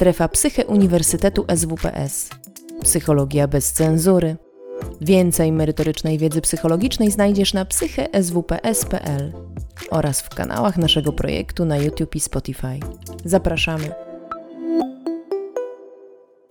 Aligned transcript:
Strefa 0.00 0.28
Psyche 0.28 0.66
Uniwersytetu 0.66 1.44
SWPS. 1.56 2.30
Psychologia 2.82 3.48
bez 3.48 3.72
cenzury. 3.72 4.36
Więcej 5.00 5.52
merytorycznej 5.52 6.18
wiedzy 6.18 6.40
psychologicznej 6.40 7.10
znajdziesz 7.10 7.54
na 7.54 7.64
psycheswps.pl 7.64 9.32
oraz 9.90 10.22
w 10.22 10.28
kanałach 10.28 10.76
naszego 10.78 11.12
projektu 11.12 11.64
na 11.64 11.76
YouTube 11.76 12.16
i 12.16 12.20
Spotify. 12.20 12.80
Zapraszamy. 13.24 13.84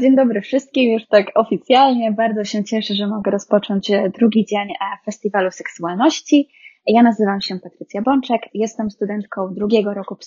Dzień 0.01 0.15
dobry 0.15 0.41
wszystkim, 0.41 0.93
już 0.93 1.07
tak 1.07 1.31
oficjalnie. 1.35 2.11
Bardzo 2.11 2.43
się 2.43 2.63
cieszę, 2.63 2.93
że 2.93 3.07
mogę 3.07 3.31
rozpocząć 3.31 3.91
drugi 4.17 4.45
dzień 4.45 4.67
Festiwalu 5.05 5.51
Seksualności. 5.51 6.49
Ja 6.91 7.03
nazywam 7.03 7.41
się 7.41 7.59
Patrycja 7.59 8.01
Bączek, 8.01 8.41
jestem 8.53 8.91
studentką 8.91 9.53
drugiego 9.53 9.93
roku 9.93 10.17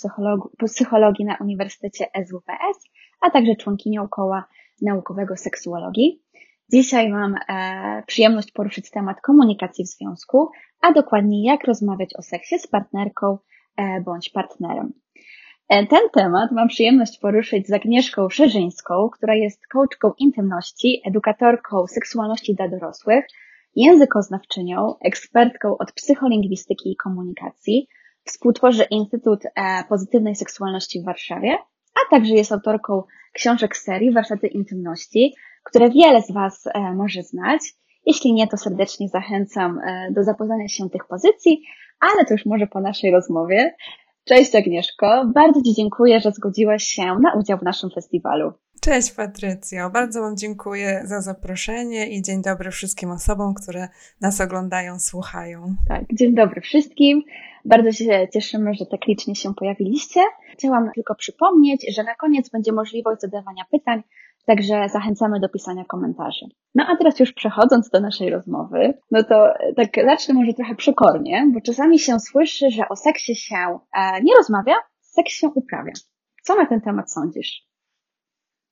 psychologii 0.66 1.24
na 1.24 1.36
Uniwersytecie 1.40 2.04
SWPS, 2.26 2.78
a 3.20 3.30
także 3.30 3.56
członkinią 3.56 4.08
koła 4.08 4.44
naukowego 4.82 5.36
seksuologii. 5.36 6.22
Dzisiaj 6.72 7.08
mam 7.10 7.34
e, 7.48 8.02
przyjemność 8.06 8.52
poruszyć 8.52 8.90
temat 8.90 9.20
komunikacji 9.20 9.84
w 9.84 9.88
związku, 9.88 10.50
a 10.80 10.92
dokładniej 10.92 11.42
jak 11.42 11.64
rozmawiać 11.64 12.10
o 12.18 12.22
seksie 12.22 12.58
z 12.58 12.66
partnerką 12.66 13.38
e, 13.76 14.00
bądź 14.00 14.30
partnerem. 14.30 14.92
E, 15.68 15.86
ten 15.86 16.00
temat 16.12 16.52
mam 16.52 16.68
przyjemność 16.68 17.18
poruszyć 17.18 17.66
z 17.68 17.72
Agnieszką 17.72 18.28
Szerzyńską, 18.28 19.08
która 19.12 19.34
jest 19.34 19.66
coachką 19.66 20.12
intymności, 20.18 21.02
edukatorką 21.04 21.86
seksualności 21.86 22.54
dla 22.54 22.68
dorosłych, 22.68 23.24
językoznawczynią, 23.76 24.94
ekspertką 25.00 25.78
od 25.78 25.92
psycholingwistyki 25.92 26.92
i 26.92 26.96
komunikacji, 26.96 27.88
współtworzy 28.24 28.84
Instytut 28.90 29.40
e, 29.44 29.50
Pozytywnej 29.88 30.36
Seksualności 30.36 31.00
w 31.00 31.04
Warszawie, 31.04 31.58
a 31.94 32.10
także 32.10 32.34
jest 32.34 32.52
autorką 32.52 33.02
książek 33.32 33.76
serii 33.76 34.12
Warsztaty 34.12 34.46
Intymności, 34.46 35.34
które 35.64 35.90
wiele 35.90 36.22
z 36.22 36.32
Was 36.32 36.66
e, 36.66 36.94
może 36.94 37.22
znać. 37.22 37.60
Jeśli 38.06 38.32
nie, 38.32 38.48
to 38.48 38.56
serdecznie 38.56 39.08
zachęcam 39.08 39.78
e, 39.78 40.12
do 40.12 40.24
zapoznania 40.24 40.68
się 40.68 40.90
tych 40.90 41.06
pozycji, 41.06 41.62
ale 42.00 42.24
to 42.24 42.34
już 42.34 42.46
może 42.46 42.66
po 42.66 42.80
naszej 42.80 43.10
rozmowie. 43.10 43.74
Cześć 44.24 44.54
Agnieszko, 44.54 45.24
bardzo 45.34 45.62
Ci 45.62 45.74
dziękuję, 45.74 46.20
że 46.20 46.30
zgodziłaś 46.32 46.84
się 46.84 47.02
na 47.02 47.34
udział 47.38 47.58
w 47.58 47.62
naszym 47.62 47.90
festiwalu. 47.90 48.52
Cześć 48.84 49.12
Patrycjo, 49.12 49.90
bardzo 49.90 50.20
Wam 50.20 50.36
dziękuję 50.36 51.02
za 51.04 51.20
zaproszenie 51.20 52.06
i 52.10 52.22
dzień 52.22 52.42
dobry 52.42 52.70
wszystkim 52.70 53.10
osobom, 53.10 53.54
które 53.54 53.88
nas 54.20 54.40
oglądają, 54.40 54.98
słuchają. 54.98 55.74
Tak, 55.88 56.02
dzień 56.12 56.34
dobry 56.34 56.60
wszystkim. 56.60 57.22
Bardzo 57.64 57.92
się 57.92 58.28
cieszymy, 58.32 58.74
że 58.74 58.86
tak 58.86 59.06
licznie 59.06 59.34
się 59.34 59.54
pojawiliście. 59.54 60.20
Chciałam 60.52 60.90
tylko 60.94 61.14
przypomnieć, 61.14 61.86
że 61.96 62.02
na 62.02 62.14
koniec 62.14 62.50
będzie 62.50 62.72
możliwość 62.72 63.20
zadawania 63.20 63.64
pytań, 63.70 64.02
także 64.46 64.88
zachęcamy 64.88 65.40
do 65.40 65.48
pisania 65.48 65.84
komentarzy. 65.84 66.46
No 66.74 66.86
a 66.88 66.96
teraz 66.96 67.20
już 67.20 67.32
przechodząc 67.32 67.90
do 67.90 68.00
naszej 68.00 68.30
rozmowy, 68.30 68.94
no 69.10 69.22
to 69.22 69.54
tak 69.76 69.88
zacznę 70.04 70.34
może 70.34 70.54
trochę 70.54 70.74
przekornie, 70.74 71.50
bo 71.54 71.60
czasami 71.60 71.98
się 71.98 72.20
słyszy, 72.20 72.70
że 72.70 72.88
o 72.88 72.96
seksie 72.96 73.34
się 73.34 73.78
e, 73.96 74.22
nie 74.22 74.34
rozmawia, 74.36 74.74
seks 75.00 75.32
się 75.32 75.48
uprawia. 75.48 75.92
Co 76.42 76.56
na 76.56 76.66
ten 76.66 76.80
temat 76.80 77.12
sądzisz? 77.12 77.71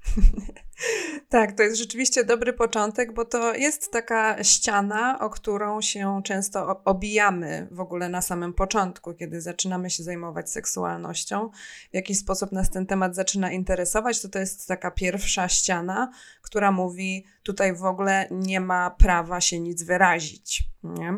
tak, 1.29 1.53
to 1.53 1.63
jest 1.63 1.77
rzeczywiście 1.77 2.25
dobry 2.25 2.53
początek, 2.53 3.15
bo 3.15 3.25
to 3.25 3.55
jest 3.55 3.93
taka 3.93 4.45
ściana, 4.45 5.19
o 5.21 5.31
którą 5.31 5.81
się 5.81 6.21
często 6.25 6.83
obijamy 6.85 7.69
w 7.71 7.81
ogóle 7.81 8.09
na 8.09 8.23
samym 8.23 8.55
początku, 8.55 9.15
kiedy 9.15 9.41
zaczynamy 9.41 9.91
się 9.91 10.03
zajmować 10.03 10.51
seksualnością. 10.51 11.51
W 11.91 11.95
jakiś 11.95 12.19
sposób 12.19 12.53
nas 12.53 12.71
ten 12.71 12.87
temat 12.87 13.15
zaczyna 13.15 13.53
interesować, 13.53 14.23
to 14.23 14.29
to 14.29 14.39
jest 14.39 14.69
taka 14.69 14.91
pierwsza 14.91 15.49
ściana, 15.49 16.11
która 16.43 16.73
mówi, 16.73 17.25
tutaj 17.43 17.75
w 17.75 17.85
ogóle 17.85 18.29
nie 18.31 18.61
ma 18.61 18.91
prawa 18.91 19.41
się 19.41 19.61
nic 19.61 19.83
wyrazić. 19.83 20.63
Nie? 20.85 21.15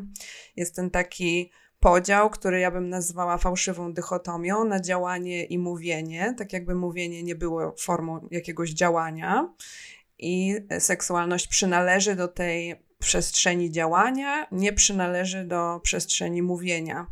Jest 0.57 0.77
ten 0.77 0.91
taki 0.91 1.51
podział, 1.83 2.31
który 2.31 2.61
ja 2.61 2.71
bym 2.71 2.89
nazwała 2.89 3.39
fałszywą 3.39 3.93
dychotomią 3.93 4.65
na 4.65 4.81
działanie 4.81 5.45
i 5.45 5.59
mówienie, 5.59 6.35
tak 6.39 6.53
jakby 6.53 6.75
mówienie 6.75 7.23
nie 7.23 7.35
było 7.35 7.75
formą 7.79 8.29
jakiegoś 8.31 8.71
działania 8.71 9.55
i 10.19 10.57
seksualność 10.79 11.47
przynależy 11.47 12.17
do 12.17 12.29
tej 12.29 12.77
przestrzeni 12.99 13.71
działania, 13.71 14.47
nie 14.53 14.73
przynależy 14.73 15.45
do 15.45 15.81
przestrzeni 15.83 16.43
mówienia. 16.43 17.07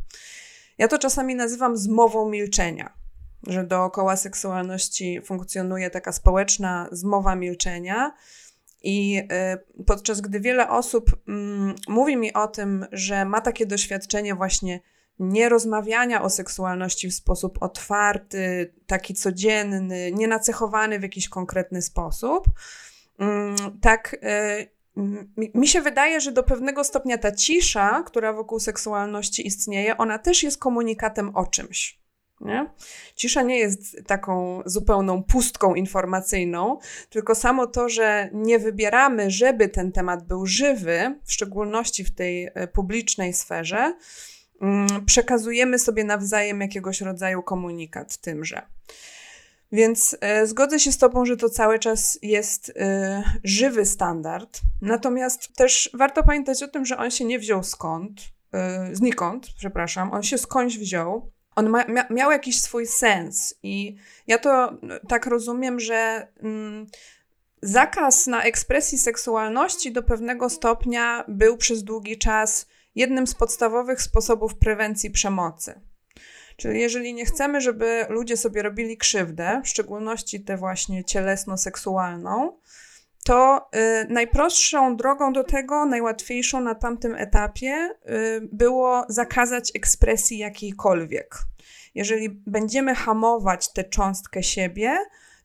Ja 0.79 0.89
to 0.89 0.99
czasami 0.99 1.35
nazywam 1.35 1.77
zmową 1.77 2.29
milczenia, 2.29 2.93
że 3.47 3.65
dookoła 3.65 4.17
seksualności 4.17 5.21
funkcjonuje 5.25 5.91
taka 5.91 6.13
społeczna 6.13 6.89
zmowa 6.93 7.35
milczenia, 7.35 8.13
i 8.83 9.23
y, 9.79 9.85
podczas 9.85 10.21
gdy 10.21 10.41
wiele 10.41 10.69
osób 10.69 11.17
mm, 11.29 11.75
mówi 11.89 12.17
mi 12.17 12.33
o 12.33 12.49
tym, 12.49 12.87
że 12.93 13.25
ma 13.25 13.41
takie 13.41 13.67
doświadczenie 13.67 14.35
właśnie 14.35 14.81
nierozmawiania 15.19 16.23
o 16.23 16.31
seksualności 16.31 17.11
w 17.11 17.15
sposób 17.15 17.63
otwarty, 17.63 18.75
taki 18.87 19.15
codzienny, 19.15 20.13
nienacechowany 20.13 20.99
w 20.99 21.03
jakiś 21.03 21.29
konkretny 21.29 21.83
sposób, 21.83 22.47
mm, 23.19 23.57
tak 23.81 24.15
y, 24.15 24.81
mi 25.55 25.69
się 25.69 25.83
wydaje, 25.83 26.21
że 26.21 26.33
do 26.33 26.43
pewnego 26.43 26.85
stopnia 26.85 27.19
ta 27.19 27.33
cisza, 27.33 28.03
która 28.07 28.33
wokół 28.33 28.61
seksualności 28.61 29.47
istnieje, 29.47 29.97
ona 29.97 30.19
też 30.19 30.43
jest 30.43 30.59
komunikatem 30.59 31.37
o 31.37 31.47
czymś. 31.47 32.00
Nie? 32.41 32.71
Cisza 33.15 33.43
nie 33.43 33.59
jest 33.59 33.97
taką 34.07 34.63
zupełną 34.67 35.23
pustką 35.23 35.75
informacyjną, 35.75 36.79
tylko 37.11 37.35
samo 37.35 37.67
to, 37.67 37.89
że 37.89 38.31
nie 38.33 38.59
wybieramy, 38.59 39.31
żeby 39.31 39.69
ten 39.69 39.93
temat 39.93 40.27
był 40.27 40.47
żywy, 40.47 41.19
w 41.25 41.33
szczególności 41.33 42.05
w 42.05 42.15
tej 42.15 42.49
e, 42.55 42.69
publicznej 42.69 43.33
sferze, 43.33 43.95
mm, 44.61 45.07
przekazujemy 45.07 45.79
sobie 45.79 46.05
nawzajem 46.05 46.61
jakiegoś 46.61 47.01
rodzaju 47.01 47.43
komunikat 47.43 48.17
tymże. 48.17 48.63
Więc 49.73 50.17
y, 50.43 50.47
zgodzę 50.47 50.81
się 50.81 50.93
z 50.93 50.99
Tobą, 50.99 51.25
że 51.25 51.37
to 51.37 51.51
cały 51.51 51.79
czas 51.79 52.19
jest 52.23 52.69
y, 52.69 52.73
żywy 53.45 53.87
standard. 53.87 54.61
Natomiast 54.83 55.57
też 55.57 55.91
warto 55.95 56.23
pamiętać 56.23 56.63
o 56.63 56.69
tym, 56.69 56.87
że 56.87 56.97
on 56.99 57.11
się 57.11 57.25
nie 57.25 57.39
wziął 57.39 57.63
skąd, 57.63 58.21
znikąd, 58.93 59.47
przepraszam, 59.59 60.13
on 60.13 60.23
się 60.23 60.39
skądś 60.39 60.79
wziął 60.79 61.31
on 61.57 61.69
ma, 61.69 61.85
mia, 61.85 62.07
miał 62.11 62.31
jakiś 62.31 62.61
swój 62.61 62.87
sens. 62.87 63.55
I 63.63 63.97
ja 64.27 64.39
to 64.39 64.79
tak 65.09 65.27
rozumiem, 65.27 65.81
że 65.81 66.29
mm, 66.43 66.87
zakaz 67.63 68.27
na 68.27 68.43
ekspresji 68.43 68.99
seksualności 68.99 69.93
do 69.93 70.03
pewnego 70.03 70.51
stopnia 70.51 71.25
był 71.29 71.57
przez 71.57 71.85
długi 71.85 72.19
czas 72.19 72.67
jednym 72.95 73.27
z 73.27 73.35
podstawowych 73.35 74.03
sposobów 74.03 74.55
prewencji 74.55 75.11
przemocy. 75.11 75.81
Czyli 76.57 76.81
jeżeli 76.81 77.15
nie 77.15 77.25
chcemy, 77.25 77.61
żeby 77.61 78.07
ludzie 78.09 78.37
sobie 78.37 78.63
robili 78.63 78.97
krzywdę, 78.97 79.61
w 79.65 79.69
szczególności 79.69 80.45
tę 80.45 80.57
właśnie 80.57 81.05
cielesno-seksualną, 81.05 82.53
to 83.25 83.69
y, 83.75 84.07
najprostszą 84.09 84.97
drogą 84.97 85.33
do 85.33 85.45
tego, 85.45 85.87
najłatwiejszą 85.87 86.61
na 86.61 86.75
tamtym 86.75 87.15
etapie, 87.15 87.89
y, 88.11 88.49
było 88.53 89.05
zakazać 89.09 89.73
ekspresji 89.75 90.39
jakiejkolwiek. 90.39 91.39
Jeżeli 91.95 92.31
będziemy 92.31 92.95
hamować 92.95 93.73
tę 93.73 93.85
cząstkę 93.85 94.43
siebie, 94.43 94.99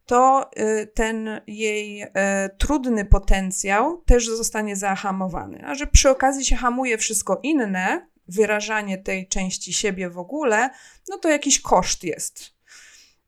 to 0.06 0.50
y, 0.60 0.88
ten 0.88 1.42
jej 1.48 2.04
y, 2.04 2.10
trudny 2.58 3.06
potencjał 3.06 4.02
też 4.02 4.28
zostanie 4.28 4.76
zahamowany. 4.76 5.66
A 5.66 5.76
że 5.76 5.88
przy 5.88 6.10
okazji 6.10 6.46
się 6.46 6.56
hamuje 6.56 6.98
wszystko 6.98 7.40
inne, 7.44 8.08
wyrażanie 8.28 8.98
tej 8.98 9.28
części 9.28 9.74
siebie 9.74 10.10
w 10.10 10.18
ogóle, 10.18 10.70
no 11.10 11.18
to 11.18 11.30
jakiś 11.30 11.62
koszt 11.62 12.04
jest. 12.04 12.55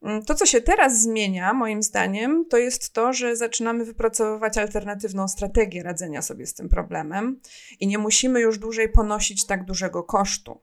Mm, 0.02 0.24
to, 0.24 0.34
co 0.34 0.46
się 0.46 0.60
teraz 0.60 1.02
zmienia, 1.02 1.52
moim 1.52 1.82
zdaniem, 1.82 2.44
to 2.50 2.56
jest 2.56 2.92
to, 2.92 3.12
że 3.12 3.36
zaczynamy 3.36 3.84
wypracowywać 3.84 4.58
alternatywną 4.58 5.28
strategię 5.28 5.82
radzenia 5.82 6.22
sobie 6.22 6.46
z 6.46 6.54
tym 6.54 6.68
problemem 6.68 7.40
i 7.80 7.86
nie 7.86 7.98
musimy 7.98 8.40
już 8.40 8.58
dłużej 8.58 8.88
ponosić 8.88 9.46
tak 9.46 9.64
dużego 9.64 10.02
kosztu. 10.02 10.60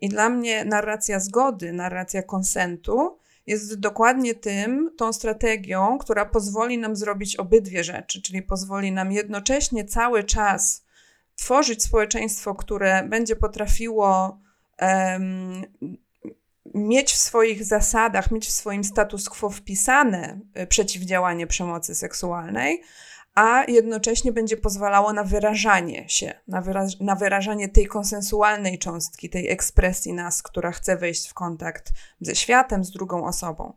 I 0.00 0.08
dla 0.08 0.28
mnie 0.28 0.64
narracja 0.64 1.20
zgody, 1.20 1.72
narracja 1.72 2.22
konsentu 2.22 3.18
jest 3.46 3.74
dokładnie 3.80 4.34
tym, 4.34 4.90
tą 4.96 5.12
strategią, 5.12 5.98
która 5.98 6.24
pozwoli 6.26 6.78
nam 6.78 6.96
zrobić 6.96 7.36
obydwie 7.36 7.84
rzeczy, 7.84 8.22
czyli 8.22 8.42
pozwoli 8.42 8.92
nam 8.92 9.12
jednocześnie 9.12 9.84
cały 9.84 10.24
czas 10.24 10.84
tworzyć 11.36 11.82
społeczeństwo, 11.82 12.54
które 12.54 13.02
będzie 13.08 13.36
potrafiło 13.36 14.40
mieć 16.74 17.12
w 17.12 17.18
swoich 17.18 17.64
zasadach, 17.64 18.30
mieć 18.30 18.46
w 18.46 18.52
swoim 18.52 18.84
status 18.84 19.28
quo 19.28 19.50
wpisane 19.50 20.40
y, 20.62 20.66
przeciwdziałanie 20.66 21.46
przemocy 21.46 21.94
seksualnej, 21.94 22.82
a 23.34 23.64
jednocześnie 23.68 24.32
będzie 24.32 24.56
pozwalało 24.56 25.12
na 25.12 25.24
wyrażanie 25.24 26.08
się, 26.08 26.34
na, 26.48 26.60
wyraż 26.60 27.00
na 27.00 27.14
wyrażanie 27.14 27.68
tej 27.68 27.86
konsensualnej 27.86 28.78
cząstki, 28.78 29.30
tej 29.30 29.50
ekspresji 29.50 30.12
nas, 30.12 30.42
która 30.42 30.72
chce 30.72 30.96
wejść 30.96 31.28
w 31.28 31.34
kontakt 31.34 31.92
ze 32.20 32.34
światem, 32.34 32.84
z 32.84 32.90
drugą 32.90 33.24
osobą. 33.24 33.72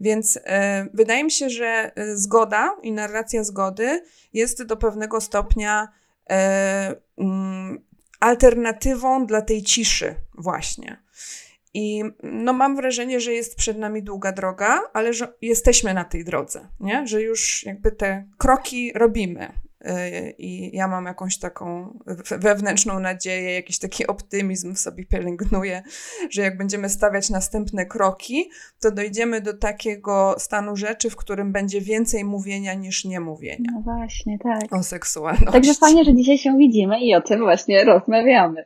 Więc 0.00 0.38
e, 0.44 0.86
wydaje 0.94 1.24
mi 1.24 1.30
się, 1.30 1.50
że 1.50 1.92
e, 1.94 2.16
zgoda 2.16 2.76
i 2.82 2.92
narracja 2.92 3.44
zgody 3.44 4.04
jest 4.32 4.62
do 4.62 4.76
pewnego 4.76 5.20
stopnia 5.20 5.88
mm, 7.16 7.84
alternatywą 8.20 9.26
dla 9.26 9.42
tej 9.42 9.62
ciszy, 9.62 10.14
właśnie. 10.34 11.01
I 11.74 12.02
no, 12.22 12.52
mam 12.52 12.76
wrażenie, 12.76 13.20
że 13.20 13.32
jest 13.32 13.56
przed 13.56 13.78
nami 13.78 14.02
długa 14.02 14.32
droga, 14.32 14.80
ale 14.92 15.12
że 15.12 15.32
jesteśmy 15.42 15.94
na 15.94 16.04
tej 16.04 16.24
drodze, 16.24 16.68
nie? 16.80 17.06
że 17.06 17.22
już 17.22 17.64
jakby 17.66 17.92
te 17.92 18.24
kroki 18.38 18.92
robimy. 18.94 19.52
I 20.38 20.76
ja 20.76 20.88
mam 20.88 21.04
jakąś 21.04 21.38
taką 21.38 21.98
wewnętrzną 22.30 23.00
nadzieję, 23.00 23.54
jakiś 23.54 23.78
taki 23.78 24.06
optymizm 24.06 24.74
w 24.74 24.78
sobie 24.78 25.06
pielęgnuję, 25.06 25.82
że 26.30 26.42
jak 26.42 26.58
będziemy 26.58 26.88
stawiać 26.88 27.30
następne 27.30 27.86
kroki, 27.86 28.50
to 28.80 28.90
dojdziemy 28.90 29.40
do 29.40 29.58
takiego 29.58 30.34
stanu 30.38 30.76
rzeczy, 30.76 31.10
w 31.10 31.16
którym 31.16 31.52
będzie 31.52 31.80
więcej 31.80 32.24
mówienia 32.24 32.74
niż 32.74 33.04
niemówienia. 33.04 33.70
No 33.74 33.80
właśnie, 33.80 34.38
tak. 34.38 34.72
O 34.72 34.82
seksualności. 34.82 35.52
Także 35.52 35.74
fajnie, 35.74 36.04
że 36.04 36.14
dzisiaj 36.14 36.38
się 36.38 36.58
widzimy 36.58 37.00
i 37.00 37.14
o 37.14 37.20
tym 37.20 37.40
właśnie 37.40 37.84
rozmawiamy. 37.84 38.64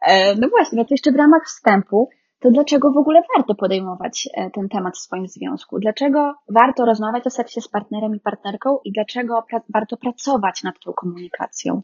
E, 0.00 0.34
no 0.34 0.48
właśnie, 0.48 0.76
no 0.76 0.84
to 0.84 0.94
jeszcze 0.94 1.12
w 1.12 1.16
ramach 1.16 1.42
wstępu 1.46 2.08
to 2.44 2.50
dlaczego 2.50 2.90
w 2.90 2.96
ogóle 2.96 3.22
warto 3.36 3.54
podejmować 3.54 4.28
e, 4.34 4.50
ten 4.50 4.68
temat 4.68 4.96
w 4.96 5.00
swoim 5.00 5.28
związku? 5.28 5.78
Dlaczego 5.78 6.34
warto 6.48 6.84
rozmawiać 6.84 7.26
o 7.26 7.30
seksie 7.30 7.60
z 7.60 7.68
partnerem 7.68 8.14
i 8.14 8.20
partnerką 8.20 8.78
i 8.84 8.92
dlaczego 8.92 9.44
pra 9.48 9.60
warto 9.74 9.96
pracować 9.96 10.62
nad 10.62 10.74
tą 10.84 10.92
komunikacją? 10.92 11.82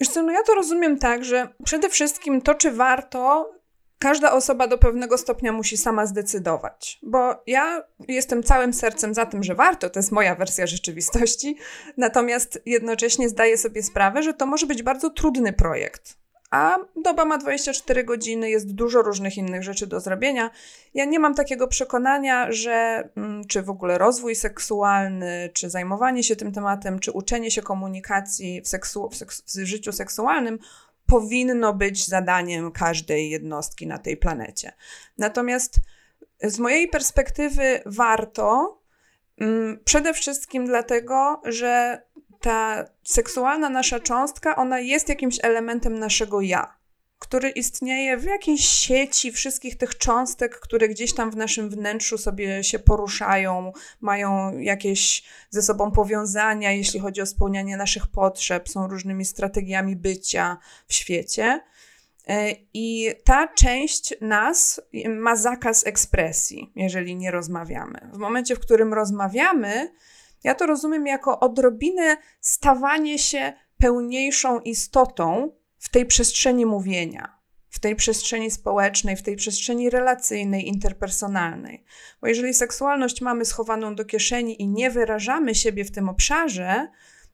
Wiesz 0.00 0.08
co, 0.08 0.22
no 0.22 0.32
ja 0.32 0.42
to 0.46 0.54
rozumiem 0.54 0.98
tak, 0.98 1.24
że 1.24 1.48
przede 1.64 1.88
wszystkim 1.88 2.42
to, 2.42 2.54
czy 2.54 2.70
warto, 2.70 3.50
każda 3.98 4.32
osoba 4.32 4.68
do 4.68 4.78
pewnego 4.78 5.18
stopnia 5.18 5.52
musi 5.52 5.76
sama 5.76 6.06
zdecydować. 6.06 6.98
Bo 7.02 7.34
ja 7.46 7.82
jestem 8.08 8.42
całym 8.42 8.72
sercem 8.72 9.14
za 9.14 9.26
tym, 9.26 9.42
że 9.42 9.54
warto, 9.54 9.90
to 9.90 9.98
jest 9.98 10.12
moja 10.12 10.34
wersja 10.34 10.66
rzeczywistości, 10.66 11.56
natomiast 11.96 12.62
jednocześnie 12.66 13.28
zdaję 13.28 13.58
sobie 13.58 13.82
sprawę, 13.82 14.22
że 14.22 14.34
to 14.34 14.46
może 14.46 14.66
być 14.66 14.82
bardzo 14.82 15.10
trudny 15.10 15.52
projekt 15.52 16.25
a 16.50 16.78
doba 16.96 17.24
ma 17.24 17.38
24 17.38 18.04
godziny, 18.04 18.50
jest 18.50 18.74
dużo 18.74 19.02
różnych 19.02 19.36
innych 19.36 19.62
rzeczy 19.62 19.86
do 19.86 20.00
zrobienia. 20.00 20.50
Ja 20.94 21.04
nie 21.04 21.18
mam 21.18 21.34
takiego 21.34 21.68
przekonania, 21.68 22.52
że 22.52 23.08
mm, 23.16 23.44
czy 23.46 23.62
w 23.62 23.70
ogóle 23.70 23.98
rozwój 23.98 24.34
seksualny, 24.34 25.50
czy 25.52 25.70
zajmowanie 25.70 26.24
się 26.24 26.36
tym 26.36 26.52
tematem, 26.52 26.98
czy 26.98 27.12
uczenie 27.12 27.50
się 27.50 27.62
komunikacji 27.62 28.62
w, 28.62 28.68
seksu, 28.68 29.10
w, 29.10 29.16
w 29.54 29.66
życiu 29.66 29.92
seksualnym 29.92 30.58
powinno 31.06 31.74
być 31.74 32.06
zadaniem 32.06 32.72
każdej 32.72 33.30
jednostki 33.30 33.86
na 33.86 33.98
tej 33.98 34.16
planecie. 34.16 34.72
Natomiast 35.18 35.74
z 36.42 36.58
mojej 36.58 36.88
perspektywy 36.88 37.82
warto, 37.86 38.78
mm, 39.38 39.80
przede 39.84 40.14
wszystkim 40.14 40.66
dlatego, 40.66 41.40
że 41.44 42.02
ta 42.46 42.84
seksualna 43.02 43.68
nasza 43.68 44.00
cząstka, 44.00 44.56
ona 44.56 44.80
jest 44.80 45.08
jakimś 45.08 45.38
elementem 45.42 45.98
naszego 45.98 46.40
ja, 46.40 46.76
który 47.18 47.50
istnieje 47.50 48.16
w 48.16 48.24
jakiejś 48.24 48.64
sieci 48.64 49.32
wszystkich 49.32 49.76
tych 49.78 49.98
cząstek, 49.98 50.60
które 50.60 50.88
gdzieś 50.88 51.14
tam 51.14 51.30
w 51.30 51.36
naszym 51.36 51.70
wnętrzu 51.70 52.18
sobie 52.18 52.64
się 52.64 52.78
poruszają, 52.78 53.72
mają 54.00 54.58
jakieś 54.58 55.24
ze 55.50 55.62
sobą 55.62 55.90
powiązania, 55.90 56.72
jeśli 56.72 57.00
chodzi 57.00 57.20
o 57.20 57.26
spełnianie 57.26 57.76
naszych 57.76 58.06
potrzeb, 58.06 58.68
są 58.68 58.88
różnymi 58.88 59.24
strategiami 59.24 59.96
bycia 59.96 60.58
w 60.86 60.94
świecie. 60.94 61.60
E, 62.28 62.52
I 62.74 63.10
ta 63.24 63.48
część 63.48 64.14
nas 64.20 64.80
ma 65.08 65.36
zakaz 65.36 65.86
ekspresji, 65.86 66.72
jeżeli 66.76 67.16
nie 67.16 67.30
rozmawiamy. 67.30 68.10
W 68.12 68.18
momencie, 68.18 68.56
w 68.56 68.60
którym 68.60 68.94
rozmawiamy, 68.94 69.90
ja 70.46 70.54
to 70.54 70.66
rozumiem 70.66 71.06
jako 71.06 71.40
odrobinę 71.40 72.16
stawanie 72.40 73.18
się 73.18 73.52
pełniejszą 73.78 74.60
istotą 74.60 75.52
w 75.78 75.88
tej 75.88 76.06
przestrzeni 76.06 76.66
mówienia, 76.66 77.38
w 77.70 77.80
tej 77.80 77.96
przestrzeni 77.96 78.50
społecznej, 78.50 79.16
w 79.16 79.22
tej 79.22 79.36
przestrzeni 79.36 79.90
relacyjnej, 79.90 80.68
interpersonalnej. 80.68 81.84
Bo 82.20 82.26
jeżeli 82.26 82.54
seksualność 82.54 83.20
mamy 83.20 83.44
schowaną 83.44 83.94
do 83.94 84.04
kieszeni 84.04 84.62
i 84.62 84.68
nie 84.68 84.90
wyrażamy 84.90 85.54
siebie 85.54 85.84
w 85.84 85.90
tym 85.90 86.08
obszarze, 86.08 86.88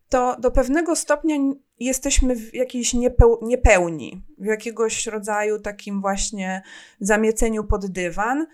to 0.08 0.36
do 0.38 0.50
pewnego 0.50 0.96
stopnia 0.96 1.36
jesteśmy 1.78 2.36
w 2.36 2.54
jakiejś 2.54 2.94
niepeł 2.94 3.38
niepełni, 3.42 4.22
w 4.38 4.44
jakiegoś 4.44 5.06
rodzaju 5.06 5.60
takim 5.60 6.00
właśnie 6.00 6.62
zamieceniu 7.00 7.64
pod 7.64 7.86
dywan. 7.86 8.46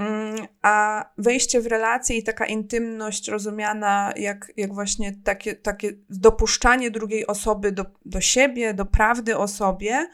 Mm, 0.00 0.46
a 0.62 1.04
wejście 1.18 1.60
w 1.60 1.66
relacje 1.66 2.16
i 2.16 2.22
taka 2.22 2.46
intymność 2.46 3.28
rozumiana 3.28 4.12
jak, 4.16 4.52
jak 4.56 4.74
właśnie 4.74 5.12
takie, 5.24 5.54
takie 5.54 5.92
dopuszczanie 6.10 6.90
drugiej 6.90 7.26
osoby 7.26 7.72
do, 7.72 7.84
do 8.04 8.20
siebie, 8.20 8.74
do 8.74 8.86
prawdy 8.86 9.36
o 9.36 9.48
sobie, 9.48 10.08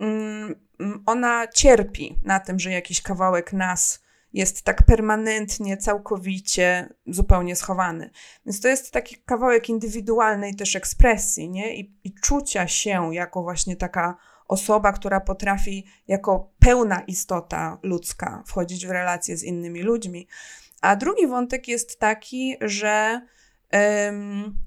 mm, 0.00 0.54
ona 1.06 1.46
cierpi 1.48 2.18
na 2.24 2.40
tym, 2.40 2.58
że 2.58 2.70
jakiś 2.70 3.02
kawałek 3.02 3.52
nas 3.52 4.02
jest 4.32 4.62
tak 4.62 4.82
permanentnie, 4.82 5.76
całkowicie, 5.76 6.94
zupełnie 7.06 7.56
schowany. 7.56 8.10
Więc 8.46 8.60
to 8.60 8.68
jest 8.68 8.92
taki 8.92 9.16
kawałek 9.16 9.68
indywidualnej 9.68 10.54
też 10.54 10.76
ekspresji, 10.76 11.50
nie? 11.50 11.76
I, 11.76 11.94
i 12.04 12.14
czucia 12.14 12.68
się 12.68 13.14
jako 13.14 13.42
właśnie 13.42 13.76
taka 13.76 14.16
osoba, 14.50 14.92
która 14.92 15.20
potrafi 15.20 15.86
jako 16.08 16.50
pełna 16.58 17.00
istota 17.00 17.78
ludzka 17.82 18.42
wchodzić 18.46 18.86
w 18.86 18.90
relacje 18.90 19.36
z 19.36 19.42
innymi 19.42 19.82
ludźmi. 19.82 20.28
A 20.80 20.96
drugi 20.96 21.26
wątek 21.26 21.68
jest 21.68 21.98
taki, 21.98 22.56
że 22.60 23.20
um, 23.72 24.60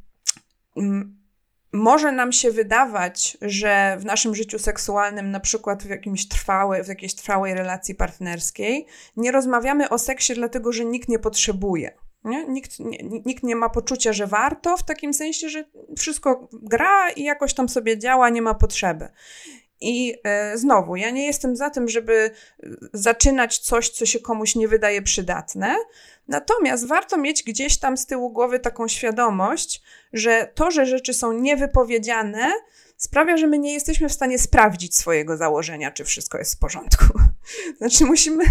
może 1.73 2.11
nam 2.11 2.31
się 2.31 2.51
wydawać, 2.51 3.37
że 3.41 3.97
w 3.99 4.05
naszym 4.05 4.35
życiu 4.35 4.59
seksualnym, 4.59 5.31
na 5.31 5.39
przykład 5.39 5.83
w, 5.83 5.89
jakimś 5.89 6.27
trwałej, 6.27 6.83
w 6.83 6.87
jakiejś 6.87 7.15
trwałej 7.15 7.53
relacji 7.53 7.95
partnerskiej, 7.95 8.85
nie 9.17 9.31
rozmawiamy 9.31 9.89
o 9.89 9.97
seksie, 9.97 10.33
dlatego 10.33 10.71
że 10.71 10.85
nikt 10.85 11.09
nie 11.09 11.19
potrzebuje. 11.19 11.91
Nie? 12.23 12.47
Nikt, 12.47 12.79
nie, 12.79 12.97
nikt 13.25 13.43
nie 13.43 13.55
ma 13.55 13.69
poczucia, 13.69 14.13
że 14.13 14.27
warto, 14.27 14.77
w 14.77 14.83
takim 14.83 15.13
sensie, 15.13 15.49
że 15.49 15.63
wszystko 15.97 16.47
gra 16.53 17.09
i 17.09 17.23
jakoś 17.23 17.53
tam 17.53 17.69
sobie 17.69 17.97
działa, 17.97 18.29
nie 18.29 18.41
ma 18.41 18.53
potrzeby. 18.53 19.09
I 19.83 20.15
e, 20.23 20.57
znowu, 20.57 20.95
ja 20.95 21.09
nie 21.09 21.25
jestem 21.25 21.55
za 21.55 21.69
tym, 21.69 21.89
żeby 21.89 22.31
zaczynać 22.93 23.57
coś, 23.57 23.89
co 23.89 24.05
się 24.05 24.19
komuś 24.19 24.55
nie 24.55 24.67
wydaje 24.67 25.01
przydatne. 25.01 25.75
Natomiast 26.27 26.87
warto 26.87 27.17
mieć 27.17 27.43
gdzieś 27.43 27.77
tam 27.77 27.97
z 27.97 28.05
tyłu 28.05 28.29
głowy 28.29 28.59
taką 28.59 28.87
świadomość, 28.87 29.81
że 30.13 30.51
to, 30.55 30.71
że 30.71 30.85
rzeczy 30.85 31.13
są 31.13 31.33
niewypowiedziane, 31.33 32.51
sprawia, 32.97 33.37
że 33.37 33.47
my 33.47 33.59
nie 33.59 33.73
jesteśmy 33.73 34.09
w 34.09 34.13
stanie 34.13 34.39
sprawdzić 34.39 34.95
swojego 34.95 35.37
założenia, 35.37 35.91
czy 35.91 36.05
wszystko 36.05 36.37
jest 36.37 36.55
w 36.55 36.59
porządku. 36.59 37.05
Znaczy, 37.77 38.05
musimy 38.05 38.43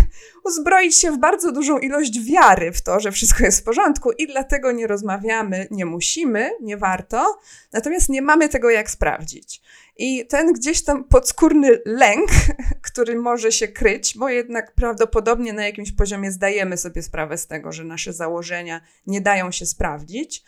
uzbroić 0.45 0.97
się 0.97 1.13
w 1.13 1.19
bardzo 1.19 1.53
dużą 1.53 1.79
ilość 1.79 2.21
wiary 2.21 2.73
w 2.73 2.83
to, 2.83 3.01
że 3.01 3.13
wszystko 3.13 3.45
jest 3.45 3.61
w 3.61 3.65
porządku, 3.65 4.13
i 4.13 4.27
dlatego 4.27 4.73
nie 4.73 4.87
rozmawiamy, 4.87 5.67
nie 5.71 5.87
musimy, 5.87 6.51
nie 6.61 6.77
warto, 6.77 7.41
natomiast 7.73 8.09
nie 8.09 8.23
mamy 8.23 8.49
tego 8.49 8.71
jak 8.71 8.91
sprawdzić. 8.91 9.63
I 9.97 10.27
ten 10.27 10.53
gdzieś 10.53 10.85
tam 10.85 11.05
podskórny 11.05 11.79
lęk, 11.85 12.31
który 12.93 13.19
może 13.19 13.53
się 13.53 13.69
kryć, 13.69 14.19
bo 14.19 14.29
jednak 14.29 14.75
prawdopodobnie 14.75 15.53
na 15.53 15.67
jakimś 15.67 15.93
poziomie 15.93 16.33
zdajemy 16.33 16.77
sobie 16.77 17.03
sprawę 17.03 17.39
z 17.39 17.47
tego, 17.47 17.73
że 17.73 17.85
nasze 17.85 18.13
założenia 18.13 18.81
nie 19.07 19.21
dają 19.21 19.51
się 19.51 19.67
sprawdzić 19.67 20.45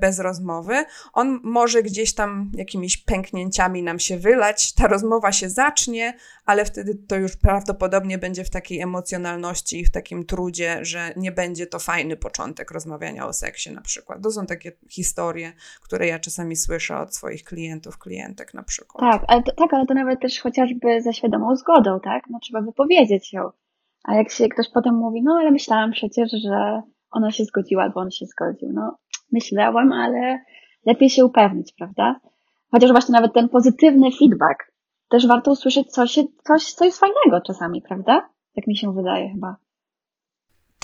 bez 0.00 0.18
rozmowy. 0.18 0.84
On 1.12 1.40
może 1.42 1.82
gdzieś 1.82 2.14
tam 2.14 2.52
jakimiś 2.54 2.96
pęknięciami 2.96 3.82
nam 3.82 3.98
się 3.98 4.18
wylać, 4.18 4.72
ta 4.72 4.86
rozmowa 4.86 5.32
się 5.32 5.50
zacznie, 5.50 6.14
ale 6.46 6.64
wtedy 6.64 6.94
to 6.94 7.16
już 7.16 7.36
prawdopodobnie 7.36 8.18
będzie 8.18 8.44
w 8.44 8.50
takiej 8.50 8.80
emocjonalności 8.80 9.80
i 9.80 9.84
w 9.84 9.90
takim 9.90 10.26
trudzie, 10.26 10.78
że 10.82 11.12
nie 11.16 11.32
będzie 11.32 11.66
to 11.66 11.78
fajny 11.78 12.16
początek 12.16 12.70
rozmawiania 12.70 13.26
o 13.26 13.32
seksie 13.32 13.70
na 13.70 13.80
przykład. 13.80 14.22
To 14.22 14.30
są 14.30 14.46
takie 14.46 14.72
historie, 14.90 15.52
które 15.82 16.06
ja 16.06 16.18
czasami 16.18 16.56
słyszę 16.56 16.98
od 16.98 17.14
swoich 17.14 17.44
klientów, 17.44 17.98
klientek 17.98 18.54
na 18.54 18.62
przykład. 18.62 19.12
Tak, 19.12 19.24
ale 19.28 19.42
to, 19.42 19.52
tak, 19.52 19.74
ale 19.74 19.86
to 19.86 19.94
nawet 19.94 20.20
też 20.20 20.40
chociażby 20.40 21.02
ze 21.02 21.12
świadomą 21.12 21.56
zgodą, 21.56 22.00
tak? 22.00 22.24
No 22.30 22.38
trzeba 22.42 22.60
wypowiedzieć 22.60 23.32
ją. 23.32 23.50
A 24.04 24.14
jak 24.14 24.30
się 24.30 24.48
ktoś 24.48 24.66
potem 24.74 24.94
mówi, 24.94 25.22
no 25.22 25.38
ale 25.40 25.50
myślałam 25.50 25.92
przecież, 25.92 26.30
że 26.30 26.82
ona 27.10 27.30
się 27.30 27.44
zgodziła 27.44 27.82
albo 27.82 28.00
on 28.00 28.10
się 28.10 28.26
zgodził. 28.26 28.72
No 28.72 28.98
myślałam, 29.34 29.92
ale 29.92 30.44
lepiej 30.86 31.10
się 31.10 31.24
upewnić, 31.24 31.72
prawda? 31.72 32.20
Chociaż 32.70 32.90
właśnie 32.90 33.12
nawet 33.12 33.32
ten 33.32 33.48
pozytywny 33.48 34.10
feedback, 34.18 34.72
też 35.08 35.26
warto 35.26 35.50
usłyszeć 35.50 35.90
coś, 35.90 36.18
coś, 36.44 36.72
co 36.72 36.84
jest 36.84 37.00
fajnego 37.00 37.40
czasami, 37.46 37.82
prawda? 37.82 38.28
Tak 38.54 38.66
mi 38.66 38.76
się 38.76 38.94
wydaje 38.94 39.30
chyba. 39.30 39.56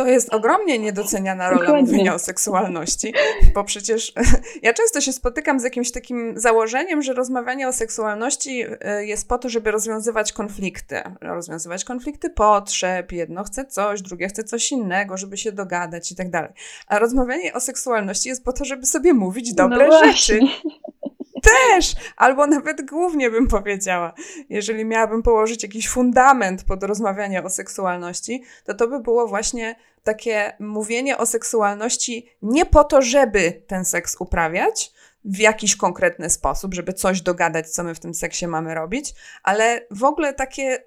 To 0.01 0.07
jest 0.07 0.35
ogromnie 0.35 0.79
niedoceniana 0.79 1.51
rola 1.51 1.61
Dokładnie. 1.61 1.93
mówienia 1.93 2.15
o 2.15 2.19
seksualności, 2.19 3.15
bo 3.55 3.65
przecież 3.65 4.13
ja 4.63 4.73
często 4.73 5.01
się 5.01 5.13
spotykam 5.13 5.61
z 5.61 5.65
jakimś 5.65 5.93
takim 5.93 6.33
założeniem, 6.37 7.03
że 7.03 7.13
rozmawianie 7.13 7.69
o 7.69 7.73
seksualności 7.73 8.65
e, 8.81 9.07
jest 9.07 9.29
po 9.29 9.39
to, 9.39 9.49
żeby 9.49 9.71
rozwiązywać 9.71 10.33
konflikty. 10.33 11.03
Rozwiązywać 11.21 11.85
konflikty 11.85 12.31
potrzeb, 12.31 13.13
jedno 13.13 13.45
chce 13.45 13.65
coś, 13.65 14.03
drugie 14.03 14.29
chce 14.29 14.45
coś 14.45 14.73
innego, 14.73 15.17
żeby 15.17 15.37
się 15.37 15.53
dogadać 15.53 16.13
i 16.13 16.17
tak 16.17 16.31
dalej. 16.31 16.51
A 16.87 16.99
rozmawianie 16.99 17.55
o 17.55 17.61
seksualności 17.61 18.29
jest 18.29 18.45
po 18.45 18.53
to, 18.53 18.65
żeby 18.65 18.87
sobie 18.87 19.13
mówić 19.13 19.55
dobre 19.55 19.89
no 19.89 20.05
rzeczy. 20.05 20.41
Też, 21.43 21.95
albo 22.17 22.47
nawet 22.47 22.87
głównie 22.91 23.31
bym 23.31 23.49
powiedziała, 23.49 24.13
jeżeli 24.49 24.85
miałabym 24.85 25.23
położyć 25.23 25.63
jakiś 25.63 25.89
fundament 25.89 26.65
pod 26.65 26.83
rozmawianie 26.83 27.43
o 27.43 27.51
seksualności, 27.51 28.43
to 28.65 28.75
to 28.75 28.89
by 28.89 29.01
było 29.01 29.29
właśnie 29.29 29.77
takie 30.03 30.53
mówienie 30.61 31.19
o 31.19 31.27
seksualności 31.27 32.31
nie 32.43 32.67
po 32.67 32.85
to, 32.85 33.03
żeby 33.03 33.63
ten 33.67 33.85
seks 33.85 34.17
uprawiać, 34.19 34.93
w 35.25 35.39
jakiś 35.39 35.77
konkretny 35.77 36.31
sposób, 36.31 36.75
żeby 36.75 36.93
coś 36.93 37.23
dogadać, 37.23 37.71
co 37.71 37.85
my 37.85 37.95
w 37.95 38.01
tym 38.01 38.15
seksie 38.15 38.47
mamy 38.47 38.75
robić, 38.75 39.15
ale 39.43 39.87
w 39.91 40.05
ogóle 40.05 40.35
takie 40.35 40.85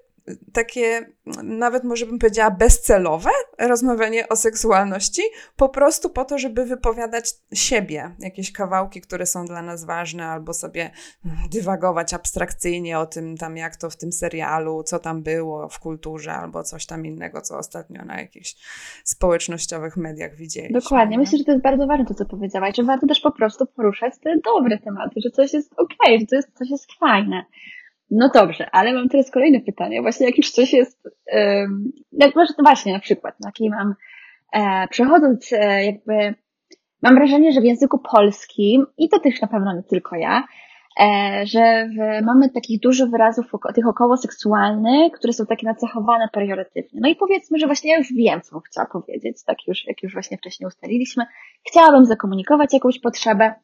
takie, 0.52 1.06
nawet 1.42 1.84
może 1.84 2.06
bym 2.06 2.18
powiedziała, 2.18 2.50
bezcelowe 2.50 3.30
rozmawianie 3.58 4.28
o 4.28 4.36
seksualności, 4.36 5.22
po 5.56 5.68
prostu 5.68 6.10
po 6.10 6.24
to, 6.24 6.38
żeby 6.38 6.64
wypowiadać 6.64 7.34
siebie, 7.52 8.10
jakieś 8.18 8.52
kawałki, 8.52 9.00
które 9.00 9.26
są 9.26 9.44
dla 9.44 9.62
nas 9.62 9.84
ważne, 9.84 10.26
albo 10.26 10.52
sobie 10.52 10.90
dywagować 11.50 12.14
abstrakcyjnie 12.14 12.98
o 12.98 13.06
tym, 13.06 13.36
tam 13.36 13.56
jak 13.56 13.76
to 13.76 13.90
w 13.90 13.96
tym 13.96 14.12
serialu, 14.12 14.82
co 14.82 14.98
tam 14.98 15.22
było 15.22 15.68
w 15.68 15.78
kulturze, 15.78 16.32
albo 16.32 16.62
coś 16.62 16.86
tam 16.86 17.06
innego, 17.06 17.40
co 17.40 17.58
ostatnio 17.58 18.04
na 18.04 18.20
jakichś 18.20 18.56
społecznościowych 19.04 19.96
mediach 19.96 20.34
widzieliśmy. 20.34 20.80
Dokładnie. 20.80 21.18
Myślę, 21.18 21.38
że 21.38 21.44
to 21.44 21.52
jest 21.52 21.62
bardzo 21.62 21.86
ważne 21.86 22.04
to, 22.06 22.14
co 22.14 22.24
powiedziałaś, 22.24 22.76
że 22.76 22.82
warto 22.82 23.06
też 23.06 23.20
po 23.20 23.32
prostu 23.32 23.66
poruszać 23.66 24.14
te 24.22 24.36
dobre 24.44 24.78
tematy, 24.78 25.20
że 25.24 25.30
coś 25.30 25.52
jest 25.52 25.72
okej, 25.72 26.16
okay, 26.16 26.26
że 26.30 26.36
jest, 26.36 26.58
coś 26.58 26.70
jest 26.70 26.92
fajne. 26.92 27.44
No 28.10 28.30
dobrze, 28.34 28.70
ale 28.72 28.92
mam 28.92 29.08
teraz 29.08 29.30
kolejne 29.30 29.60
pytanie. 29.60 30.02
Właśnie 30.02 30.26
jak 30.26 30.36
już 30.36 30.50
coś 30.50 30.72
jest, 30.72 31.08
um, 31.32 31.92
jak 32.12 32.36
może 32.36 32.54
to 32.54 32.62
właśnie 32.62 32.92
na 32.92 32.98
przykład, 32.98 33.34
taki 33.42 33.70
mam, 33.70 33.94
e, 34.52 34.88
przechodząc 34.88 35.52
e, 35.52 35.84
jakby, 35.84 36.34
mam 37.02 37.14
wrażenie, 37.14 37.52
że 37.52 37.60
w 37.60 37.64
języku 37.64 37.98
polskim, 37.98 38.86
i 38.98 39.08
to 39.08 39.20
też 39.20 39.40
na 39.40 39.48
pewno 39.48 39.76
nie 39.76 39.82
tylko 39.82 40.16
ja, 40.16 40.44
e, 41.00 41.40
że 41.46 41.88
w, 41.88 42.24
mamy 42.24 42.50
takich 42.50 42.80
dużo 42.80 43.06
wyrazów 43.06 43.46
tych 43.74 43.86
około 43.86 44.16
seksualnych, 44.16 45.12
które 45.12 45.32
są 45.32 45.46
takie 45.46 45.66
nacechowane 45.66 46.28
periorytetywnie. 46.32 47.00
No 47.02 47.08
i 47.08 47.16
powiedzmy, 47.16 47.58
że 47.58 47.66
właśnie 47.66 47.90
ja 47.90 47.98
już 47.98 48.12
wiem, 48.12 48.40
co 48.40 48.60
chciała 48.60 48.86
powiedzieć, 48.86 49.44
tak 49.44 49.58
już, 49.66 49.86
jak 49.86 50.02
już 50.02 50.12
właśnie 50.12 50.38
wcześniej 50.38 50.66
ustaliliśmy. 50.66 51.24
Chciałabym 51.68 52.04
zakomunikować 52.04 52.74
jakąś 52.74 53.00
potrzebę, 53.00 53.54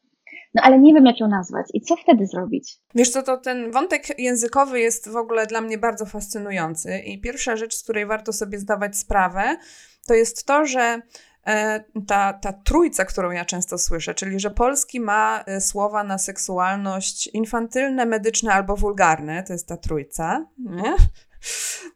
no 0.53 0.61
ale 0.63 0.79
nie 0.79 0.93
wiem, 0.93 1.05
jak 1.05 1.19
ją 1.19 1.27
nazwać. 1.27 1.65
I 1.73 1.81
co 1.81 1.95
wtedy 1.95 2.27
zrobić? 2.27 2.79
Wiesz 2.95 3.09
co, 3.09 3.23
to 3.23 3.37
ten 3.37 3.71
wątek 3.71 4.19
językowy 4.19 4.79
jest 4.79 5.09
w 5.09 5.15
ogóle 5.15 5.47
dla 5.47 5.61
mnie 5.61 5.77
bardzo 5.77 6.05
fascynujący. 6.05 6.99
I 6.99 7.21
pierwsza 7.21 7.55
rzecz, 7.55 7.75
z 7.75 7.83
której 7.83 8.05
warto 8.05 8.33
sobie 8.33 8.59
zdawać 8.59 8.97
sprawę, 8.97 9.57
to 10.07 10.13
jest 10.13 10.45
to, 10.45 10.65
że 10.65 11.01
e, 11.47 11.83
ta, 12.07 12.33
ta 12.33 12.53
trójca, 12.53 13.05
którą 13.05 13.31
ja 13.31 13.45
często 13.45 13.77
słyszę, 13.77 14.13
czyli 14.13 14.39
że 14.39 14.51
polski 14.51 14.99
ma 14.99 15.43
e, 15.45 15.61
słowa 15.61 16.03
na 16.03 16.17
seksualność 16.17 17.27
infantylne, 17.27 18.05
medyczne 18.05 18.53
albo 18.53 18.75
wulgarne, 18.75 19.43
to 19.43 19.53
jest 19.53 19.67
ta 19.67 19.77
trójca, 19.77 20.45
nie? 20.57 20.95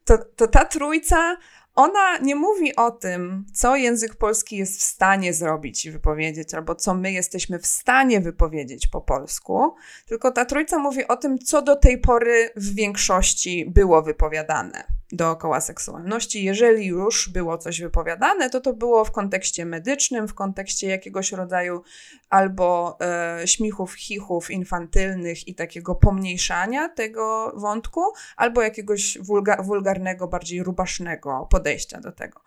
To, 0.06 0.18
to 0.36 0.48
ta 0.48 0.66
trójca 0.66 1.38
ona 1.76 2.18
nie 2.18 2.36
mówi 2.36 2.76
o 2.76 2.92
tym, 2.92 3.46
co 3.54 3.76
język 3.76 4.16
polski 4.16 4.58
jest 4.58 4.80
w 4.80 4.84
stanie 4.84 5.34
zrobić 5.34 5.86
i 5.86 5.92
wypowiedzieć, 5.92 6.54
albo 6.54 6.76
co 6.76 6.94
my 6.94 7.12
jesteśmy 7.12 7.60
w 7.60 7.68
stanie 7.68 8.22
wypowiedzieć 8.22 8.88
po 8.88 9.02
polsku, 9.02 9.76
tylko 10.06 10.32
ta 10.32 10.46
trójca 10.46 10.80
mówi 10.80 11.08
o 11.08 11.18
tym, 11.18 11.40
co 11.40 11.62
do 11.62 11.76
tej 11.76 11.98
pory 11.98 12.50
w 12.56 12.76
większości 12.76 13.66
było 13.70 14.02
wypowiadane 14.02 14.95
dookoła 15.12 15.62
seksualności. 15.62 16.44
Jeżeli 16.44 16.86
już 16.86 17.30
było 17.30 17.58
coś 17.58 17.82
wypowiadane, 17.82 18.50
to 18.50 18.62
to 18.62 18.74
było 18.74 19.06
w 19.06 19.12
kontekście 19.12 19.66
medycznym, 19.66 20.28
w 20.28 20.34
kontekście 20.34 20.88
jakiegoś 20.88 21.32
rodzaju 21.32 21.82
albo 22.30 22.98
e, 23.02 23.48
śmichów, 23.48 23.94
chichów 23.94 24.52
infantylnych 24.52 25.48
i 25.48 25.56
takiego 25.56 25.96
pomniejszania 25.96 26.90
tego 26.90 27.54
wątku, 27.56 28.02
albo 28.38 28.62
jakiegoś 28.62 29.18
wulga 29.22 29.64
wulgarnego, 29.64 30.28
bardziej 30.28 30.64
rubasznego 30.64 31.48
podejścia 31.52 32.02
do 32.02 32.12
tego. 32.12 32.42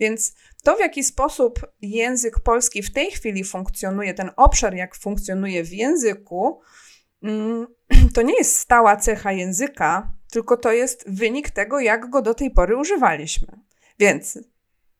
Więc 0.00 0.34
to, 0.62 0.76
w 0.76 0.80
jaki 0.80 1.04
sposób 1.04 1.60
język 1.82 2.40
polski 2.40 2.82
w 2.82 2.92
tej 2.92 3.10
chwili 3.10 3.44
funkcjonuje, 3.44 4.14
ten 4.14 4.30
obszar, 4.36 4.74
jak 4.74 4.96
funkcjonuje 4.96 5.64
w 5.64 5.72
języku, 5.72 6.60
mm, 7.22 7.66
to 8.14 8.22
nie 8.22 8.34
jest 8.34 8.56
stała 8.58 8.96
cecha 8.96 9.32
języka, 9.32 10.12
tylko 10.34 10.56
to 10.56 10.72
jest 10.72 11.04
wynik 11.06 11.50
tego, 11.50 11.80
jak 11.80 12.10
go 12.10 12.22
do 12.22 12.34
tej 12.34 12.50
pory 12.50 12.76
używaliśmy. 12.76 13.48
Więc 13.98 14.38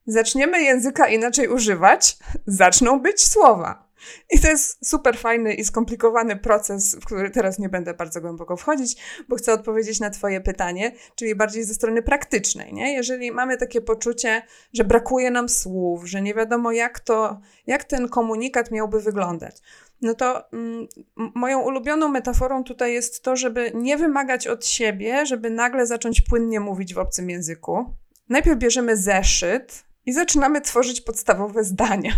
zaczniemy 0.07 0.63
języka 0.63 1.09
inaczej 1.09 1.49
używać, 1.49 2.17
zaczną 2.47 3.01
być 3.01 3.25
słowa. 3.25 3.85
I 4.31 4.41
to 4.41 4.49
jest 4.49 4.89
super 4.89 5.19
fajny 5.19 5.55
i 5.55 5.65
skomplikowany 5.65 6.37
proces, 6.37 6.95
w 6.95 7.05
który 7.05 7.31
teraz 7.31 7.59
nie 7.59 7.69
będę 7.69 7.95
bardzo 7.95 8.21
głęboko 8.21 8.57
wchodzić, 8.57 8.97
bo 9.29 9.37
chcę 9.37 9.53
odpowiedzieć 9.53 10.01
na 10.01 10.11
Twoje 10.11 10.41
pytanie, 10.41 10.93
czyli 11.15 11.35
bardziej 11.35 11.65
ze 11.65 11.75
strony 11.75 12.03
praktycznej. 12.03 12.75
Nie? 12.75 12.95
Jeżeli 12.95 13.33
mamy 13.33 13.57
takie 13.57 13.81
poczucie, 13.81 14.43
że 14.73 14.85
brakuje 14.85 15.31
nam 15.31 15.49
słów, 15.49 16.05
że 16.05 16.23
nie 16.23 16.35
wiadomo, 16.35 16.73
jak, 16.73 17.01
to, 17.01 17.41
jak 17.67 17.85
ten 17.85 18.09
komunikat 18.09 18.71
miałby 18.71 19.01
wyglądać, 19.01 19.57
no 20.05 20.15
to 20.15 20.53
mm, 20.53 20.89
moją 21.17 21.61
ulubioną 21.61 22.09
metaforą 22.09 22.65
tutaj 22.65 22.93
jest 22.93 23.23
to, 23.23 23.37
żeby 23.37 23.73
nie 23.75 23.97
wymagać 23.97 24.47
od 24.47 24.67
siebie, 24.67 25.27
żeby 25.27 25.51
nagle 25.51 25.87
zacząć 25.87 26.21
płynnie 26.21 26.61
mówić 26.61 26.95
w 26.95 26.99
obcym 26.99 27.31
języku. 27.31 27.97
Najpierw 28.29 28.59
bierzemy 28.59 28.97
zeszyt 28.97 29.85
i 30.07 30.13
zaczynamy 30.13 30.61
tworzyć 30.61 31.01
podstawowe 31.01 31.65
zdania. 31.65 32.13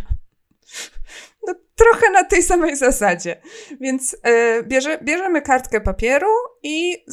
No, 1.47 1.55
trochę 1.75 2.11
na 2.11 2.25
tej 2.25 2.43
samej 2.43 2.77
zasadzie. 2.77 3.41
Więc 3.81 4.13
yy, 4.25 4.63
bierze, 4.63 4.99
bierzemy 5.03 5.43
kartkę 5.43 5.81
papieru 5.81 6.27
i 6.63 7.05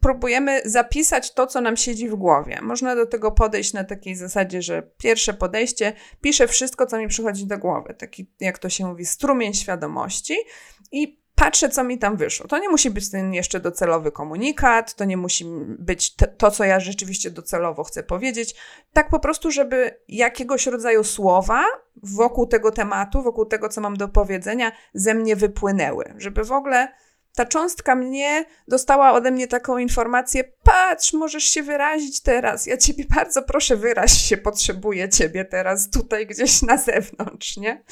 próbujemy 0.00 0.60
zapisać 0.64 1.34
to, 1.34 1.46
co 1.46 1.60
nam 1.60 1.76
siedzi 1.76 2.08
w 2.08 2.14
głowie. 2.14 2.58
Można 2.62 2.96
do 2.96 3.06
tego 3.06 3.32
podejść 3.32 3.72
na 3.72 3.84
takiej 3.84 4.16
zasadzie, 4.16 4.62
że 4.62 4.82
pierwsze 4.98 5.34
podejście 5.34 5.92
piszę 6.20 6.48
wszystko, 6.48 6.86
co 6.86 6.98
mi 6.98 7.08
przychodzi 7.08 7.46
do 7.46 7.58
głowy. 7.58 7.94
Taki, 7.94 8.30
jak 8.40 8.58
to 8.58 8.68
się 8.68 8.86
mówi, 8.86 9.06
strumień 9.06 9.54
świadomości. 9.54 10.36
I 10.92 11.19
patrzę, 11.40 11.68
co 11.68 11.84
mi 11.84 11.98
tam 11.98 12.16
wyszło. 12.16 12.46
To 12.46 12.58
nie 12.58 12.68
musi 12.68 12.90
być 12.90 13.10
ten 13.10 13.34
jeszcze 13.34 13.60
docelowy 13.60 14.12
komunikat, 14.12 14.94
to 14.94 15.04
nie 15.04 15.16
musi 15.16 15.44
być 15.78 16.14
to, 16.14 16.50
co 16.50 16.64
ja 16.64 16.80
rzeczywiście 16.80 17.30
docelowo 17.30 17.84
chcę 17.84 18.02
powiedzieć. 18.02 18.54
Tak 18.92 19.08
po 19.08 19.20
prostu, 19.20 19.50
żeby 19.50 20.00
jakiegoś 20.08 20.66
rodzaju 20.66 21.04
słowa 21.04 21.64
wokół 22.02 22.46
tego 22.46 22.70
tematu, 22.70 23.22
wokół 23.22 23.46
tego, 23.46 23.68
co 23.68 23.80
mam 23.80 23.96
do 23.96 24.08
powiedzenia, 24.08 24.72
ze 24.94 25.14
mnie 25.14 25.36
wypłynęły. 25.36 26.14
Żeby 26.16 26.44
w 26.44 26.52
ogóle 26.52 26.88
ta 27.34 27.46
cząstka 27.46 27.94
mnie 27.94 28.44
dostała 28.68 29.12
ode 29.12 29.30
mnie 29.30 29.48
taką 29.48 29.78
informację: 29.78 30.44
patrz, 30.62 31.12
możesz 31.12 31.44
się 31.44 31.62
wyrazić 31.62 32.20
teraz. 32.20 32.66
Ja 32.66 32.76
ciebie 32.76 33.04
bardzo 33.16 33.42
proszę, 33.42 33.76
wyraź 33.76 34.12
się, 34.12 34.36
potrzebuję 34.36 35.08
ciebie 35.08 35.44
teraz 35.44 35.90
tutaj 35.90 36.26
gdzieś 36.26 36.62
na 36.62 36.76
zewnątrz, 36.76 37.56
nie? 37.56 37.82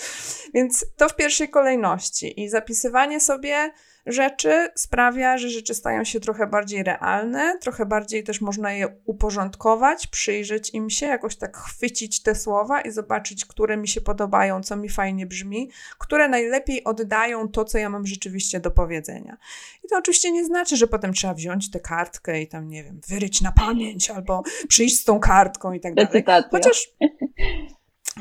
Więc 0.55 0.87
to 0.97 1.09
w 1.09 1.17
pierwszej 1.17 1.49
kolejności. 1.49 2.43
I 2.43 2.49
zapisywanie 2.49 3.21
sobie 3.21 3.73
rzeczy 4.09 4.69
sprawia, 4.75 5.39
że 5.39 5.49
rzeczy 5.49 5.75
stają 5.75 6.05
się 6.05 6.21
trochę 6.21 6.47
bardziej 6.47 6.83
realne, 6.83 7.59
trochę 7.61 7.87
bardziej 7.87 8.25
też 8.25 8.41
można 8.41 8.73
je 8.73 8.89
uporządkować, 9.05 10.07
przyjrzeć 10.07 10.75
im 10.75 10.91
się, 10.91 11.07
jakoś 11.07 11.37
tak 11.37 11.57
chwycić 11.57 12.23
te 12.23 12.35
słowa 12.35 12.81
i 12.81 12.91
zobaczyć, 12.91 13.45
które 13.45 13.77
mi 13.77 13.89
się 13.89 14.01
podobają, 14.01 14.63
co 14.63 14.77
mi 14.77 14.89
fajnie 14.89 15.27
brzmi, 15.27 15.71
które 15.99 16.29
najlepiej 16.29 16.85
oddają 16.85 17.49
to, 17.49 17.65
co 17.65 17.79
ja 17.79 17.91
mam 17.91 18.07
rzeczywiście 18.07 18.61
do 18.61 18.71
powiedzenia. 18.71 19.37
I 19.85 19.89
to 19.89 19.99
oczywiście 19.99 20.33
nie 20.33 20.45
znaczy, 20.45 20.77
że 20.77 20.87
potem 20.87 21.13
trzeba 21.13 21.35
wziąć 21.35 21.71
tę 21.71 21.81
kartkę 21.81 22.43
i 22.43 22.49
tam, 22.49 22.69
nie 22.69 22.85
wiem, 22.85 23.01
wyryć 23.09 23.41
na 23.41 23.53
pamięć 23.53 24.11
albo 24.11 24.43
przyjść 24.69 25.01
z 25.01 25.05
tą 25.05 25.21
kartką 25.21 25.73
i 25.73 25.81
tak 25.81 25.95
dalej. 25.95 26.25
Chociaż 26.51 26.89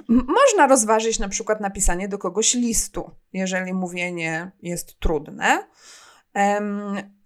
można 0.07 0.67
rozważyć 0.67 1.19
na 1.19 1.29
przykład 1.29 1.61
napisanie 1.61 2.07
do 2.07 2.17
kogoś 2.17 2.53
listu, 2.53 3.11
jeżeli 3.33 3.73
mówienie 3.73 4.51
jest 4.61 4.99
trudne, 4.99 5.67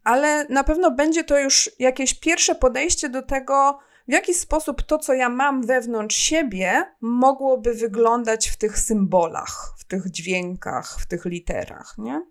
ale 0.03 0.45
na 0.49 0.63
pewno 0.63 0.91
będzie 0.91 1.23
to 1.23 1.39
już 1.39 1.71
jakieś 1.79 2.13
pierwsze 2.13 2.55
podejście 2.55 3.09
do 3.09 3.21
tego, 3.21 3.79
w 4.07 4.11
jaki 4.11 4.33
sposób 4.33 4.81
to, 4.81 4.97
co 4.97 5.13
ja 5.13 5.29
mam 5.29 5.65
wewnątrz 5.65 6.15
siebie, 6.15 6.83
mogłoby 7.01 7.73
wyglądać 7.73 8.49
w 8.49 8.57
tych 8.57 8.79
symbolach, 8.79 9.73
w 9.77 9.85
tych 9.85 10.11
dźwiękach, 10.11 10.99
w 10.99 11.05
tych 11.05 11.25
literach. 11.25 11.95
Nie? 11.97 12.21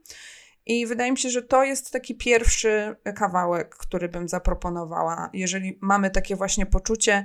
I 0.67 0.87
wydaje 0.87 1.11
mi 1.11 1.19
się, 1.19 1.31
że 1.31 1.43
to 1.43 1.65
jest 1.65 1.91
taki 1.91 2.15
pierwszy 2.15 2.97
kawałek, 3.17 3.77
który 3.77 4.09
bym 4.09 4.29
zaproponowała, 4.29 5.31
jeżeli 5.33 5.79
mamy 5.81 6.11
takie 6.11 6.37
właśnie 6.37 6.67
poczucie, 6.67 7.25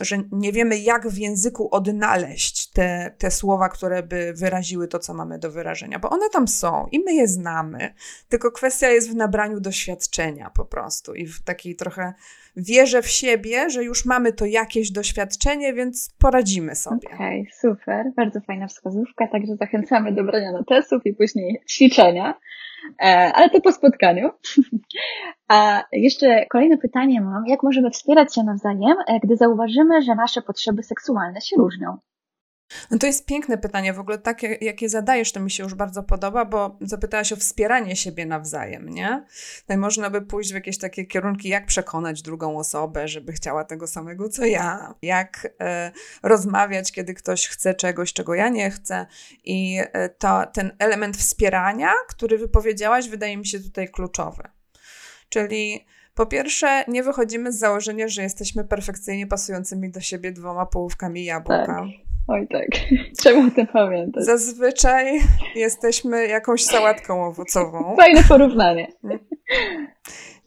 że 0.00 0.16
nie 0.32 0.52
wiemy, 0.52 0.78
jak 0.78 1.08
w 1.08 1.18
języku 1.18 1.68
odnaleźć 1.74 2.70
te, 2.70 3.14
te 3.18 3.30
słowa, 3.30 3.68
które 3.68 4.02
by 4.02 4.32
wyraziły 4.36 4.88
to, 4.88 4.98
co 4.98 5.14
mamy 5.14 5.38
do 5.38 5.50
wyrażenia, 5.50 5.98
bo 5.98 6.10
one 6.10 6.30
tam 6.30 6.48
są 6.48 6.86
i 6.92 7.00
my 7.00 7.14
je 7.14 7.28
znamy, 7.28 7.94
tylko 8.28 8.50
kwestia 8.50 8.88
jest 8.88 9.10
w 9.10 9.14
nabraniu 9.14 9.60
doświadczenia 9.60 10.50
po 10.50 10.64
prostu 10.64 11.14
i 11.14 11.26
w 11.26 11.42
takiej 11.42 11.76
trochę 11.76 12.14
wierze 12.56 13.02
w 13.02 13.08
siebie, 13.08 13.70
że 13.70 13.84
już 13.84 14.04
mamy 14.04 14.32
to 14.32 14.46
jakieś 14.46 14.90
doświadczenie, 14.90 15.74
więc 15.74 16.14
poradzimy 16.18 16.74
sobie. 16.74 17.08
Okej, 17.14 17.40
okay, 17.40 17.52
super, 17.60 18.12
bardzo 18.16 18.40
fajna 18.40 18.66
wskazówka, 18.66 19.28
także 19.28 19.56
zachęcamy 19.56 20.12
do 20.12 20.24
brania 20.24 20.52
notesów 20.52 21.02
i 21.04 21.14
później 21.14 21.60
ćwiczenia, 21.70 22.30
e, 22.30 22.34
ale 23.34 23.50
to 23.50 23.60
po 23.60 23.72
spotkaniu. 23.72 24.30
A 25.48 25.84
jeszcze 25.92 26.46
kolejne 26.46 26.78
pytanie 26.78 27.20
mam, 27.20 27.46
jak 27.46 27.62
możemy 27.62 27.90
wspierać 27.90 28.34
się 28.34 28.42
nawzajem, 28.42 28.96
e, 29.06 29.20
gdy 29.20 29.36
zauważymy, 29.36 30.02
że 30.02 30.14
nasze 30.14 30.42
potrzeby 30.42 30.82
seksualne 30.82 31.40
się 31.40 31.56
różnią? 31.56 31.98
No 32.90 32.98
to 32.98 33.06
jest 33.06 33.26
piękne 33.26 33.58
pytanie. 33.58 33.92
W 33.92 34.00
ogóle 34.00 34.18
takie, 34.18 34.58
jakie 34.60 34.88
zadajesz, 34.88 35.32
to 35.32 35.40
mi 35.40 35.50
się 35.50 35.62
już 35.62 35.74
bardzo 35.74 36.02
podoba, 36.02 36.44
bo 36.44 36.76
zapytałaś 36.80 37.32
o 37.32 37.36
wspieranie 37.36 37.96
siebie 37.96 38.26
nawzajem, 38.26 38.88
nie? 38.88 39.24
No 39.68 39.74
i 39.74 39.78
można 39.78 40.10
by 40.10 40.22
pójść 40.22 40.50
w 40.50 40.54
jakieś 40.54 40.78
takie 40.78 41.04
kierunki, 41.04 41.48
jak 41.48 41.66
przekonać 41.66 42.22
drugą 42.22 42.58
osobę, 42.58 43.08
żeby 43.08 43.32
chciała 43.32 43.64
tego 43.64 43.86
samego, 43.86 44.28
co 44.28 44.44
ja. 44.44 44.94
Jak 45.02 45.48
e, 45.60 45.92
rozmawiać, 46.22 46.92
kiedy 46.92 47.14
ktoś 47.14 47.48
chce 47.48 47.74
czegoś, 47.74 48.12
czego 48.12 48.34
ja 48.34 48.48
nie 48.48 48.70
chcę. 48.70 49.06
I 49.44 49.78
e, 49.92 50.08
to, 50.08 50.46
ten 50.52 50.76
element 50.78 51.16
wspierania, 51.16 51.92
który 52.08 52.38
wypowiedziałaś, 52.38 53.08
wydaje 53.08 53.36
mi 53.36 53.46
się 53.46 53.60
tutaj 53.60 53.88
kluczowy. 53.88 54.42
Czyli 55.28 55.86
po 56.14 56.26
pierwsze, 56.26 56.84
nie 56.88 57.02
wychodzimy 57.02 57.52
z 57.52 57.58
założenia, 57.58 58.08
że 58.08 58.22
jesteśmy 58.22 58.64
perfekcyjnie 58.64 59.26
pasującymi 59.26 59.90
do 59.90 60.00
siebie 60.00 60.32
dwoma 60.32 60.66
połówkami 60.66 61.24
jabłka. 61.24 61.66
Tak. 61.66 62.09
Oj 62.32 62.46
tak, 62.48 62.68
trzeba 63.18 63.46
o 63.46 63.50
tym 63.50 63.66
pamiętać. 63.66 64.24
Zazwyczaj 64.24 65.20
jesteśmy 65.54 66.26
jakąś 66.26 66.64
sałatką 66.64 67.24
owocową. 67.26 67.96
Fajne 67.96 68.22
porównanie 68.28 68.92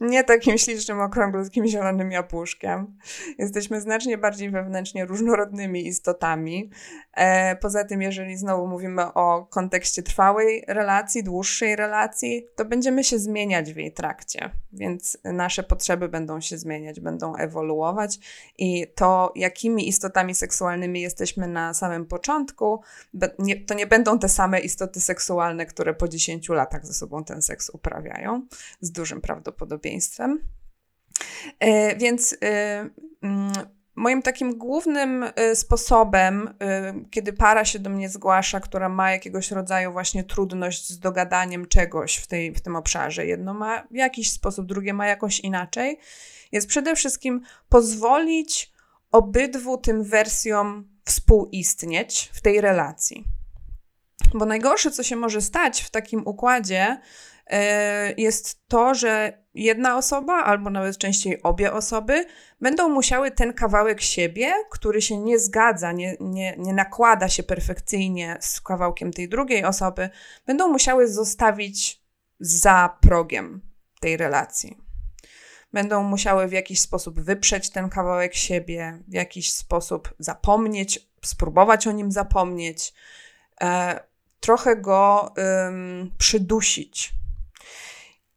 nie 0.00 0.24
takim 0.24 0.58
ślicznym, 0.58 1.00
okrągłym, 1.00 1.44
zielonym 1.66 2.12
jabłuszkiem. 2.12 2.98
Jesteśmy 3.38 3.80
znacznie 3.80 4.18
bardziej 4.18 4.50
wewnętrznie 4.50 5.04
różnorodnymi 5.04 5.86
istotami. 5.86 6.70
E, 7.12 7.56
poza 7.56 7.84
tym, 7.84 8.02
jeżeli 8.02 8.36
znowu 8.36 8.66
mówimy 8.66 9.12
o 9.12 9.46
kontekście 9.50 10.02
trwałej 10.02 10.64
relacji, 10.68 11.24
dłuższej 11.24 11.76
relacji, 11.76 12.46
to 12.56 12.64
będziemy 12.64 13.04
się 13.04 13.18
zmieniać 13.18 13.72
w 13.72 13.76
jej 13.76 13.92
trakcie, 13.92 14.50
więc 14.72 15.18
nasze 15.24 15.62
potrzeby 15.62 16.08
będą 16.08 16.40
się 16.40 16.58
zmieniać, 16.58 17.00
będą 17.00 17.36
ewoluować 17.36 18.18
i 18.58 18.86
to, 18.94 19.32
jakimi 19.36 19.88
istotami 19.88 20.34
seksualnymi 20.34 21.00
jesteśmy 21.00 21.48
na 21.48 21.74
samym 21.74 22.06
początku, 22.06 22.80
to 23.66 23.74
nie 23.74 23.86
będą 23.86 24.18
te 24.18 24.28
same 24.28 24.60
istoty 24.60 25.00
seksualne, 25.00 25.66
które 25.66 25.94
po 25.94 26.08
10 26.08 26.48
latach 26.48 26.86
ze 26.86 26.94
sobą 26.94 27.24
ten 27.24 27.42
seks 27.42 27.70
uprawiają, 27.70 28.46
z 28.80 28.90
dużym 28.90 29.20
prawdopodobieństwem 29.20 29.83
podobieństwem. 29.84 30.48
E, 31.60 31.96
więc 31.96 32.36
e, 32.42 32.88
mm, 33.22 33.52
moim 33.94 34.22
takim 34.22 34.58
głównym 34.58 35.24
e, 35.34 35.56
sposobem, 35.56 36.54
kiedy 37.10 37.32
para 37.32 37.64
się 37.64 37.78
do 37.78 37.90
mnie 37.90 38.08
zgłasza, 38.08 38.60
która 38.60 38.88
ma 38.88 39.12
jakiegoś 39.12 39.50
rodzaju 39.50 39.92
właśnie 39.92 40.24
trudność 40.24 40.88
z 40.88 40.98
dogadaniem 40.98 41.66
czegoś 41.66 42.16
w, 42.16 42.26
tej, 42.26 42.54
w 42.54 42.60
tym 42.60 42.76
obszarze, 42.76 43.26
jedno 43.26 43.54
ma 43.54 43.86
w 43.90 43.94
jakiś 43.94 44.30
sposób, 44.30 44.66
drugie 44.66 44.94
ma 44.94 45.06
jakoś 45.06 45.40
inaczej, 45.40 45.98
jest 46.52 46.68
przede 46.68 46.96
wszystkim 46.96 47.40
pozwolić 47.68 48.72
obydwu 49.12 49.78
tym 49.78 50.04
wersjom 50.04 50.88
współistnieć 51.04 52.30
w 52.32 52.40
tej 52.40 52.60
relacji. 52.60 53.24
Bo 54.34 54.46
najgorsze, 54.46 54.90
co 54.90 55.02
się 55.02 55.16
może 55.16 55.40
stać 55.40 55.82
w 55.82 55.90
takim 55.90 56.26
układzie, 56.26 57.00
jest 58.16 58.68
to, 58.68 58.94
że 58.94 59.43
jedna 59.54 59.96
osoba, 59.96 60.32
albo 60.32 60.70
nawet 60.70 60.98
częściej 60.98 61.42
obie 61.42 61.72
osoby, 61.72 62.26
będą 62.60 62.88
musiały 62.88 63.30
ten 63.30 63.52
kawałek 63.52 64.00
siebie, 64.00 64.52
który 64.70 65.02
się 65.02 65.18
nie 65.18 65.38
zgadza, 65.38 65.92
nie, 65.92 66.16
nie, 66.20 66.54
nie 66.58 66.72
nakłada 66.72 67.28
się 67.28 67.42
perfekcyjnie 67.42 68.36
z 68.40 68.60
kawałkiem 68.60 69.12
tej 69.12 69.28
drugiej 69.28 69.64
osoby, 69.64 70.10
będą 70.46 70.68
musiały 70.68 71.08
zostawić 71.08 72.02
za 72.40 72.98
progiem 73.00 73.60
tej 74.00 74.16
relacji. 74.16 74.78
Będą 75.72 76.02
musiały 76.02 76.48
w 76.48 76.52
jakiś 76.52 76.80
sposób 76.80 77.20
wyprzeć 77.20 77.70
ten 77.70 77.88
kawałek 77.88 78.34
siebie, 78.34 78.98
w 79.08 79.12
jakiś 79.12 79.52
sposób 79.52 80.14
zapomnieć, 80.18 81.08
spróbować 81.24 81.86
o 81.86 81.92
nim 81.92 82.12
zapomnieć, 82.12 82.94
e, 83.60 84.00
trochę 84.40 84.76
go 84.76 85.34
przydusić. 86.18 87.14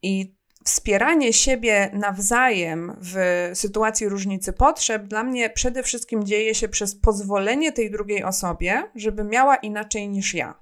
I 0.02 0.37
wspieranie 0.68 1.34
siebie 1.34 1.90
nawzajem 1.94 2.98
w 3.02 3.16
sytuacji 3.54 4.10
różnicy 4.10 4.54
potrzeb 4.54 5.04
dla 5.04 5.24
mnie 5.24 5.50
przede 5.50 5.84
wszystkim 5.84 6.26
dzieje 6.26 6.56
się 6.56 6.68
przez 6.70 6.96
pozwolenie 6.96 7.72
tej 7.72 7.92
drugiej 7.92 8.24
osobie, 8.24 8.84
żeby 8.96 9.24
miała 9.24 9.56
inaczej 9.56 10.10
niż 10.10 10.34
ja. 10.34 10.60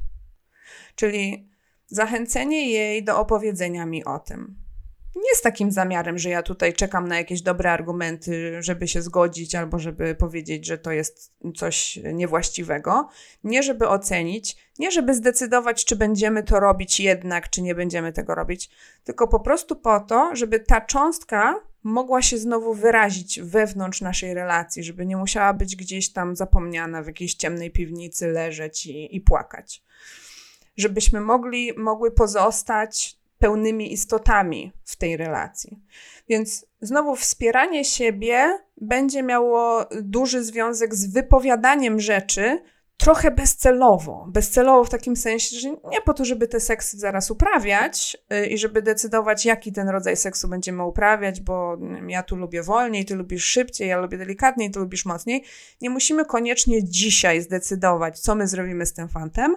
Czyli 0.95 1.49
zachęcenie 1.87 2.69
jej 2.69 3.03
do 3.03 3.19
opowiedzenia 3.19 3.85
mi 3.85 4.05
o 4.05 4.19
tym 4.19 4.64
nie 5.15 5.35
z 5.35 5.41
takim 5.41 5.71
zamiarem, 5.71 6.17
że 6.17 6.29
ja 6.29 6.43
tutaj 6.43 6.73
czekam 6.73 7.07
na 7.07 7.17
jakieś 7.17 7.41
dobre 7.41 7.71
argumenty, 7.71 8.63
żeby 8.63 8.87
się 8.87 9.01
zgodzić 9.01 9.55
albo 9.55 9.79
żeby 9.79 10.15
powiedzieć, 10.15 10.65
że 10.65 10.77
to 10.77 10.91
jest 10.91 11.33
coś 11.55 11.99
niewłaściwego. 12.13 13.09
Nie 13.43 13.63
żeby 13.63 13.87
ocenić, 13.87 14.57
nie 14.79 14.91
żeby 14.91 15.13
zdecydować, 15.13 15.85
czy 15.85 15.95
będziemy 15.95 16.43
to 16.43 16.59
robić 16.59 16.99
jednak, 16.99 17.49
czy 17.49 17.61
nie 17.61 17.75
będziemy 17.75 18.13
tego 18.13 18.35
robić, 18.35 18.69
tylko 19.03 19.27
po 19.27 19.39
prostu 19.39 19.75
po 19.75 19.99
to, 19.99 20.35
żeby 20.35 20.59
ta 20.59 20.81
cząstka 20.81 21.55
mogła 21.83 22.21
się 22.21 22.37
znowu 22.37 22.73
wyrazić 22.73 23.39
wewnątrz 23.41 24.01
naszej 24.01 24.33
relacji, 24.33 24.83
żeby 24.83 25.05
nie 25.05 25.17
musiała 25.17 25.53
być 25.53 25.75
gdzieś 25.75 26.09
tam 26.09 26.35
zapomniana 26.35 27.03
w 27.03 27.07
jakiejś 27.07 27.33
ciemnej 27.33 27.71
piwnicy, 27.71 28.27
leżeć 28.27 28.85
i, 28.85 29.15
i 29.15 29.21
płakać. 29.21 29.83
Żebyśmy 30.77 31.21
mogli, 31.21 31.73
mogły 31.77 32.11
pozostać 32.11 33.17
pełnymi 33.39 33.93
istotami 33.93 34.73
w 34.83 34.95
tej 34.95 35.17
relacji. 35.17 35.79
Więc 36.29 36.65
znowu 36.81 37.15
wspieranie 37.15 37.85
siebie 37.85 38.59
będzie 38.81 39.23
miało 39.23 39.85
duży 40.01 40.43
związek 40.43 40.95
z 40.95 41.13
wypowiadaniem 41.13 41.99
rzeczy, 41.99 42.59
trochę 42.97 43.31
bezcelowo. 43.31 44.25
Bezcelowo 44.29 44.83
w 44.83 44.89
takim 44.89 45.15
sensie, 45.15 45.59
że 45.59 45.69
nie 45.69 46.01
po 46.05 46.13
to, 46.13 46.25
żeby 46.25 46.47
te 46.47 46.59
seksy 46.59 46.97
zaraz 46.97 47.31
uprawiać 47.31 48.17
yy, 48.29 48.47
i 48.47 48.57
żeby 48.57 48.81
decydować, 48.81 49.45
jaki 49.45 49.71
ten 49.71 49.89
rodzaj 49.89 50.17
seksu 50.17 50.47
będziemy 50.47 50.83
uprawiać, 50.83 51.41
bo 51.41 51.77
ja 52.07 52.23
tu 52.23 52.35
lubię 52.35 52.63
wolniej, 52.63 53.05
ty 53.05 53.15
lubisz 53.15 53.45
szybciej, 53.45 53.89
ja 53.89 53.97
lubię 53.97 54.17
delikatniej, 54.17 54.71
ty 54.71 54.79
lubisz 54.79 55.05
mocniej. 55.05 55.43
Nie 55.81 55.89
musimy 55.89 56.25
koniecznie 56.25 56.83
dzisiaj 56.83 57.41
zdecydować, 57.41 58.19
co 58.19 58.35
my 58.35 58.47
zrobimy 58.47 58.85
z 58.85 58.93
tym 58.93 59.09
fantem, 59.09 59.55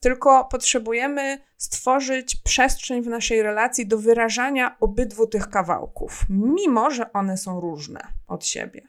tylko 0.00 0.44
potrzebujemy 0.44 1.38
stworzyć 1.56 2.36
przestrzeń 2.36 3.02
w 3.02 3.06
naszej 3.06 3.42
relacji 3.42 3.86
do 3.86 3.98
wyrażania 3.98 4.76
obydwu 4.80 5.26
tych 5.26 5.48
kawałków, 5.48 6.20
mimo 6.30 6.90
że 6.90 7.12
one 7.12 7.36
są 7.36 7.60
różne 7.60 8.00
od 8.28 8.46
siebie. 8.46 8.88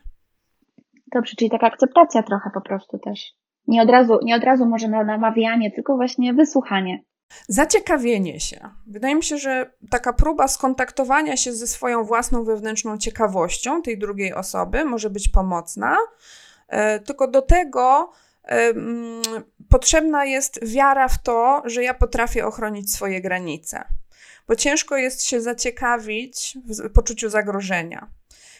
Dobrze, 1.12 1.34
czyli 1.36 1.50
taka 1.50 1.66
akceptacja 1.66 2.22
trochę 2.22 2.50
po 2.54 2.60
prostu 2.60 2.98
też. 2.98 3.20
Nie 3.66 3.82
od 3.82 3.90
razu, 3.90 4.18
nie 4.22 4.36
od 4.36 4.44
razu 4.44 4.66
może 4.66 4.88
na 4.88 5.04
namawianie, 5.04 5.70
tylko 5.70 5.96
właśnie 5.96 6.34
wysłuchanie. 6.34 7.04
Zaciekawienie 7.48 8.40
się. 8.40 8.70
Wydaje 8.86 9.14
mi 9.14 9.24
się, 9.24 9.38
że 9.38 9.70
taka 9.90 10.12
próba 10.12 10.48
skontaktowania 10.48 11.36
się 11.36 11.52
ze 11.52 11.66
swoją 11.66 12.04
własną 12.04 12.44
wewnętrzną 12.44 12.98
ciekawością 12.98 13.82
tej 13.82 13.98
drugiej 13.98 14.34
osoby 14.34 14.84
może 14.84 15.10
być 15.10 15.28
pomocna, 15.28 15.96
e, 16.68 17.00
tylko 17.00 17.28
do 17.28 17.42
tego 17.42 18.12
potrzebna 19.68 20.24
jest 20.24 20.66
wiara 20.66 21.08
w 21.08 21.22
to, 21.22 21.62
że 21.64 21.82
ja 21.82 21.94
potrafię 21.94 22.46
ochronić 22.46 22.92
swoje 22.92 23.20
granice. 23.20 23.84
Bo 24.48 24.56
ciężko 24.56 24.96
jest 24.96 25.24
się 25.24 25.40
zaciekawić 25.40 26.58
w 26.64 26.92
poczuciu 26.92 27.30
zagrożenia. 27.30 28.10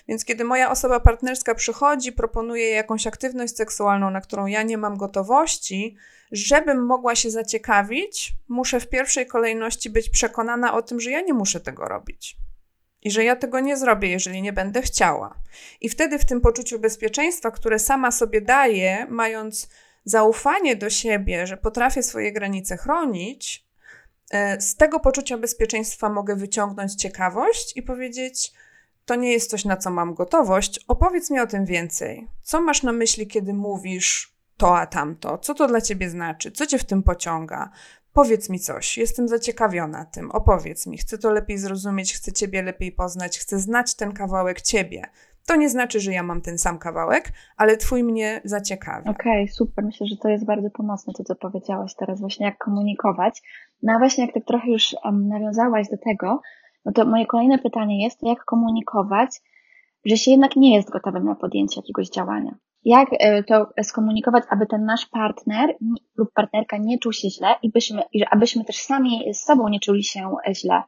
Więc 0.09 0.25
kiedy 0.25 0.45
moja 0.45 0.71
osoba 0.71 1.01
partnerska 1.01 1.55
przychodzi, 1.55 2.13
proponuje 2.13 2.71
jakąś 2.71 3.07
aktywność 3.07 3.57
seksualną, 3.57 4.11
na 4.11 4.21
którą 4.21 4.47
ja 4.47 4.63
nie 4.63 4.79
mam 4.79 4.97
gotowości, 4.97 5.97
żebym 6.33 6.87
mogła 6.87 7.15
się 7.15 7.31
zaciekawić, 7.31 8.35
muszę 8.49 8.81
w 8.81 8.89
pierwszej 8.89 9.27
kolejności 9.27 9.91
być 9.91 10.11
przekonana 10.11 10.75
o 10.75 10.83
tym, 10.83 11.01
że 11.01 11.11
ja 11.11 11.21
nie 11.21 11.35
muszę 11.35 11.61
tego 11.61 11.85
robić. 11.89 12.37
I 13.03 13.11
że 13.11 13.25
ja 13.25 13.37
tego 13.37 13.61
nie 13.61 13.77
zrobię, 13.77 14.09
jeżeli 14.09 14.43
nie 14.43 14.53
będę 14.53 14.83
chciała. 14.83 15.35
I 15.81 15.89
wtedy 15.89 16.19
w 16.19 16.25
tym 16.25 16.41
poczuciu 16.41 16.79
bezpieczeństwa, 16.79 17.51
które 17.51 17.79
sama 17.79 18.11
sobie 18.11 18.41
daję, 18.41 19.07
mając 19.09 19.69
zaufanie 20.05 20.77
do 20.77 20.91
siebie, 20.91 21.47
że 21.47 21.57
potrafię 21.57 22.03
swoje 22.03 22.33
granice 22.33 22.77
chronić, 22.77 23.67
e, 24.31 24.61
z 24.61 24.77
tego 24.77 25.01
poczucia 25.01 25.39
bezpieczeństwa 25.39 26.09
mogę 26.09 26.37
wyciągnąć 26.37 26.95
ciekawość 26.95 27.77
i 27.77 27.83
powiedzieć: 27.83 28.53
to 29.09 29.15
nie 29.15 29.33
jest 29.33 29.51
coś, 29.51 29.65
na 29.65 29.77
co 29.77 29.91
mam 29.91 30.15
gotowość. 30.15 30.81
Opowiedz 30.89 31.31
mi 31.31 31.41
o 31.41 31.47
tym 31.47 31.65
więcej. 31.65 32.29
Co 32.43 32.61
masz 32.61 32.83
na 32.83 32.93
myśli, 32.93 33.27
kiedy 33.27 33.55
mówisz 33.55 34.39
to 34.57 34.79
a 34.79 34.87
tamto? 34.87 35.39
Co 35.39 35.55
to 35.55 35.67
dla 35.67 35.81
ciebie 35.81 36.11
znaczy? 36.11 36.53
Co 36.53 36.67
cię 36.67 36.79
w 36.79 36.85
tym 36.85 37.03
pociąga? 37.03 37.71
Powiedz 38.19 38.51
mi 38.51 38.59
coś, 38.59 38.99
jestem 38.99 39.29
zaciekawiona 39.29 40.05
tym, 40.05 40.31
opowiedz 40.31 40.87
mi, 40.87 40.99
chcę 40.99 41.19
to 41.19 41.33
lepiej 41.33 41.59
zrozumieć, 41.59 42.15
chcę 42.15 42.33
Ciebie 42.33 42.63
lepiej 42.63 42.93
poznać, 42.93 43.39
chcę 43.39 43.59
znać 43.59 43.95
ten 43.95 44.13
kawałek 44.13 44.61
Ciebie. 44.61 45.03
To 45.47 45.57
nie 45.57 45.69
znaczy, 45.69 46.01
że 46.01 46.13
ja 46.13 46.23
mam 46.23 46.41
ten 46.41 46.59
sam 46.59 46.79
kawałek, 46.79 47.33
ale 47.57 47.77
Twój 47.77 48.05
mnie 48.05 48.41
zaciekawi. 48.45 49.09
Okej, 49.09 49.43
okay, 49.43 49.49
super. 49.49 49.85
Myślę, 49.85 50.07
że 50.07 50.17
to 50.17 50.29
jest 50.29 50.45
bardzo 50.47 50.71
pomocne, 50.71 51.13
to 51.13 51.25
co 51.25 51.35
powiedziałaś 51.35 51.95
teraz, 51.95 52.21
właśnie 52.21 52.47
jak 52.47 52.59
komunikować. 52.59 53.43
No 53.83 53.93
a 53.97 53.99
właśnie 53.99 54.25
jak 54.25 54.35
tak 54.35 54.45
trochę 54.45 54.71
już 54.71 54.97
um, 55.05 55.29
nawiązałaś 55.29 55.89
do 55.91 55.97
tego, 56.05 56.41
no 56.85 56.93
to 56.93 57.05
moje 57.05 57.27
kolejne 57.27 57.59
pytanie 57.59 58.05
jest, 58.05 58.23
jak 58.23 58.45
komunikować, 58.45 59.31
że 60.05 60.17
się 60.17 60.31
jednak 60.31 60.57
nie 60.57 60.77
jest 60.77 60.91
gotowym 60.91 61.25
na 61.25 61.35
podjęcie 61.35 61.81
jakiegoś 61.81 62.09
działania. 62.09 62.55
Jak 62.85 63.09
e, 63.13 63.43
to 63.43 63.67
skomunikować, 63.83 64.45
aby 64.51 64.67
ten 64.67 64.85
nasz 64.85 65.07
partner 65.07 65.77
lub 66.17 66.33
partnerka 66.33 66.77
nie 66.77 66.99
czuł 66.99 67.13
się 67.13 67.31
źle 67.31 67.55
i 67.63 67.71
byśmy, 67.71 68.03
abyśmy 68.31 68.65
też 68.65 68.77
sami 68.77 69.35
z 69.35 69.41
sobą 69.41 69.69
nie 69.69 69.81
czuli 69.81 70.05
się 70.05 70.31
źle. 70.53 70.83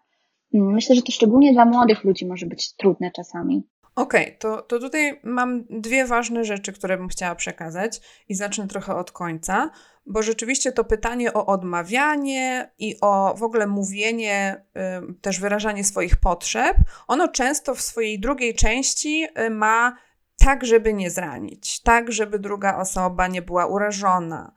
Mm, 0.54 0.72
myślę, 0.72 0.96
że 0.96 1.02
to 1.02 1.12
szczególnie 1.12 1.52
dla 1.52 1.64
młodych 1.64 2.04
ludzi 2.04 2.26
może 2.26 2.46
być 2.46 2.76
trudne 2.76 3.10
czasami. 3.10 3.62
Okej, 3.96 4.24
okay, 4.26 4.36
to, 4.38 4.62
to 4.62 4.78
tutaj 4.78 5.20
mam 5.22 5.64
dwie 5.70 6.06
ważne 6.06 6.44
rzeczy, 6.44 6.72
które 6.72 6.96
bym 6.96 7.08
chciała 7.08 7.34
przekazać 7.34 8.00
i 8.28 8.34
zacznę 8.34 8.68
trochę 8.68 8.94
od 8.94 9.12
końca, 9.12 9.70
bo 10.06 10.22
rzeczywiście 10.22 10.72
to 10.72 10.84
pytanie 10.84 11.32
o 11.32 11.46
odmawianie 11.46 12.70
i 12.78 12.96
o 13.00 13.34
w 13.36 13.42
ogóle 13.42 13.66
mówienie, 13.66 14.64
y, 15.10 15.14
też 15.14 15.40
wyrażanie 15.40 15.84
swoich 15.84 16.16
potrzeb, 16.16 16.76
ono 17.08 17.28
często 17.28 17.74
w 17.74 17.80
swojej 17.80 18.20
drugiej 18.20 18.54
części 18.54 19.26
y, 19.46 19.50
ma 19.50 19.96
tak, 20.44 20.66
żeby 20.66 20.94
nie 20.94 21.10
zranić, 21.10 21.80
tak, 21.80 22.12
żeby 22.12 22.38
druga 22.38 22.76
osoba 22.76 23.28
nie 23.28 23.42
była 23.42 23.66
urażona, 23.66 24.52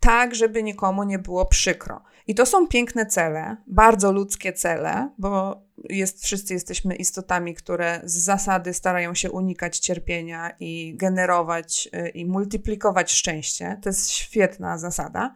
tak, 0.00 0.34
żeby 0.34 0.62
nikomu 0.62 1.02
nie 1.04 1.18
było 1.18 1.46
przykro. 1.46 2.02
I 2.26 2.34
to 2.34 2.46
są 2.46 2.68
piękne 2.68 3.06
cele, 3.06 3.56
bardzo 3.66 4.12
ludzkie 4.12 4.52
cele, 4.52 5.10
bo 5.18 5.62
jest, 5.88 6.24
wszyscy 6.24 6.54
jesteśmy 6.54 6.94
istotami, 6.94 7.54
które 7.54 8.00
z 8.04 8.16
zasady 8.16 8.74
starają 8.74 9.14
się 9.14 9.30
unikać 9.30 9.78
cierpienia 9.78 10.50
i 10.60 10.96
generować 10.96 11.88
y, 11.94 12.08
i 12.08 12.26
multiplikować 12.26 13.12
szczęście. 13.12 13.78
To 13.82 13.88
jest 13.88 14.10
świetna 14.10 14.78
zasada. 14.78 15.34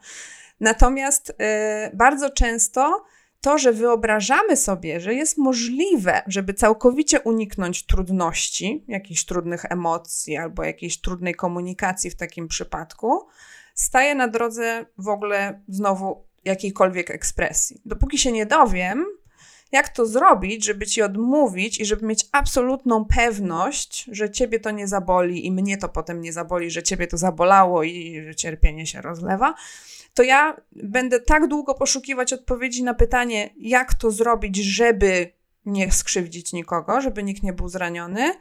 Natomiast 0.61 1.31
y, 1.31 1.35
bardzo 1.97 2.31
często 2.31 3.05
to, 3.45 3.59
że 3.59 3.73
wyobrażamy 3.73 4.57
sobie, 4.57 5.01
że 5.01 5.15
jest 5.15 5.39
możliwe, 5.39 6.23
żeby 6.27 6.55
całkowicie 6.55 7.21
uniknąć 7.21 7.87
trudności, 7.87 8.85
jakichś 8.89 9.25
trudnych 9.25 9.65
emocji 9.65 10.37
albo 10.37 10.65
jakiejś 10.65 11.01
trudnej 11.01 11.35
komunikacji 11.35 12.11
w 12.11 12.17
takim 12.17 12.49
przypadku, 12.49 13.27
staje 13.75 14.15
na 14.15 14.29
drodze 14.29 14.87
w 14.99 15.09
ogóle 15.09 15.61
znowu 15.69 16.25
jakiejkolwiek 16.45 17.11
ekspresji. 17.11 17.81
Dopóki 17.85 18.19
się 18.19 18.33
nie 18.33 18.47
dowiem, 18.47 19.05
jak 19.75 19.89
to 19.89 20.07
zrobić, 20.07 20.65
żeby 20.65 20.87
ci 20.87 21.03
odmówić 21.03 21.81
i 21.81 21.85
żeby 21.85 22.07
mieć 22.07 22.27
absolutną 22.33 23.05
pewność, 23.05 24.09
że 24.13 24.31
ciebie 24.31 24.61
to 24.61 24.71
nie 24.71 24.89
zaboli 24.89 25.47
i 25.47 25.53
mnie 25.53 25.79
to 25.79 25.89
potem 25.89 26.21
nie 26.21 26.33
zaboli, 26.33 26.71
że 26.71 26.83
ciebie 26.83 27.07
to 27.07 27.17
zabolało 27.17 27.83
i 27.83 28.23
że 28.27 28.35
cierpienie 28.35 28.87
się 28.87 29.01
rozlewa, 29.01 29.55
to 30.15 30.23
ja 30.23 30.57
będę 30.73 31.21
tak 31.21 31.47
długo 31.49 31.75
poszukiwać 31.75 32.33
odpowiedzi 32.33 32.83
na 32.83 32.95
pytanie, 32.95 33.51
jak 33.57 33.95
to 33.95 34.11
zrobić, 34.11 34.57
żeby 34.57 35.33
nie 35.67 35.93
skrzywdzić 35.93 36.53
nikogo, 36.53 37.01
żeby 37.01 37.23
nikt 37.23 37.43
nie 37.43 37.53
był 37.53 37.69
zraniony, 37.69 38.35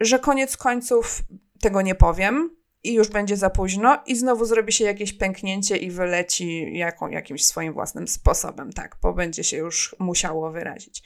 że 0.00 0.18
koniec 0.18 0.56
końców 0.56 1.22
tego 1.60 1.82
nie 1.82 1.94
powiem 1.94 2.55
i 2.88 2.94
już 2.94 3.08
będzie 3.08 3.36
za 3.36 3.50
późno 3.50 3.98
i 4.06 4.16
znowu 4.16 4.44
zrobi 4.44 4.72
się 4.72 4.84
jakieś 4.84 5.12
pęknięcie 5.12 5.76
i 5.76 5.90
wyleci 5.90 6.78
jaką, 6.78 7.08
jakimś 7.08 7.44
swoim 7.44 7.72
własnym 7.72 8.08
sposobem, 8.08 8.72
tak, 8.72 8.96
bo 9.02 9.12
będzie 9.12 9.44
się 9.44 9.56
już 9.56 9.96
musiało 9.98 10.50
wyrazić. 10.50 11.02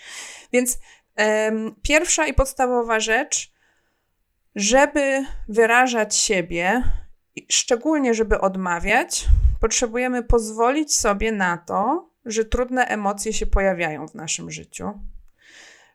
Więc 0.53 0.79
pierwsza 1.83 2.27
i 2.27 2.35
podstawowa 2.35 3.01
rzecz, 3.01 3.53
żeby 4.55 5.25
wyrażać 5.49 6.16
siebie, 6.16 6.83
szczególnie 7.49 8.14
żeby 8.14 8.40
odmawiać, 8.40 9.27
potrzebujemy 9.61 10.23
pozwolić 10.23 10.97
sobie 10.97 11.33
na 11.33 11.59
to, 11.59 12.11
że 12.25 12.45
trudne 12.45 12.87
emocje 12.87 13.33
się 13.33 13.47
pojawiają 13.47 14.09
w 14.09 14.14
naszym 14.14 14.51
życiu, 14.51 15.01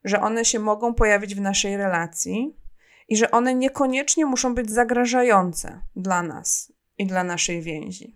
że 0.04 0.22
one 0.22 0.46
się 0.46 0.60
mogą 0.60 0.94
pojawić 0.94 1.36
w 1.36 1.42
naszej 1.42 1.78
relacji 1.78 2.56
i 3.08 3.18
że 3.18 3.32
one 3.32 3.56
niekoniecznie 3.56 4.26
muszą 4.26 4.56
być 4.56 4.72
zagrażające 4.72 5.82
dla 5.96 6.24
nas 6.24 6.74
i 6.98 7.08
dla 7.08 7.24
naszej 7.24 7.62
więzi. 7.62 8.16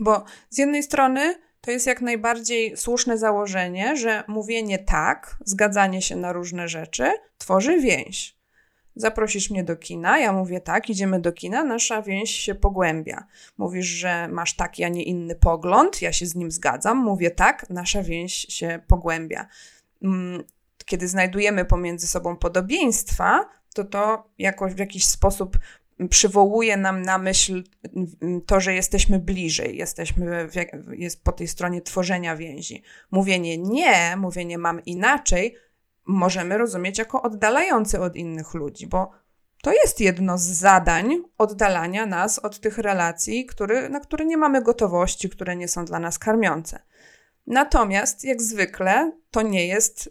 Bo 0.00 0.24
z 0.50 0.58
jednej 0.58 0.82
strony 0.82 1.34
to 1.60 1.70
jest 1.70 1.86
jak 1.86 2.00
najbardziej 2.00 2.76
słuszne 2.76 3.18
założenie, 3.18 3.96
że 3.96 4.24
mówienie 4.28 4.78
tak, 4.78 5.36
zgadzanie 5.44 6.02
się 6.02 6.16
na 6.16 6.32
różne 6.32 6.68
rzeczy 6.68 7.12
tworzy 7.38 7.80
więź 7.80 8.36
zaprosisz 8.96 9.50
mnie 9.50 9.64
do 9.64 9.76
kina, 9.76 10.18
ja 10.18 10.32
mówię 10.32 10.60
tak, 10.60 10.90
idziemy 10.90 11.20
do 11.20 11.32
kina, 11.32 11.64
nasza 11.64 12.02
więź 12.02 12.30
się 12.30 12.54
pogłębia. 12.54 13.26
Mówisz, 13.58 13.86
że 13.86 14.28
masz 14.28 14.56
taki, 14.56 14.84
a 14.84 14.88
nie 14.88 15.02
inny 15.02 15.34
pogląd, 15.34 16.02
ja 16.02 16.12
się 16.12 16.26
z 16.26 16.34
nim 16.34 16.50
zgadzam, 16.50 16.98
mówię 16.98 17.30
tak, 17.30 17.70
nasza 17.70 18.02
więź 18.02 18.32
się 18.32 18.80
pogłębia. 18.88 19.46
Mm, 20.02 20.44
kiedy 20.86 21.08
znajdujemy 21.08 21.64
pomiędzy 21.64 22.06
sobą 22.06 22.36
podobieństwa, 22.36 23.48
to 23.76 23.84
to 23.84 24.30
jakoś 24.38 24.74
w 24.74 24.78
jakiś 24.78 25.06
sposób 25.06 25.58
przywołuje 26.10 26.76
nam 26.76 27.02
na 27.02 27.18
myśl 27.18 27.64
mm, 28.22 28.40
to, 28.46 28.60
że 28.60 28.74
jesteśmy 28.74 29.18
bliżej, 29.18 29.76
jesteśmy 29.76 30.48
w, 30.48 30.54
jest 30.92 31.24
po 31.24 31.32
tej 31.32 31.48
stronie 31.48 31.82
tworzenia 31.82 32.36
więzi. 32.36 32.82
Mówienie 33.10 33.58
nie, 33.58 34.16
mówienie 34.16 34.58
mam 34.58 34.84
inaczej, 34.84 35.56
możemy 36.06 36.58
rozumieć 36.58 36.98
jako 36.98 37.22
oddalający 37.22 38.00
od 38.00 38.16
innych 38.16 38.54
ludzi, 38.54 38.86
bo 38.86 39.10
to 39.62 39.72
jest 39.72 40.00
jedno 40.00 40.38
z 40.38 40.42
zadań 40.42 41.22
oddalania 41.38 42.06
nas 42.06 42.38
od 42.38 42.60
tych 42.60 42.78
relacji, 42.78 43.46
który, 43.46 43.88
na 43.88 44.00
które 44.00 44.24
nie 44.24 44.36
mamy 44.36 44.62
gotowości, 44.62 45.30
które 45.30 45.56
nie 45.56 45.68
są 45.68 45.84
dla 45.84 45.98
nas 45.98 46.18
karmiące. 46.18 46.82
Natomiast, 47.46 48.24
jak 48.24 48.42
zwykle, 48.42 49.12
to 49.30 49.42
nie 49.42 49.66
jest 49.66 50.10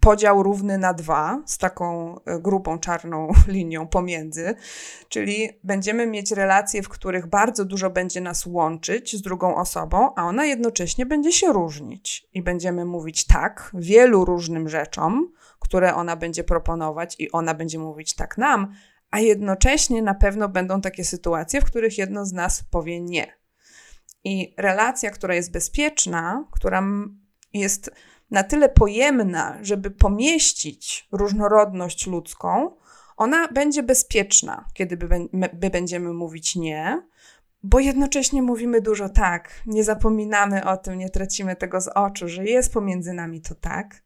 podział 0.00 0.42
równy 0.42 0.78
na 0.78 0.94
dwa 0.94 1.42
z 1.46 1.58
taką 1.58 2.14
e, 2.24 2.38
grubą 2.40 2.78
czarną 2.78 3.32
linią 3.48 3.86
pomiędzy, 3.86 4.54
czyli 5.08 5.48
będziemy 5.64 6.06
mieć 6.06 6.30
relacje, 6.30 6.82
w 6.82 6.88
których 6.88 7.26
bardzo 7.26 7.64
dużo 7.64 7.90
będzie 7.90 8.20
nas 8.20 8.46
łączyć 8.46 9.16
z 9.16 9.22
drugą 9.22 9.56
osobą, 9.56 10.14
a 10.14 10.24
ona 10.24 10.46
jednocześnie 10.46 11.06
będzie 11.06 11.32
się 11.32 11.52
różnić 11.52 12.28
i 12.34 12.42
będziemy 12.42 12.84
mówić 12.84 13.26
tak 13.26 13.70
wielu 13.74 14.24
różnym 14.24 14.68
rzeczom, 14.68 15.32
które 15.58 15.94
ona 15.94 16.16
będzie 16.16 16.44
proponować 16.44 17.16
i 17.18 17.32
ona 17.32 17.54
będzie 17.54 17.78
mówić 17.78 18.14
tak 18.14 18.38
nam, 18.38 18.74
a 19.10 19.20
jednocześnie 19.20 20.02
na 20.02 20.14
pewno 20.14 20.48
będą 20.48 20.80
takie 20.80 21.04
sytuacje, 21.04 21.60
w 21.60 21.64
których 21.64 21.98
jedno 21.98 22.26
z 22.26 22.32
nas 22.32 22.64
powie 22.70 23.00
nie. 23.00 23.38
I 24.24 24.54
relacja, 24.56 25.10
która 25.10 25.34
jest 25.34 25.52
bezpieczna, 25.52 26.44
która 26.52 26.82
jest 27.52 27.90
na 28.30 28.42
tyle 28.42 28.68
pojemna, 28.68 29.58
żeby 29.62 29.90
pomieścić 29.90 31.08
różnorodność 31.12 32.06
ludzką, 32.06 32.76
ona 33.16 33.48
będzie 33.48 33.82
bezpieczna, 33.82 34.64
kiedy 34.74 34.96
by, 34.96 35.08
by 35.52 35.70
będziemy 35.70 36.12
mówić 36.12 36.56
nie, 36.56 37.02
bo 37.62 37.80
jednocześnie 37.80 38.42
mówimy 38.42 38.80
dużo 38.80 39.08
tak, 39.08 39.62
nie 39.66 39.84
zapominamy 39.84 40.64
o 40.64 40.76
tym, 40.76 40.98
nie 40.98 41.10
tracimy 41.10 41.56
tego 41.56 41.80
z 41.80 41.88
oczu, 41.88 42.28
że 42.28 42.44
jest 42.44 42.72
pomiędzy 42.72 43.12
nami 43.12 43.40
to 43.40 43.54
tak. 43.54 44.02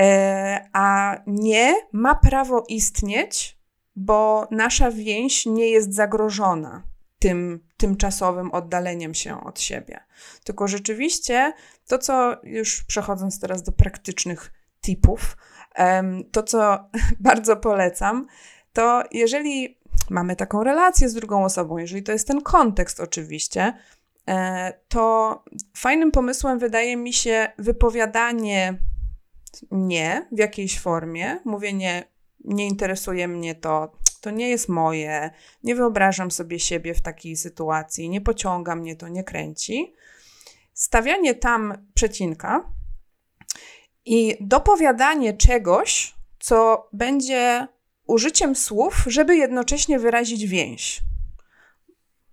E, 0.00 0.68
a 0.72 1.16
nie 1.26 1.74
ma 1.92 2.14
prawo 2.14 2.64
istnieć, 2.68 3.58
bo 3.96 4.48
nasza 4.50 4.90
więź 4.90 5.46
nie 5.46 5.68
jest 5.68 5.94
zagrożona 5.94 6.82
tym 7.18 7.69
tymczasowym 7.80 8.50
oddaleniem 8.52 9.14
się 9.14 9.44
od 9.44 9.60
siebie. 9.60 10.00
Tylko 10.44 10.68
rzeczywiście 10.68 11.52
to, 11.86 11.98
co 11.98 12.36
już 12.42 12.84
przechodząc 12.84 13.40
teraz 13.40 13.62
do 13.62 13.72
praktycznych 13.72 14.52
tipów, 14.80 15.36
to, 16.32 16.42
co 16.42 16.78
bardzo 17.20 17.56
polecam, 17.56 18.26
to 18.72 19.02
jeżeli 19.12 19.78
mamy 20.10 20.36
taką 20.36 20.64
relację 20.64 21.08
z 21.08 21.14
drugą 21.14 21.44
osobą, 21.44 21.78
jeżeli 21.78 22.02
to 22.02 22.12
jest 22.12 22.26
ten 22.26 22.40
kontekst 22.40 23.00
oczywiście, 23.00 23.72
e, 24.28 24.72
to 24.88 25.44
fajnym 25.76 26.10
pomysłem 26.10 26.58
wydaje 26.58 26.96
mi 26.96 27.12
się 27.12 27.52
wypowiadanie 27.58 28.78
nie 29.70 30.28
w 30.32 30.38
jakiejś 30.38 30.80
formie, 30.80 31.38
mówienie 31.44 32.04
nie 32.44 32.66
interesuje 32.66 33.28
mnie 33.28 33.54
to, 33.54 33.92
to 34.20 34.30
nie 34.30 34.48
jest 34.48 34.68
moje, 34.68 35.30
nie 35.62 35.74
wyobrażam 35.74 36.30
sobie 36.30 36.58
siebie 36.58 36.94
w 36.94 37.00
takiej 37.00 37.36
sytuacji, 37.36 38.10
nie 38.10 38.20
pociąga 38.20 38.76
mnie 38.76 38.96
to, 38.96 39.08
nie 39.08 39.24
kręci. 39.24 39.94
Stawianie 40.74 41.34
tam 41.34 41.86
przecinka 41.94 42.64
I 44.04 44.36
dopowiadanie 44.40 45.36
czegoś, 45.36 46.14
co 46.38 46.88
będzie 46.92 47.66
użyciem 48.06 48.56
słów, 48.56 49.04
żeby 49.06 49.36
jednocześnie 49.36 49.98
wyrazić 49.98 50.46
więź. 50.46 51.09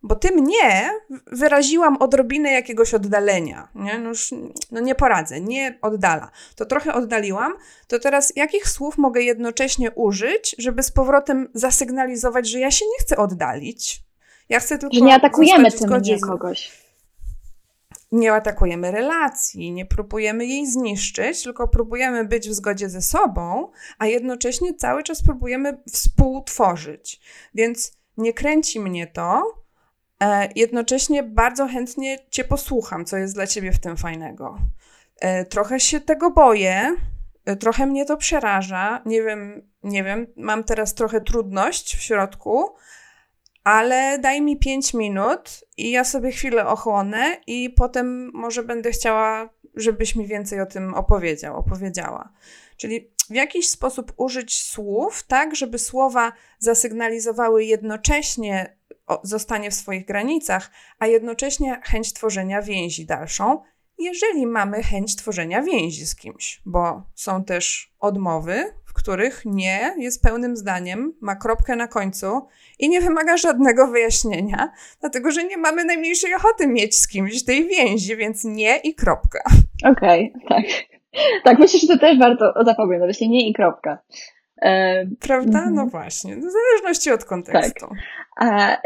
Bo 0.04 0.16
ty 0.16 0.32
mnie 0.32 0.92
wyraziłam 1.28 1.98
odrobinę 1.98 2.52
jakiegoś 2.52 2.94
oddalenia. 2.94 3.68
Nie? 3.76 4.00
No, 4.00 4.10
już, 4.10 4.34
no 4.72 4.80
nie 4.80 4.96
poradzę, 4.96 5.42
nie 5.42 5.78
oddala. 5.82 6.32
To 6.56 6.66
trochę 6.66 6.94
oddaliłam. 6.94 7.54
To 7.88 8.00
teraz 8.00 8.34
jakich 8.36 8.70
słów 8.70 8.98
mogę 8.98 9.22
jednocześnie 9.22 9.92
użyć, 9.92 10.56
żeby 10.58 10.84
z 10.84 10.92
powrotem 10.92 11.50
zasygnalizować, 11.54 12.50
że 12.50 12.60
ja 12.60 12.72
się 12.72 12.86
nie 12.86 13.06
chcę 13.06 13.18
oddalić? 13.18 14.04
Ja 14.50 14.60
chcę 14.60 14.78
tylko. 14.78 14.96
Że 14.96 15.02
nie 15.02 15.16
atakujemy 15.16 15.72
tym 15.72 16.02
nie 16.02 16.20
kogoś. 16.20 16.88
Nie 18.12 18.34
atakujemy 18.34 18.92
relacji, 18.92 19.72
nie 19.72 19.86
próbujemy 19.86 20.46
jej 20.46 20.68
zniszczyć, 20.68 21.44
tylko 21.44 21.68
próbujemy 21.68 22.26
być 22.26 22.50
w 22.50 22.54
zgodzie 22.54 22.90
ze 22.90 23.02
sobą, 23.02 23.72
a 23.98 24.06
jednocześnie 24.06 24.74
cały 24.74 25.04
czas 25.04 25.24
próbujemy 25.24 25.78
współtworzyć. 25.92 27.22
Więc 27.54 27.98
nie 28.18 28.34
kręci 28.34 28.80
mnie 28.80 29.08
to, 29.08 29.58
jednocześnie 30.56 31.24
bardzo 31.24 31.68
chętnie 31.68 32.20
Cię 32.30 32.44
posłucham, 32.44 33.06
co 33.06 33.18
jest 33.18 33.34
dla 33.34 33.48
Ciebie 33.48 33.72
w 33.72 33.80
tym 33.80 33.98
fajnego. 33.98 34.58
E, 35.20 35.46
trochę 35.46 35.80
się 35.80 36.02
tego 36.02 36.32
boję, 36.32 36.96
e, 37.46 37.56
trochę 37.56 37.86
mnie 37.86 38.06
to 38.06 38.18
przeraża. 38.18 39.02
Nie 39.06 39.24
wiem, 39.24 39.70
nie 39.84 40.04
wiem, 40.04 40.28
mam 40.36 40.64
teraz 40.64 40.94
trochę 40.94 41.22
trudność 41.22 41.96
w 41.96 42.02
środku, 42.02 42.76
ale 43.64 44.20
daj 44.20 44.42
mi 44.42 44.58
5 44.58 44.94
minut 44.94 45.64
i 45.78 45.92
ja 45.92 46.04
sobie 46.04 46.32
chwilę 46.32 46.68
ochłonę 46.68 47.38
i 47.48 47.70
potem 47.70 48.32
może 48.34 48.64
będę 48.64 48.92
chciała, 48.92 49.50
żebyś 49.76 50.16
mi 50.16 50.28
więcej 50.28 50.62
o 50.62 50.66
tym 50.66 50.94
opowiedział, 50.94 51.58
opowiedziała. 51.58 52.30
Czyli 52.78 53.12
w 53.30 53.34
jakiś 53.34 53.70
sposób 53.70 54.14
użyć 54.18 54.62
słów, 54.64 55.24
tak, 55.24 55.56
żeby 55.56 55.80
słowa 55.80 56.32
zasygnalizowały 56.60 57.64
jednocześnie 57.64 58.78
zostanie 59.24 59.72
w 59.72 59.74
swoich 59.74 60.06
granicach, 60.06 60.72
a 61.00 61.08
jednocześnie 61.08 61.82
chęć 61.84 62.14
tworzenia 62.14 62.62
więzi 62.62 63.06
dalszą, 63.06 63.62
jeżeli 64.00 64.48
mamy 64.48 64.84
chęć 64.84 65.16
tworzenia 65.16 65.62
więzi 65.62 66.06
z 66.06 66.16
kimś, 66.16 66.62
bo 66.66 67.04
są 67.16 67.44
też 67.44 67.94
odmowy, 68.00 68.64
w 68.86 68.94
których 68.94 69.42
nie 69.46 69.94
jest 69.98 70.24
pełnym 70.24 70.58
zdaniem, 70.58 71.14
ma 71.22 71.36
kropkę 71.36 71.76
na 71.76 71.88
końcu 71.88 72.48
i 72.80 72.90
nie 72.90 73.02
wymaga 73.02 73.38
żadnego 73.38 73.88
wyjaśnienia, 73.88 74.72
dlatego 75.00 75.32
że 75.32 75.44
nie 75.44 75.58
mamy 75.58 75.86
najmniejszej 75.86 76.36
ochoty 76.36 76.68
mieć 76.68 76.98
z 76.98 77.08
kimś 77.08 77.44
tej 77.44 77.68
więzi, 77.68 78.18
więc 78.18 78.44
nie 78.44 78.78
i 78.78 78.96
kropka. 78.96 79.44
Okej, 79.92 80.34
okay, 80.36 80.50
tak. 80.50 80.66
Tak, 81.44 81.60
myślę, 81.60 81.80
że 81.80 81.88
to 81.88 81.98
też 81.98 82.20
warto 82.20 82.54
zapamiętać, 82.66 83.08
właśnie 83.08 83.28
nie 83.28 83.50
i 83.50 83.54
kropka. 83.54 83.98
E, 84.62 85.06
Prawda? 85.20 85.62
No 85.62 85.70
mhm. 85.70 85.90
właśnie, 85.90 86.36
w 86.36 86.42
zależności 86.42 87.12
od 87.12 87.26
kontekstu. 87.26 87.88
Tak. 87.88 87.98
A 88.40 88.78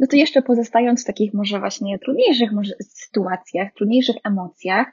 no 0.00 0.06
to 0.10 0.16
jeszcze 0.16 0.42
pozostając 0.42 1.02
w 1.02 1.06
takich 1.06 1.34
może 1.34 1.58
właśnie 1.58 1.98
trudniejszych 1.98 2.52
może 2.52 2.74
sytuacjach, 2.80 3.72
trudniejszych 3.72 4.16
emocjach, 4.24 4.86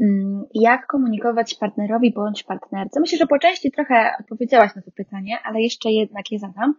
mm, 0.00 0.44
jak 0.54 0.86
komunikować 0.86 1.54
partnerowi 1.54 2.12
bądź 2.12 2.42
partnerce? 2.42 3.00
Myślę, 3.00 3.18
że 3.18 3.26
po 3.26 3.38
części 3.38 3.70
trochę 3.70 4.12
odpowiedziałaś 4.20 4.74
na 4.76 4.82
to 4.82 4.90
pytanie, 4.90 5.38
ale 5.44 5.60
jeszcze 5.60 5.90
jednak 5.90 6.32
je 6.32 6.38
zadam. 6.38 6.74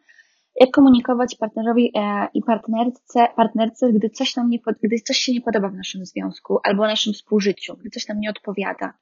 Jak 0.59 0.71
komunikować 0.71 1.35
partnerowi 1.35 1.91
e, 1.95 2.27
i 2.33 2.43
partnerce, 2.43 3.27
partnerce, 3.35 3.93
gdy 3.93 4.09
coś 4.09 4.35
nam 4.35 4.49
nie, 4.49 4.59
gdy 4.83 4.99
coś 4.99 5.17
się 5.17 5.33
nie 5.33 5.41
podoba 5.41 5.69
w 5.69 5.75
naszym 5.75 6.05
związku 6.05 6.59
albo 6.63 6.83
w 6.83 6.87
naszym 6.87 7.13
współżyciu, 7.13 7.77
gdy 7.77 7.89
coś 7.89 8.07
nam 8.07 8.19
nie 8.19 8.29
odpowiada? 8.29 8.93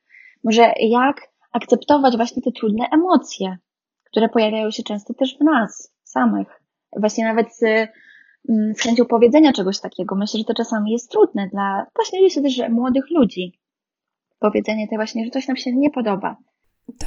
Może 0.44 0.74
jak 0.80 1.34
akceptować 1.52 2.16
właśnie 2.16 2.42
te 2.42 2.52
trudne 2.52 2.86
emocje, 2.92 3.58
które 4.14 4.30
pojawiają 4.30 4.72
się 4.72 4.84
często 4.84 5.14
też 5.14 5.38
w 5.38 5.42
nas 5.42 5.94
samych. 6.04 6.48
Właśnie 6.98 7.26
nawet 7.26 7.56
z, 7.56 7.64
mm, 8.50 8.76
z 8.76 8.82
chęcią 8.82 9.06
powiedzenia 9.06 9.54
czegoś 9.54 9.80
takiego. 9.80 10.16
Myślę, 10.16 10.38
że 10.38 10.44
to 10.44 10.54
czasami 10.54 10.92
jest 10.92 11.12
trudne 11.12 11.50
dla 11.52 11.86
właśnie 11.96 12.22
myślę 12.22 12.42
też, 12.42 12.62
młodych 12.70 13.04
ludzi. 13.12 13.60
Powiedzenie 14.40 14.88
tej 14.88 14.98
właśnie, 14.98 15.26
że 15.26 15.32
coś 15.32 15.48
nam 15.48 15.58
się 15.58 15.76
nie 15.76 15.92
podoba. 15.92 16.38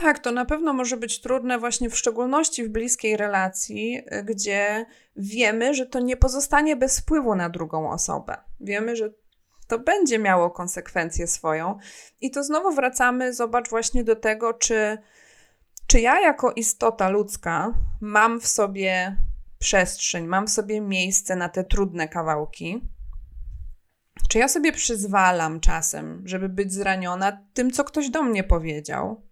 Tak, 0.00 0.18
to 0.18 0.32
na 0.32 0.44
pewno 0.44 0.72
może 0.72 0.96
być 0.96 1.20
trudne 1.20 1.58
właśnie 1.58 1.90
w 1.90 1.98
szczególności 1.98 2.64
w 2.64 2.68
bliskiej 2.68 3.16
relacji, 3.16 4.02
gdzie 4.24 4.86
wiemy, 5.16 5.74
że 5.74 5.86
to 5.86 6.00
nie 6.00 6.16
pozostanie 6.16 6.76
bez 6.76 7.00
wpływu 7.00 7.34
na 7.34 7.48
drugą 7.48 7.90
osobę. 7.90 8.36
Wiemy, 8.60 8.96
że 8.96 9.10
to 9.68 9.78
będzie 9.78 10.18
miało 10.18 10.50
konsekwencję 10.50 11.26
swoją. 11.26 11.78
I 12.20 12.30
to 12.30 12.44
znowu 12.44 12.70
wracamy, 12.70 13.34
zobacz 13.34 13.70
właśnie 13.70 14.04
do 14.04 14.16
tego, 14.16 14.54
czy 14.54 14.98
czy 15.86 16.00
ja 16.00 16.20
jako 16.20 16.52
istota 16.52 17.08
ludzka 17.08 17.72
mam 18.00 18.40
w 18.40 18.46
sobie 18.46 19.16
przestrzeń, 19.58 20.26
mam 20.26 20.46
w 20.46 20.50
sobie 20.50 20.80
miejsce 20.80 21.36
na 21.36 21.48
te 21.48 21.64
trudne 21.64 22.08
kawałki? 22.08 22.88
Czy 24.28 24.38
ja 24.38 24.48
sobie 24.48 24.72
przyzwalam 24.72 25.60
czasem, 25.60 26.22
żeby 26.24 26.48
być 26.48 26.72
zraniona 26.72 27.44
tym, 27.54 27.70
co 27.70 27.84
ktoś 27.84 28.10
do 28.10 28.22
mnie 28.22 28.44
powiedział? 28.44 29.26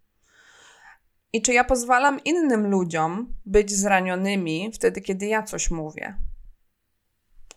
I 1.33 1.43
czy 1.43 1.53
ja 1.53 1.65
pozwalam 1.65 2.25
innym 2.25 2.67
ludziom 2.67 3.35
być 3.47 3.73
zranionymi 3.73 4.73
wtedy, 4.75 5.01
kiedy 5.01 5.27
ja 5.27 5.43
coś 5.43 5.71
mówię? 5.71 6.17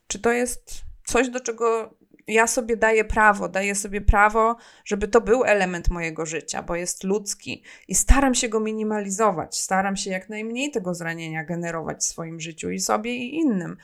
Czy 0.08 0.20
to 0.20 0.32
jest 0.32 0.82
coś, 1.06 1.30
do 1.30 1.40
czego 1.40 1.98
ja 2.28 2.48
sobie 2.48 2.78
daję 2.78 3.06
prawo, 3.06 3.50
daję 3.50 3.76
sobie 3.76 4.02
prawo, 4.02 4.56
żeby 4.86 5.08
to 5.08 5.22
był 5.22 5.44
element 5.44 5.90
mojego 5.90 6.26
życia, 6.26 6.64
bo 6.64 6.76
jest 6.76 7.04
ludzki 7.04 7.64
i 7.88 7.96
staram 7.96 8.36
się 8.36 8.50
go 8.50 8.60
minimalizować, 8.60 9.58
staram 9.58 9.96
się 9.96 10.10
jak 10.10 10.30
najmniej 10.30 10.72
tego 10.72 10.96
zranienia 10.96 11.44
generować 11.44 11.98
w 11.98 12.04
swoim 12.04 12.40
życiu 12.40 12.72
i 12.72 12.80
sobie 12.80 13.16
i 13.16 13.36
innym. 13.36 13.78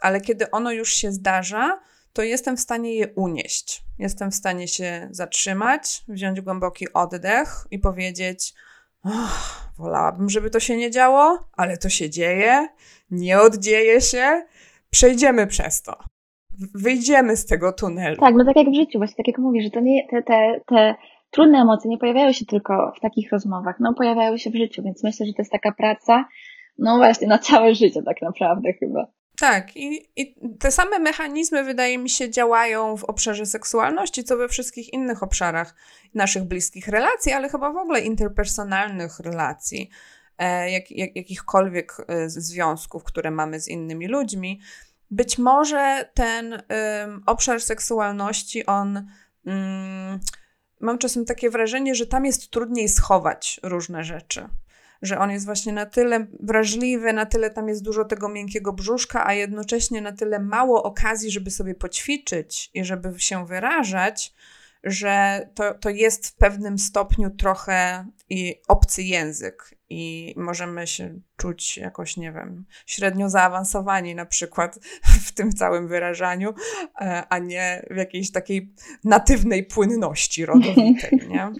Ale 0.00 0.20
kiedy 0.20 0.50
ono 0.50 0.72
już 0.72 0.92
się 0.92 1.12
zdarza, 1.12 1.80
to 2.12 2.22
jestem 2.22 2.56
w 2.56 2.60
stanie 2.60 2.94
je 2.94 3.08
unieść. 3.08 3.84
Jestem 3.98 4.30
w 4.30 4.34
stanie 4.34 4.68
się 4.68 5.08
zatrzymać, 5.10 6.04
wziąć 6.08 6.40
głęboki 6.40 6.92
oddech 6.92 7.66
i 7.70 7.78
powiedzieć: 7.78 8.54
oh, 9.02 9.70
Wolałabym, 9.78 10.30
żeby 10.30 10.50
to 10.50 10.60
się 10.60 10.76
nie 10.76 10.90
działo, 10.90 11.48
ale 11.52 11.76
to 11.76 11.88
się 11.88 12.10
dzieje, 12.10 12.68
nie 13.10 13.40
oddzieje 13.40 14.00
się, 14.00 14.46
przejdziemy 14.90 15.46
przez 15.46 15.82
to 15.82 16.17
wyjdziemy 16.74 17.36
z 17.36 17.46
tego 17.46 17.72
tunelu. 17.72 18.16
Tak, 18.16 18.34
no 18.34 18.44
tak 18.44 18.56
jak 18.56 18.70
w 18.70 18.74
życiu, 18.74 18.98
właśnie 18.98 19.16
tak 19.16 19.26
jak 19.26 19.38
mówisz, 19.38 19.64
że 19.64 19.70
to 19.70 19.80
nie, 19.80 20.06
te, 20.10 20.22
te, 20.22 20.60
te 20.66 20.94
trudne 21.30 21.58
emocje 21.58 21.90
nie 21.90 21.98
pojawiają 21.98 22.32
się 22.32 22.46
tylko 22.46 22.92
w 22.96 23.00
takich 23.00 23.32
rozmowach, 23.32 23.76
no 23.80 23.94
pojawiają 23.94 24.36
się 24.36 24.50
w 24.50 24.56
życiu, 24.56 24.82
więc 24.82 25.04
myślę, 25.04 25.26
że 25.26 25.32
to 25.32 25.42
jest 25.42 25.52
taka 25.52 25.72
praca, 25.72 26.24
no 26.78 26.96
właśnie, 26.96 27.28
na 27.28 27.38
całe 27.38 27.74
życie 27.74 28.02
tak 28.02 28.22
naprawdę 28.22 28.72
chyba. 28.72 29.06
Tak, 29.40 29.76
i, 29.76 30.08
i 30.16 30.34
te 30.60 30.70
same 30.70 30.98
mechanizmy, 30.98 31.64
wydaje 31.64 31.98
mi 31.98 32.10
się, 32.10 32.30
działają 32.30 32.96
w 32.96 33.04
obszarze 33.04 33.46
seksualności, 33.46 34.24
co 34.24 34.36
we 34.36 34.48
wszystkich 34.48 34.92
innych 34.92 35.22
obszarach 35.22 35.74
naszych 36.14 36.44
bliskich 36.44 36.88
relacji, 36.88 37.32
ale 37.32 37.48
chyba 37.48 37.72
w 37.72 37.76
ogóle 37.76 38.00
interpersonalnych 38.00 39.20
relacji, 39.20 39.90
e, 40.38 40.70
jak, 40.70 40.90
jak, 40.90 41.16
jakichkolwiek 41.16 41.96
e, 42.08 42.30
związków, 42.30 43.04
które 43.04 43.30
mamy 43.30 43.60
z 43.60 43.68
innymi 43.68 44.08
ludźmi. 44.08 44.60
Być 45.10 45.38
może 45.38 46.10
ten 46.14 46.62
obszar 47.26 47.60
seksualności, 47.60 48.66
on. 48.66 49.06
Um, 49.46 50.20
mam 50.80 50.98
czasem 50.98 51.24
takie 51.24 51.50
wrażenie, 51.50 51.94
że 51.94 52.06
tam 52.06 52.26
jest 52.26 52.50
trudniej 52.50 52.88
schować 52.88 53.60
różne 53.62 54.04
rzeczy. 54.04 54.48
Że 55.02 55.18
on 55.18 55.30
jest 55.30 55.46
właśnie 55.46 55.72
na 55.72 55.86
tyle 55.86 56.26
wrażliwy, 56.40 57.12
na 57.12 57.26
tyle 57.26 57.50
tam 57.50 57.68
jest 57.68 57.82
dużo 57.82 58.04
tego 58.04 58.28
miękkiego 58.28 58.72
brzuszka, 58.72 59.26
a 59.26 59.34
jednocześnie 59.34 60.00
na 60.00 60.12
tyle 60.12 60.38
mało 60.38 60.82
okazji, 60.82 61.30
żeby 61.30 61.50
sobie 61.50 61.74
poćwiczyć 61.74 62.70
i 62.74 62.84
żeby 62.84 63.14
się 63.18 63.46
wyrażać, 63.46 64.34
że 64.90 65.46
to, 65.54 65.74
to 65.74 65.90
jest 65.90 66.28
w 66.28 66.36
pewnym 66.36 66.78
stopniu 66.78 67.30
trochę 67.30 68.06
i 68.30 68.54
obcy 68.68 69.02
język 69.02 69.78
i 69.90 70.34
możemy 70.36 70.86
się 70.86 71.20
czuć 71.36 71.76
jakoś, 71.76 72.16
nie 72.16 72.32
wiem, 72.32 72.64
średnio 72.86 73.28
zaawansowani 73.28 74.14
na 74.14 74.26
przykład 74.26 74.78
w 75.26 75.32
tym 75.32 75.52
całym 75.52 75.88
wyrażaniu, 75.88 76.54
e, 77.00 77.22
a 77.28 77.38
nie 77.38 77.86
w 77.90 77.96
jakiejś 77.96 78.32
takiej 78.32 78.72
natywnej 79.04 79.64
płynności 79.64 80.46
rodowitej, 80.46 81.20
nie? 81.28 81.52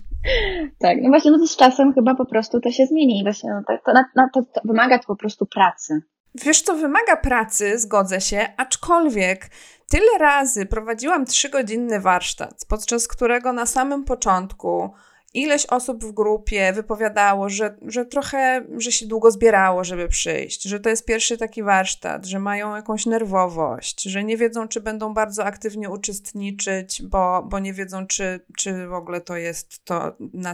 tak, 0.78 0.98
no 1.02 1.08
właśnie, 1.08 1.30
no 1.30 1.38
to 1.38 1.46
z 1.46 1.56
czasem 1.56 1.94
chyba 1.94 2.14
po 2.14 2.26
prostu 2.26 2.60
to 2.60 2.70
się 2.70 2.86
zmieni. 2.86 3.22
Właśnie 3.22 3.50
no 3.50 3.62
to, 3.66 3.92
to, 3.92 3.92
to, 4.34 4.42
to 4.54 4.60
wymaga 4.64 4.98
to 4.98 5.06
po 5.06 5.16
prostu 5.16 5.46
pracy. 5.46 6.02
Wiesz, 6.34 6.62
to 6.62 6.74
wymaga 6.74 7.16
pracy, 7.16 7.78
zgodzę 7.78 8.20
się, 8.20 8.48
aczkolwiek 8.56 9.50
tyle 9.88 10.18
razy 10.18 10.66
prowadziłam 10.66 11.26
trzygodzinny 11.26 12.00
warsztat, 12.00 12.64
podczas 12.68 13.08
którego 13.08 13.52
na 13.52 13.66
samym 13.66 14.04
początku 14.04 14.94
ileś 15.34 15.66
osób 15.66 16.04
w 16.04 16.12
grupie 16.12 16.72
wypowiadało, 16.72 17.48
że, 17.48 17.76
że 17.82 18.06
trochę, 18.06 18.64
że 18.76 18.92
się 18.92 19.06
długo 19.06 19.30
zbierało, 19.30 19.84
żeby 19.84 20.08
przyjść, 20.08 20.62
że 20.62 20.80
to 20.80 20.90
jest 20.90 21.04
pierwszy 21.04 21.38
taki 21.38 21.62
warsztat, 21.62 22.26
że 22.26 22.38
mają 22.38 22.76
jakąś 22.76 23.06
nerwowość, 23.06 24.02
że 24.02 24.24
nie 24.24 24.36
wiedzą, 24.36 24.68
czy 24.68 24.80
będą 24.80 25.14
bardzo 25.14 25.44
aktywnie 25.44 25.90
uczestniczyć, 25.90 27.02
bo, 27.02 27.42
bo 27.42 27.58
nie 27.58 27.72
wiedzą, 27.72 28.06
czy, 28.06 28.40
czy 28.56 28.86
w 28.86 28.92
ogóle 28.92 29.20
to 29.20 29.36
jest 29.36 29.84
to 29.84 30.16
na, 30.32 30.52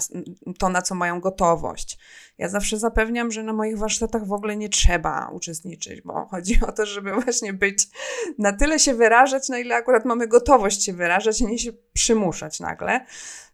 to, 0.58 0.68
na 0.68 0.82
co 0.82 0.94
mają 0.94 1.20
gotowość. 1.20 1.98
Ja 2.38 2.48
zawsze 2.48 2.78
zapewniam, 2.78 3.30
że 3.30 3.42
na 3.42 3.52
moich 3.52 3.78
warsztatach 3.78 4.26
w 4.26 4.32
ogóle 4.32 4.56
nie 4.56 4.68
trzeba 4.68 5.30
uczestniczyć, 5.32 6.00
bo 6.02 6.26
chodzi 6.30 6.60
o 6.68 6.72
to, 6.72 6.86
żeby 6.86 7.12
właśnie 7.24 7.52
być, 7.52 7.88
na 8.38 8.52
tyle 8.52 8.78
się 8.78 8.94
wyrażać, 8.94 9.48
na 9.48 9.58
ile 9.58 9.76
akurat 9.76 10.04
mamy 10.04 10.28
gotowość 10.28 10.84
się 10.84 10.92
wyrażać, 10.92 11.42
a 11.42 11.44
nie 11.44 11.58
się 11.58 11.72
przymuszać 11.92 12.60
nagle. 12.60 13.06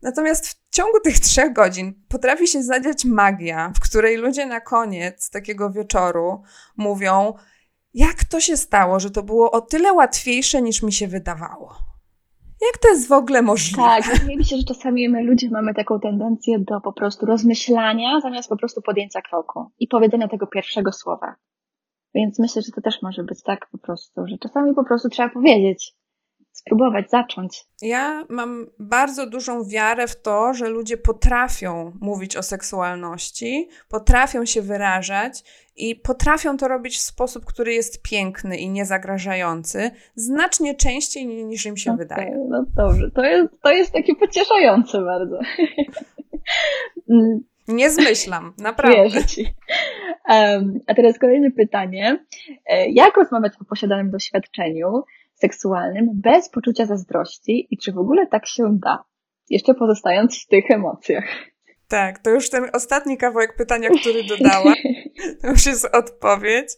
Natomiast 0.02 0.48
w 0.48 0.56
ciągu 0.70 1.00
tych 1.00 1.20
trzech 1.20 1.52
godzin 1.52 2.04
potrafi 2.08 2.48
się 2.48 2.62
zadziać 2.62 3.04
magia, 3.04 3.72
w 3.76 3.80
której 3.80 4.16
ludzie 4.16 4.46
na 4.46 4.60
koniec 4.60 5.30
takiego 5.30 5.70
wieczoru 5.70 6.42
mówią, 6.76 7.34
jak 7.94 8.24
to 8.24 8.40
się 8.40 8.56
stało, 8.56 9.00
że 9.00 9.10
to 9.10 9.22
było 9.22 9.50
o 9.50 9.60
tyle 9.60 9.92
łatwiejsze 9.92 10.62
niż 10.62 10.82
mi 10.82 10.92
się 10.92 11.08
wydawało. 11.08 11.89
Jak 12.60 12.78
to 12.78 12.88
jest 12.88 13.08
w 13.08 13.12
ogóle 13.12 13.42
możliwe? 13.42 13.82
Tak, 13.82 14.04
wydaje 14.04 14.36
mi 14.36 14.44
się, 14.44 14.56
że 14.56 14.62
czasami 14.64 15.08
my 15.08 15.22
ludzie 15.22 15.50
mamy 15.50 15.74
taką 15.74 16.00
tendencję 16.00 16.58
do 16.58 16.80
po 16.80 16.92
prostu 16.92 17.26
rozmyślania, 17.26 18.20
zamiast 18.20 18.48
po 18.48 18.56
prostu 18.56 18.82
podjęcia 18.82 19.22
kroku 19.22 19.70
i 19.78 19.88
powiedzenia 19.88 20.28
tego 20.28 20.46
pierwszego 20.46 20.92
słowa. 20.92 21.34
Więc 22.14 22.38
myślę, 22.38 22.62
że 22.62 22.72
to 22.72 22.80
też 22.80 23.02
może 23.02 23.24
być 23.24 23.42
tak 23.42 23.68
po 23.72 23.78
prostu, 23.78 24.26
że 24.26 24.38
czasami 24.38 24.74
po 24.74 24.84
prostu 24.84 25.08
trzeba 25.08 25.28
powiedzieć 25.28 25.94
spróbować, 26.60 27.10
zacząć. 27.10 27.64
Ja 27.82 28.24
mam 28.28 28.66
bardzo 28.78 29.26
dużą 29.26 29.64
wiarę 29.64 30.06
w 30.06 30.22
to, 30.22 30.54
że 30.54 30.68
ludzie 30.68 30.96
potrafią 30.96 31.92
mówić 32.00 32.36
o 32.36 32.42
seksualności, 32.42 33.68
potrafią 33.88 34.44
się 34.44 34.62
wyrażać 34.62 35.44
i 35.76 35.96
potrafią 35.96 36.56
to 36.56 36.68
robić 36.68 36.96
w 36.96 37.00
sposób, 37.00 37.44
który 37.44 37.74
jest 37.74 38.02
piękny 38.02 38.56
i 38.56 38.68
niezagrażający, 38.68 39.90
znacznie 40.14 40.74
częściej 40.74 41.26
niż 41.26 41.66
im 41.66 41.76
się 41.76 41.90
okay, 41.92 42.06
wydaje. 42.06 42.46
No 42.48 42.64
dobrze, 42.76 43.10
to 43.10 43.24
jest, 43.24 43.52
to 43.62 43.72
jest 43.72 43.92
takie 43.92 44.14
pocieszające 44.14 45.00
bardzo. 45.02 45.38
Nie 47.68 47.90
zmyślam, 47.90 48.52
naprawdę. 48.58 49.02
Wierzę 49.02 49.24
ci. 49.24 49.54
Um, 50.28 50.80
a 50.86 50.94
teraz 50.94 51.18
kolejne 51.18 51.50
pytanie. 51.50 52.24
E, 52.66 52.90
jak 52.90 53.16
rozmawiać 53.16 53.52
o 53.60 53.64
posiadanym 53.64 54.10
doświadczeniu? 54.10 55.02
Seksualnym 55.40 56.06
bez 56.14 56.48
poczucia 56.48 56.86
zazdrości 56.86 57.66
i 57.70 57.78
czy 57.78 57.92
w 57.92 57.98
ogóle 57.98 58.26
tak 58.26 58.46
się 58.46 58.78
da, 58.78 59.04
jeszcze 59.50 59.74
pozostając 59.74 60.44
w 60.44 60.46
tych 60.46 60.70
emocjach. 60.70 61.24
Tak, 61.90 62.18
to 62.18 62.30
już 62.30 62.50
ten 62.50 62.70
ostatni 62.72 63.18
kawałek 63.18 63.56
pytania, 63.56 63.88
który 64.00 64.24
dodała, 64.24 64.74
to 65.42 65.48
już 65.48 65.66
jest 65.66 65.84
odpowiedź. 65.92 66.68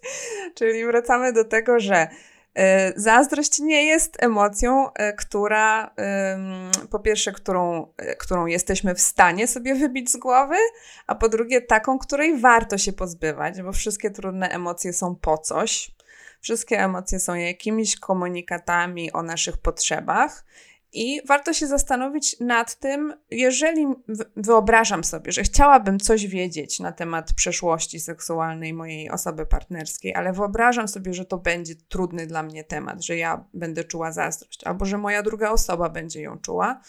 Czyli 0.55 0.85
wracamy 0.85 1.33
do 1.33 1.45
tego, 1.45 1.81
że 1.81 2.09
e, 2.55 2.93
Zazdrość 2.97 3.59
nie 3.59 3.85
jest 3.87 4.23
emocją, 4.23 4.93
e, 4.93 5.13
która 5.13 5.95
po 6.91 7.01
pierwsze, 7.01 7.33
którą, 7.33 7.93
e, 7.97 8.17
którą 8.17 8.47
jesteśmy 8.47 8.95
w 8.95 9.01
stanie 9.01 9.47
sobie 9.47 9.75
wybić 9.75 10.11
z 10.11 10.17
głowy, 10.17 10.57
a 11.07 11.15
po 11.15 11.29
drugie 11.29 11.61
taką, 11.61 11.99
której 11.99 12.39
warto 12.39 12.79
się 12.79 12.93
pozbywać, 12.93 13.63
bo 13.63 13.73
wszystkie 13.73 14.11
trudne 14.11 14.49
emocje 14.49 14.93
są 14.93 15.17
po 15.17 15.39
coś. 15.39 15.91
Wszystkie 16.43 16.79
emocje 16.79 17.21
są 17.21 17.35
jakimiś 17.35 17.97
komunikatami 17.97 19.13
o 19.13 19.23
naszych 19.23 19.59
potrzebach. 19.59 20.45
I 20.95 21.21
warto 21.27 21.53
się 21.53 21.67
zastanowić 21.67 22.41
nad 22.41 22.75
tym, 22.75 23.15
jeżeli 23.31 23.87
wyobrażam 24.37 25.05
sobie, 25.05 25.33
że 25.33 25.43
chciałabym 25.43 26.01
coś 26.01 26.27
wiedzieć 26.27 26.81
na 26.81 26.93
temat 26.93 27.33
przeszłości 27.33 28.01
seksualnej 28.01 28.75
mojej 28.75 29.11
osoby 29.11 29.47
partnerskiej, 29.47 30.15
ale 30.15 30.33
wyobrażam 30.33 30.89
sobie, 30.89 31.15
że 31.15 31.25
to 31.25 31.39
będzie 31.39 31.75
trudny 31.89 32.27
dla 32.27 32.43
mnie 32.43 32.65
temat, 32.65 33.03
że 33.03 33.17
ja 33.17 33.45
będę 33.55 33.85
czuła 33.85 34.13
zazdrość, 34.13 34.65
albo 34.65 34.85
że 34.85 34.99
moja 34.99 35.23
druga 35.23 35.51
osoba 35.51 35.89
będzie 35.89 36.21
ją 36.21 36.39
czuła, 36.39 36.81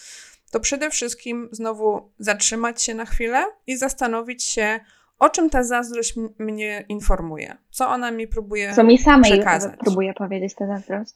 to 0.52 0.60
przede 0.60 0.90
wszystkim 0.90 1.50
znowu 1.52 2.12
zatrzymać 2.20 2.84
się 2.84 2.94
na 2.94 3.06
chwilę 3.06 3.46
i 3.68 3.78
zastanowić 3.78 4.44
się, 4.44 4.80
o 5.24 5.30
czym 5.30 5.50
ta 5.50 5.64
zazdrość 5.64 6.16
mnie 6.40 6.86
informuje? 6.90 7.58
Co 7.70 7.90
ona 7.90 8.12
mi 8.12 8.28
próbuje 8.28 8.74
Co 8.74 8.84
mi 8.84 8.98
samej 8.98 9.32
przekazać? 9.32 9.80
próbuje 9.80 10.14
powiedzieć 10.14 10.56
ta 10.56 10.68
zazdrość? 10.68 11.14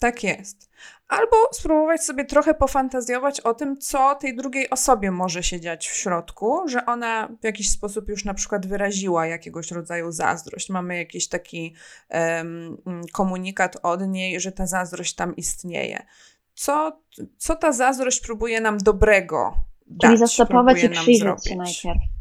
Tak 0.00 0.24
jest. 0.24 0.70
Albo 1.08 1.36
spróbować 1.52 2.04
sobie 2.04 2.24
trochę 2.24 2.54
pofantazjować 2.54 3.40
o 3.40 3.54
tym, 3.54 3.78
co 3.78 4.14
tej 4.14 4.36
drugiej 4.36 4.70
osobie 4.70 5.10
może 5.10 5.42
się 5.42 5.60
dziać 5.60 5.88
w 5.88 5.94
środku, 5.94 6.68
że 6.68 6.86
ona 6.86 7.28
w 7.40 7.44
jakiś 7.44 7.70
sposób 7.70 8.08
już 8.08 8.24
na 8.24 8.34
przykład 8.34 8.66
wyraziła 8.66 9.26
jakiegoś 9.26 9.70
rodzaju 9.70 10.12
zazdrość. 10.12 10.70
Mamy 10.70 10.96
jakiś 10.96 11.28
taki 11.28 11.74
um, 12.10 12.76
komunikat 13.12 13.76
od 13.82 14.08
niej, 14.08 14.40
że 14.40 14.52
ta 14.52 14.66
zazdrość 14.66 15.14
tam 15.14 15.36
istnieje. 15.36 16.06
Co, 16.54 17.02
co 17.38 17.56
ta 17.56 17.72
zazdrość 17.72 18.20
próbuje 18.20 18.60
nam 18.60 18.78
dobrego 18.78 19.54
Czyli 19.54 19.96
dać? 19.96 20.10
Czyli 20.10 20.18
zastopować 20.18 20.84
i 20.84 20.88
przyjrzeć 20.88 21.44
się 21.44 21.56
najpierw 21.56 22.17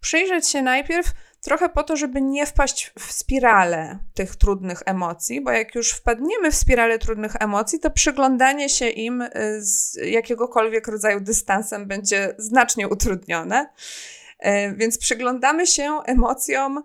przyjrzeć 0.00 0.48
się 0.48 0.62
najpierw 0.62 1.12
trochę 1.46 1.68
po 1.68 1.82
to, 1.82 1.96
żeby 1.96 2.22
nie 2.22 2.46
wpaść 2.46 2.92
w 2.98 3.12
spiralę 3.12 3.98
tych 4.14 4.36
trudnych 4.36 4.82
emocji, 4.86 5.40
bo 5.40 5.50
jak 5.50 5.74
już 5.74 5.90
wpadniemy 5.90 6.50
w 6.50 6.54
spiralę 6.54 6.98
trudnych 6.98 7.32
emocji, 7.40 7.80
to 7.80 7.90
przyglądanie 7.90 8.68
się 8.68 8.88
im 8.88 9.22
y, 9.22 9.30
z 9.60 9.94
jakiegokolwiek 9.94 10.88
rodzaju 10.88 11.20
dystansem 11.20 11.86
będzie 11.86 12.34
znacznie 12.38 12.88
utrudnione. 12.88 13.68
Y, 14.46 14.74
więc 14.76 14.98
przyglądamy 14.98 15.66
się 15.66 15.98
emocjom 16.06 16.82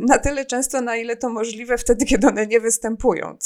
na 0.00 0.18
tyle 0.18 0.44
często, 0.44 0.80
na 0.80 0.96
ile 0.96 1.16
to 1.16 1.28
możliwe, 1.28 1.78
wtedy, 1.78 2.04
kiedy 2.04 2.28
one 2.28 2.46
nie 2.46 2.60
występują. 2.60 3.36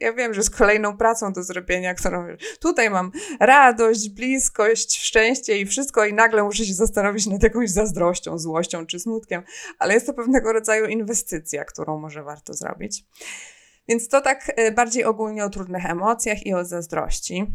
Ja 0.00 0.12
wiem, 0.12 0.34
że 0.34 0.42
z 0.42 0.50
kolejną 0.50 0.96
pracą 0.96 1.32
do 1.32 1.42
zrobienia, 1.42 1.94
którą 1.94 2.26
tutaj 2.60 2.90
mam 2.90 3.12
radość, 3.40 4.08
bliskość, 4.08 5.00
szczęście 5.00 5.58
i 5.58 5.66
wszystko, 5.66 6.04
i 6.04 6.14
nagle 6.14 6.42
muszę 6.42 6.64
się 6.64 6.74
zastanowić 6.74 7.26
nad 7.26 7.42
jakąś 7.42 7.70
zazdrością, 7.70 8.38
złością 8.38 8.86
czy 8.86 8.98
smutkiem, 8.98 9.42
ale 9.78 9.94
jest 9.94 10.06
to 10.06 10.14
pewnego 10.14 10.52
rodzaju 10.52 10.86
inwestycja, 10.86 11.64
którą 11.64 11.98
może 11.98 12.22
warto 12.22 12.54
zrobić. 12.54 13.04
Więc 13.88 14.08
to 14.08 14.20
tak 14.20 14.52
e, 14.56 14.72
bardziej 14.72 15.04
ogólnie 15.04 15.44
o 15.44 15.50
trudnych 15.50 15.86
emocjach 15.86 16.46
i 16.46 16.54
o 16.54 16.64
zazdrości 16.64 17.46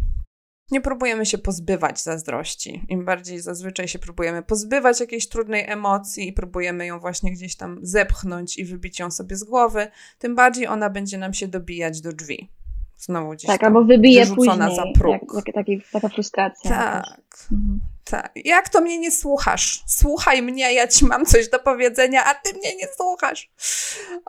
nie 0.72 0.82
próbujemy 0.82 1.26
się 1.26 1.38
pozbywać 1.38 2.02
zazdrości. 2.02 2.86
Im 2.90 3.06
bardziej 3.06 3.40
zazwyczaj 3.40 3.88
się 3.88 4.00
próbujemy 4.00 4.44
pozbywać 4.44 5.00
jakiejś 5.00 5.30
trudnej 5.30 5.66
emocji 5.70 6.28
i 6.28 6.34
próbujemy 6.34 6.86
ją 6.86 7.00
właśnie 7.00 7.32
gdzieś 7.32 7.56
tam 7.56 7.80
zepchnąć 7.82 8.58
i 8.58 8.66
wybić 8.66 9.00
ją 9.00 9.12
sobie 9.12 9.36
z 9.36 9.44
głowy, 9.44 9.88
tym 10.20 10.36
bardziej 10.36 10.68
ona 10.68 10.90
będzie 10.90 11.18
nam 11.18 11.34
się 11.34 11.48
dobijać 11.48 12.02
do 12.02 12.14
drzwi. 12.14 12.50
Znowu 12.98 13.32
gdzieś 13.32 13.48
Tak, 13.48 13.64
albo 13.64 13.84
wybije 13.84 14.26
później, 14.26 14.76
za 14.76 14.84
próg. 14.96 15.34
Jak, 15.36 15.68
jak, 15.68 15.80
taka 15.92 16.10
frustracja. 16.10 16.70
Tak. 16.70 17.48
Mhm. 17.52 17.80
Tak. 18.10 18.32
Jak 18.36 18.70
to 18.70 18.82
mnie 18.82 19.00
nie 19.00 19.12
słuchasz? 19.12 19.84
Słuchaj 19.88 20.42
mnie, 20.42 20.74
ja 20.74 20.88
ci 20.88 21.06
mam 21.06 21.26
coś 21.26 21.50
do 21.50 21.60
powiedzenia, 21.60 22.26
a 22.26 22.34
ty 22.34 22.54
mnie 22.54 22.76
nie 22.76 22.88
słuchasz. 22.98 23.50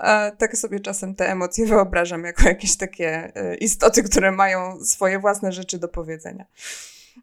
E, 0.03 0.33
tak 0.39 0.57
sobie 0.57 0.81
czasem 0.81 1.15
te 1.15 1.31
emocje 1.31 1.67
wyobrażam 1.67 2.25
jako 2.25 2.43
jakieś 2.43 2.77
takie 2.77 3.33
e, 3.35 3.55
istoty, 3.55 4.03
które 4.03 4.33
mają 4.33 4.85
swoje 4.85 5.19
własne 5.19 5.53
rzeczy 5.53 5.79
do 5.79 5.89
powiedzenia. 5.89 6.45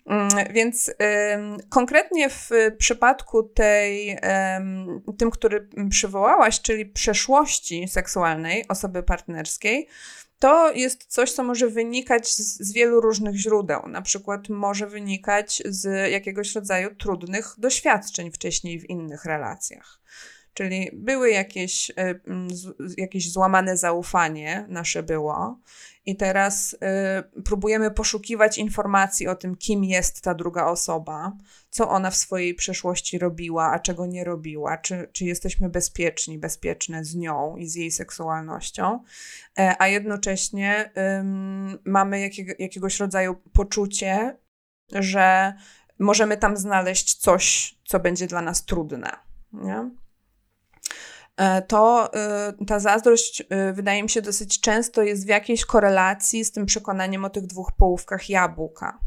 Mm, 0.05 0.29
więc 0.53 0.91
konkretnie 1.69 2.29
w 2.29 2.49
przypadku 2.77 3.43
tej, 3.43 4.17
tym, 5.17 5.31
który 5.31 5.69
przywołałaś, 5.89 6.61
czyli 6.61 6.85
przeszłości 6.85 7.87
seksualnej 7.87 8.65
osoby 8.67 9.03
partnerskiej, 9.03 9.87
to 10.39 10.71
jest 10.71 11.05
coś, 11.05 11.31
co 11.31 11.43
może 11.43 11.69
wynikać 11.69 12.35
z, 12.35 12.57
z, 12.57 12.73
wielu 12.73 13.01
różnych 13.01 13.35
źródeł. 13.35 13.87
Na 13.87 14.01
przykład 14.01 14.49
może 14.49 14.87
wynikać 14.87 15.63
z 15.65 16.11
jakiegoś 16.11 16.55
rodzaju 16.55 16.95
trudnych 16.95 17.55
doświadczeń 17.57 18.31
wcześniej 18.31 18.79
w 18.79 18.89
innych 18.89 19.25
relacjach. 19.25 19.99
Czyli 20.53 20.89
były 20.93 21.31
jakieś, 21.31 21.89
y, 21.89 22.19
jakieś 22.97 23.31
złamane 23.31 23.77
zaufanie 23.77 24.65
nasze 24.69 25.03
było, 25.03 25.59
i 26.07 26.15
teraz 26.15 26.73
y, 27.37 27.41
próbujemy 27.41 27.91
poszukiwać 27.91 28.57
informacji 28.57 29.27
o 29.27 29.35
tym, 29.35 29.55
kim 29.55 29.83
jest 29.83 30.21
ta 30.21 30.33
druga 30.33 30.65
osoba, 30.65 31.37
co 31.69 31.89
ona 31.89 32.11
w 32.11 32.15
swojej 32.15 32.55
przeszłości 32.55 33.19
robiła, 33.19 33.71
a 33.71 33.79
czego 33.79 34.05
nie 34.05 34.23
robiła, 34.23 34.77
czy, 34.77 35.09
czy 35.13 35.25
jesteśmy 35.25 35.69
bezpieczni, 35.69 36.37
bezpieczne 36.37 37.05
z 37.05 37.15
nią 37.15 37.57
i 37.57 37.67
z 37.67 37.75
jej 37.75 37.91
seksualnością, 37.91 39.03
e, 39.59 39.75
a 39.79 39.87
jednocześnie 39.87 40.91
mamy 41.85 42.19
jakiego, 42.19 42.53
jakiegoś 42.59 42.99
rodzaju 42.99 43.35
poczucie, 43.53 44.37
że 44.91 45.53
możemy 45.99 46.37
tam 46.37 46.57
znaleźć 46.57 47.15
coś, 47.15 47.75
co 47.85 47.99
będzie 47.99 48.27
dla 48.27 48.41
nas 48.41 48.65
trudne. 48.65 49.11
Nie? 49.53 49.89
E, 51.37 51.61
to 51.61 52.11
y, 52.61 52.65
ta 52.65 52.79
zazdrość, 52.79 53.41
y, 53.41 53.73
wydaje 53.73 54.03
mi 54.03 54.09
się, 54.09 54.21
dosyć 54.21 54.61
często 54.61 55.03
jest 55.03 55.25
w 55.25 55.29
jakiejś 55.29 55.65
korelacji 55.65 56.45
z 56.45 56.51
tym 56.51 56.65
przekonaniem 56.65 57.25
o 57.25 57.29
tych 57.29 57.47
dwóch 57.47 57.71
połówkach 57.71 58.29
jabłka. 58.29 58.99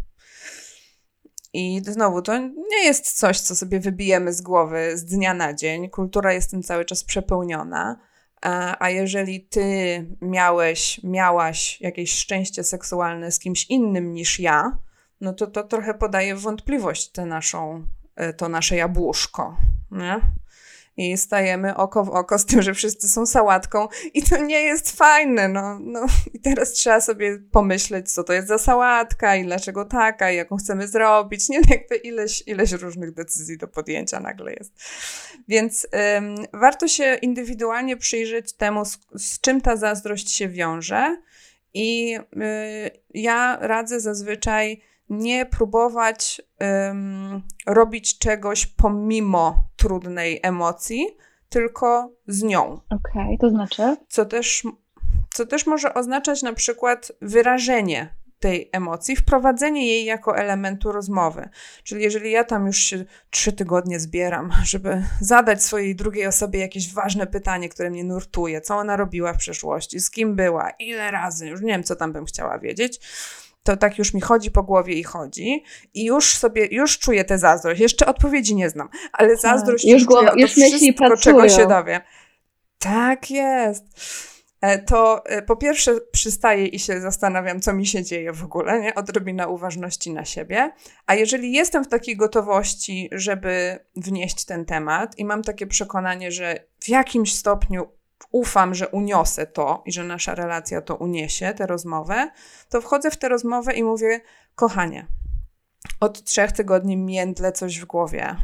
I 1.53 1.83
znowu, 1.85 2.23
to 2.23 2.39
nie 2.39 2.85
jest 2.85 3.19
coś, 3.19 3.41
co 3.41 3.57
sobie 3.57 3.81
wybijemy 3.81 4.33
z 4.33 4.41
głowy 4.41 4.99
z 4.99 5.05
dnia 5.05 5.35
na 5.35 5.55
dzień. 5.55 5.91
Kultura 5.91 6.33
jest 6.33 6.51
tym 6.51 6.63
cały 6.63 6.85
czas 6.85 7.05
przepełniona. 7.05 8.01
A, 8.79 8.91
jeżeli 8.91 9.41
ty 9.41 9.67
miałeś, 10.21 11.01
miałaś 11.05 11.81
jakieś 11.81 12.13
szczęście 12.13 12.65
seksualne 12.65 13.33
z 13.33 13.39
kimś 13.39 13.67
innym 13.71 14.15
niż 14.15 14.41
ja, 14.41 14.79
no 15.21 15.33
to 15.33 15.47
to 15.47 15.65
trochę 15.65 15.95
podaje 15.95 16.37
wątpliwość 16.37 17.11
tę 17.11 17.27
naszą, 17.27 17.87
e, 18.17 18.33
to 18.33 18.49
nasze 18.49 18.77
jabłuszko. 18.77 19.57
Nie? 19.91 20.21
I 21.01 21.17
stajemy 21.17 21.77
oko 21.77 22.05
w 22.05 22.11
oko 22.11 22.39
z 22.39 22.47
tym, 22.47 22.63
że 22.63 22.75
wszyscy 22.75 23.09
są 23.09 23.27
sałatką 23.27 23.89
i 24.15 24.23
to 24.23 24.37
nie 24.37 24.63
jest 24.63 24.97
fajne, 24.97 25.49
no, 25.49 25.79
no. 25.81 26.07
I 26.35 26.41
teraz 26.41 26.73
trzeba 26.73 27.01
sobie 27.01 27.39
pomyśleć, 27.53 28.13
co 28.13 28.25
to 28.25 28.33
jest 28.33 28.49
za 28.49 28.59
sałatka 28.59 29.37
i 29.37 29.45
dlaczego 29.45 29.85
taka 29.85 30.31
i 30.31 30.37
jaką 30.37 30.57
chcemy 30.57 30.89
zrobić, 30.89 31.49
nie? 31.49 31.61
Jakby 31.71 31.97
ileś, 31.97 32.43
ileś 32.47 32.73
różnych 32.73 33.15
decyzji 33.15 33.59
do 33.59 33.69
podjęcia 33.69 34.21
nagle 34.21 34.53
jest. 34.53 34.73
Więc 35.49 35.87
ym, 36.19 36.35
warto 36.53 36.89
się 36.89 37.15
indywidualnie 37.15 37.97
przyjrzeć 37.97 38.53
temu, 38.53 38.85
z, 38.85 38.99
z 39.15 39.41
czym 39.41 39.61
ta 39.61 39.77
zazdrość 39.77 40.31
się 40.31 40.49
wiąże 40.49 41.17
i 41.75 42.17
y, 42.17 42.91
ja 43.15 43.59
radzę 43.61 44.01
zazwyczaj 44.01 44.90
nie 45.11 45.47
próbować 45.47 46.43
um, 46.61 47.43
robić 47.67 48.19
czegoś 48.19 48.67
pomimo 48.67 49.65
trudnej 49.77 50.41
emocji, 50.43 51.07
tylko 51.49 52.13
z 52.27 52.43
nią. 52.43 52.73
Okej, 52.73 53.01
okay, 53.13 53.39
to 53.41 53.51
znaczy? 53.51 53.97
Co 54.09 54.25
też, 54.25 54.63
co 55.35 55.47
też 55.47 55.67
może 55.67 55.95
oznaczać 55.95 56.43
na 56.43 56.53
przykład 56.53 57.13
wyrażenie 57.23 58.21
tej 58.41 58.71
emocji, 58.73 59.17
wprowadzenie 59.17 59.87
jej 59.87 60.05
jako 60.05 60.37
elementu 60.37 60.93
rozmowy. 60.93 61.49
Czyli 61.85 62.03
jeżeli 62.03 62.31
ja 62.31 62.45
tam 62.45 62.67
już 62.67 62.79
się 62.79 63.05
trzy 63.31 63.53
tygodnie 63.53 64.01
zbieram, 64.01 64.53
żeby 64.65 65.05
zadać 65.21 65.63
swojej 65.63 65.97
drugiej 65.97 66.27
osobie 66.27 66.61
jakieś 66.61 66.95
ważne 66.95 67.27
pytanie, 67.27 67.69
które 67.69 67.91
mnie 67.91 68.05
nurtuje, 68.05 68.61
co 68.61 68.77
ona 68.77 68.97
robiła 68.97 69.33
w 69.33 69.39
przeszłości, 69.39 70.01
z 70.01 70.11
kim 70.11 70.37
była, 70.37 70.71
ile 70.71 71.11
razy, 71.11 71.49
już 71.49 71.61
nie 71.61 71.73
wiem, 71.73 71.83
co 71.83 71.97
tam 71.97 72.13
bym 72.13 72.25
chciała 72.25 72.59
wiedzieć, 72.59 73.01
to 73.63 73.77
tak 73.77 73.99
już 73.99 74.15
mi 74.15 74.21
chodzi 74.21 74.51
po 74.51 74.63
głowie 74.63 74.95
i 74.95 75.03
chodzi 75.03 75.65
i 75.95 76.05
już 76.05 76.37
sobie, 76.37 76.69
już 76.71 76.99
czuję 76.99 77.25
tę 77.25 77.39
zazdrość. 77.39 77.81
Jeszcze 77.81 78.07
odpowiedzi 78.07 78.55
nie 78.55 78.71
znam, 78.71 78.89
ale 79.13 79.29
tak, 79.29 79.41
zazdrość 79.41 79.85
już, 79.85 80.05
głowa, 80.05 80.31
czuję 80.31 80.43
już 80.43 80.57
myśli 80.57 80.93
wszystko, 80.95 81.17
czego 81.17 81.49
się 81.49 81.67
dowiem. 81.67 82.01
Tak 82.79 83.31
jest. 83.31 83.85
E, 84.61 84.79
to 84.79 85.27
e, 85.27 85.43
po 85.43 85.57
pierwsze 85.57 86.01
przystaję 86.13 86.67
i 86.67 86.79
się 86.79 87.01
zastanawiam, 87.01 87.61
co 87.61 87.73
mi 87.73 87.87
się 87.87 88.05
dzieje 88.05 88.33
w 88.33 88.45
ogóle, 88.45 88.81
nie? 88.81 88.95
Odrobina 88.95 89.47
uważności 89.47 90.13
na 90.13 90.25
siebie. 90.25 90.73
A 91.07 91.15
jeżeli 91.15 91.53
jestem 91.53 91.85
w 91.85 91.89
takiej 91.89 92.17
gotowości, 92.17 93.09
żeby 93.13 93.79
wnieść 93.97 94.45
ten 94.45 94.65
temat 94.65 95.19
i 95.19 95.25
mam 95.25 95.43
takie 95.43 95.67
przekonanie, 95.67 96.33
że 96.33 96.65
w 96.81 96.89
jakimś 96.89 97.35
stopniu 97.35 97.89
ufam, 98.31 98.75
że 98.75 98.89
uniosę 98.89 99.47
to 99.47 99.83
i 99.87 99.93
że 99.93 100.05
nasza 100.05 100.35
relacja 100.35 100.83
to 100.83 100.97
uniesie, 100.97 101.55
tę 101.55 101.67
rozmowę, 101.67 102.31
to 102.69 102.81
wchodzę 102.81 103.11
w 103.11 103.17
tę 103.17 103.29
rozmowę 103.29 103.75
i 103.75 103.83
mówię: 103.83 104.21
Kochanie, 104.55 105.07
od 106.01 106.25
trzech 106.25 106.53
tygodni 106.53 106.97
międle 106.97 107.53
coś 107.53 107.79
w 107.79 107.85
głowie. 107.85 108.37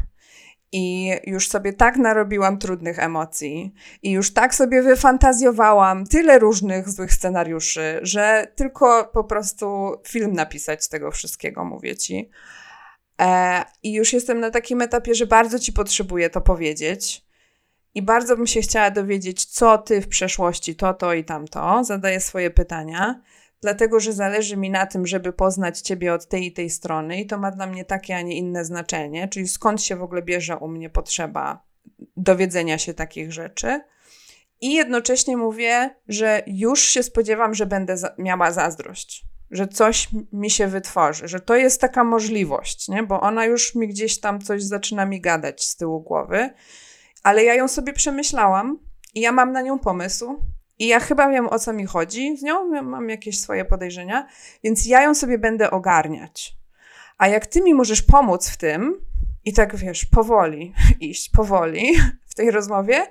I 0.72 1.12
już 1.24 1.48
sobie 1.48 1.72
tak 1.72 1.96
narobiłam 1.96 2.58
trudnych 2.58 2.98
emocji, 2.98 3.74
i 4.02 4.10
już 4.10 4.32
tak 4.32 4.54
sobie 4.54 4.82
wyfantazjowałam 4.82 6.06
tyle 6.06 6.38
różnych 6.38 6.88
złych 6.90 7.12
scenariuszy, 7.12 7.98
że 8.02 8.52
tylko 8.54 9.10
po 9.12 9.24
prostu 9.24 9.94
film 10.08 10.32
napisać 10.32 10.84
z 10.84 10.88
tego 10.88 11.10
wszystkiego, 11.10 11.64
mówię 11.64 11.96
ci. 11.96 12.30
E, 13.20 13.64
I 13.82 13.92
już 13.92 14.12
jestem 14.12 14.40
na 14.40 14.50
takim 14.50 14.82
etapie, 14.82 15.14
że 15.14 15.26
bardzo 15.26 15.58
ci 15.58 15.72
potrzebuję 15.72 16.30
to 16.30 16.40
powiedzieć. 16.40 17.25
I 17.96 18.02
bardzo 18.02 18.36
bym 18.36 18.46
się 18.46 18.60
chciała 18.60 18.90
dowiedzieć, 18.90 19.44
co 19.44 19.78
ty 19.78 20.00
w 20.00 20.08
przeszłości, 20.08 20.76
to, 20.76 20.94
to 20.94 21.14
i 21.14 21.24
tamto. 21.24 21.84
Zadaję 21.84 22.20
swoje 22.20 22.50
pytania, 22.50 23.20
dlatego 23.60 24.00
że 24.00 24.12
zależy 24.12 24.56
mi 24.56 24.70
na 24.70 24.86
tym, 24.86 25.06
żeby 25.06 25.32
poznać 25.32 25.80
ciebie 25.80 26.14
od 26.14 26.28
tej 26.28 26.46
i 26.46 26.52
tej 26.52 26.70
strony, 26.70 27.20
i 27.20 27.26
to 27.26 27.38
ma 27.38 27.50
dla 27.50 27.66
mnie 27.66 27.84
takie, 27.84 28.16
a 28.16 28.22
nie 28.22 28.36
inne 28.36 28.64
znaczenie, 28.64 29.28
czyli 29.28 29.48
skąd 29.48 29.82
się 29.82 29.96
w 29.96 30.02
ogóle 30.02 30.22
bierze 30.22 30.56
u 30.56 30.68
mnie 30.68 30.90
potrzeba 30.90 31.62
dowiedzenia 32.16 32.78
się 32.78 32.94
takich 32.94 33.32
rzeczy. 33.32 33.80
I 34.60 34.74
jednocześnie 34.74 35.36
mówię, 35.36 35.96
że 36.08 36.42
już 36.46 36.80
się 36.80 37.02
spodziewam, 37.02 37.54
że 37.54 37.66
będę 37.66 37.96
za 37.96 38.14
miała 38.18 38.50
zazdrość, 38.50 39.24
że 39.50 39.68
coś 39.68 40.08
mi 40.32 40.50
się 40.50 40.66
wytworzy, 40.66 41.28
że 41.28 41.40
to 41.40 41.56
jest 41.56 41.80
taka 41.80 42.04
możliwość, 42.04 42.88
nie? 42.88 43.02
bo 43.02 43.20
ona 43.20 43.44
już 43.44 43.74
mi 43.74 43.88
gdzieś 43.88 44.20
tam 44.20 44.40
coś 44.40 44.62
zaczyna 44.62 45.06
mi 45.06 45.20
gadać 45.20 45.64
z 45.64 45.76
tyłu 45.76 46.00
głowy 46.00 46.50
ale 47.22 47.44
ja 47.44 47.54
ją 47.54 47.68
sobie 47.68 47.92
przemyślałam 47.92 48.78
i 49.14 49.20
ja 49.20 49.32
mam 49.32 49.52
na 49.52 49.62
nią 49.62 49.78
pomysł. 49.78 50.42
I 50.78 50.86
ja 50.86 51.00
chyba 51.00 51.28
wiem, 51.28 51.48
o 51.48 51.58
co 51.58 51.72
mi 51.72 51.86
chodzi 51.86 52.36
z 52.36 52.42
nią, 52.42 52.82
mam 52.82 53.08
jakieś 53.08 53.40
swoje 53.40 53.64
podejrzenia, 53.64 54.26
więc 54.64 54.86
ja 54.86 55.02
ją 55.02 55.14
sobie 55.14 55.38
będę 55.38 55.70
ogarniać. 55.70 56.56
A 57.18 57.28
jak 57.28 57.46
ty 57.46 57.62
mi 57.62 57.74
możesz 57.74 58.02
pomóc 58.02 58.48
w 58.48 58.56
tym, 58.56 59.06
i 59.44 59.52
tak 59.52 59.76
wiesz, 59.76 60.04
powoli 60.04 60.74
iść, 61.00 61.30
powoli 61.30 61.96
w 62.26 62.34
tej 62.34 62.50
rozmowie, 62.50 63.06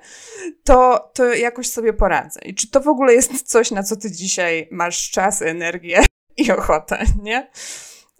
to, 0.64 1.10
to 1.14 1.24
jakoś 1.34 1.70
sobie 1.70 1.92
poradzę. 1.92 2.40
I 2.40 2.54
czy 2.54 2.70
to 2.70 2.80
w 2.80 2.88
ogóle 2.88 3.14
jest 3.14 3.42
coś, 3.42 3.70
na 3.70 3.82
co 3.82 3.96
ty 3.96 4.10
dzisiaj 4.10 4.68
masz 4.70 5.10
czas, 5.10 5.42
energię 5.42 6.04
i 6.36 6.52
ochotę, 6.52 7.04
nie? 7.22 7.50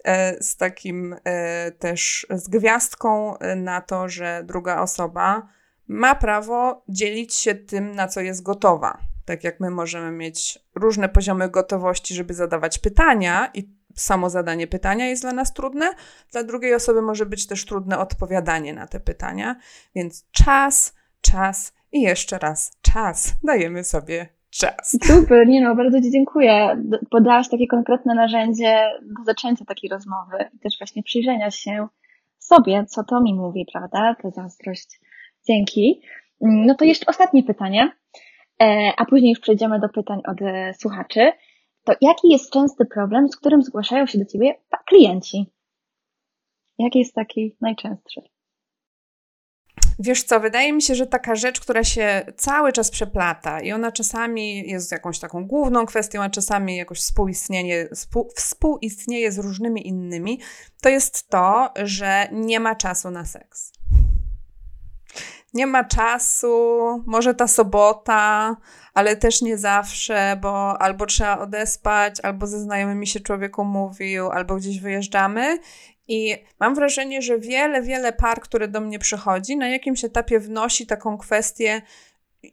E, 0.03 0.43
z 0.43 0.57
takim 0.57 1.15
e, 1.23 1.71
też, 1.71 2.27
z 2.29 2.47
gwiazdką 2.47 3.35
na 3.55 3.81
to, 3.81 4.09
że 4.09 4.43
druga 4.45 4.81
osoba 4.81 5.47
ma 5.87 6.15
prawo 6.15 6.83
dzielić 6.89 7.35
się 7.35 7.55
tym, 7.55 7.95
na 7.95 8.07
co 8.07 8.21
jest 8.21 8.43
gotowa. 8.43 8.97
Tak 9.25 9.43
jak 9.43 9.59
my 9.59 9.69
możemy 9.69 10.11
mieć 10.11 10.59
różne 10.75 11.09
poziomy 11.09 11.49
gotowości, 11.49 12.15
żeby 12.15 12.33
zadawać 12.33 12.79
pytania, 12.79 13.51
i 13.53 13.77
samo 13.95 14.29
zadanie 14.29 14.67
pytania 14.67 15.07
jest 15.07 15.23
dla 15.23 15.33
nas 15.33 15.53
trudne, 15.53 15.89
dla 16.31 16.43
drugiej 16.43 16.75
osoby 16.75 17.01
może 17.01 17.25
być 17.25 17.47
też 17.47 17.65
trudne 17.65 17.99
odpowiadanie 17.99 18.73
na 18.73 18.87
te 18.87 18.99
pytania. 18.99 19.55
Więc 19.95 20.31
czas, 20.31 20.95
czas 21.21 21.73
i 21.91 22.01
jeszcze 22.01 22.37
raz 22.37 22.77
czas. 22.81 23.35
Dajemy 23.43 23.83
sobie 23.83 24.29
czas. 24.49 24.97
Super, 25.03 25.47
nie 25.47 25.63
no, 25.63 25.75
bardzo 25.75 26.01
Ci 26.01 26.11
dziękuję. 26.11 26.83
Podałaś 27.09 27.49
takie 27.49 27.67
konkretne 27.67 28.15
narzędzie 28.15 28.89
do 29.01 29.23
zaczęcia 29.25 29.65
takiej 29.65 29.89
rozmowy 29.89 30.37
i 30.53 30.59
też 30.59 30.77
właśnie 30.79 31.03
przyjrzenia 31.03 31.51
się 31.51 31.87
sobie, 32.39 32.85
co 32.85 33.03
to 33.03 33.21
mi 33.21 33.33
mówi, 33.33 33.65
prawda? 33.73 34.15
Ta 34.21 34.29
zazdrość 34.29 34.99
Dzięki. 35.47 36.01
No 36.41 36.75
to 36.75 36.85
jeszcze 36.85 37.05
ostatnie 37.05 37.43
pytanie, 37.43 37.91
e, 38.61 38.91
a 38.97 39.05
później 39.05 39.29
już 39.29 39.39
przejdziemy 39.39 39.79
do 39.79 39.89
pytań 39.89 40.21
od 40.27 40.41
e, 40.41 40.73
słuchaczy. 40.73 41.31
To 41.83 41.93
jaki 42.01 42.29
jest 42.29 42.51
częsty 42.51 42.85
problem, 42.85 43.29
z 43.29 43.37
którym 43.37 43.61
zgłaszają 43.61 44.07
się 44.07 44.17
do 44.17 44.25
Ciebie 44.25 44.55
klienci? 44.87 45.53
Jaki 46.77 46.99
jest 46.99 47.15
taki 47.15 47.55
najczęstszy? 47.61 48.21
Wiesz 49.99 50.23
co, 50.23 50.39
wydaje 50.39 50.73
mi 50.73 50.81
się, 50.81 50.95
że 50.95 51.07
taka 51.07 51.35
rzecz, 51.35 51.59
która 51.59 51.83
się 51.83 52.25
cały 52.35 52.71
czas 52.71 52.91
przeplata 52.91 53.59
i 53.59 53.71
ona 53.71 53.91
czasami 53.91 54.69
jest 54.69 54.91
jakąś 54.91 55.19
taką 55.19 55.47
główną 55.47 55.85
kwestią, 55.85 56.21
a 56.21 56.29
czasami 56.29 56.77
jakoś 56.77 56.99
współistnieje, 56.99 57.89
współ, 57.95 58.29
współistnieje 58.35 59.31
z 59.31 59.37
różnymi 59.37 59.87
innymi, 59.87 60.39
to 60.81 60.89
jest 60.89 61.29
to, 61.29 61.69
że 61.83 62.27
nie 62.31 62.59
ma 62.59 62.75
czasu 62.75 63.11
na 63.11 63.25
seks 63.25 63.76
nie 65.53 65.67
ma 65.67 65.83
czasu, 65.83 66.79
może 67.05 67.33
ta 67.33 67.47
sobota, 67.47 68.55
ale 68.93 69.15
też 69.15 69.41
nie 69.41 69.57
zawsze, 69.57 70.37
bo 70.41 70.81
albo 70.81 71.05
trzeba 71.05 71.39
odespać, 71.39 72.19
albo 72.23 72.47
ze 72.47 72.59
znajomymi 72.59 73.07
się 73.07 73.19
człowieku 73.19 73.65
mówił, 73.65 74.29
albo 74.29 74.55
gdzieś 74.55 74.79
wyjeżdżamy. 74.79 75.59
I 76.07 76.35
mam 76.59 76.75
wrażenie, 76.75 77.21
że 77.21 77.39
wiele, 77.39 77.81
wiele 77.81 78.13
par, 78.13 78.41
które 78.41 78.67
do 78.67 78.81
mnie 78.81 78.99
przychodzi, 78.99 79.57
na 79.57 79.69
jakimś 79.69 80.03
etapie 80.03 80.39
wnosi 80.39 80.87
taką 80.87 81.17
kwestię, 81.17 81.81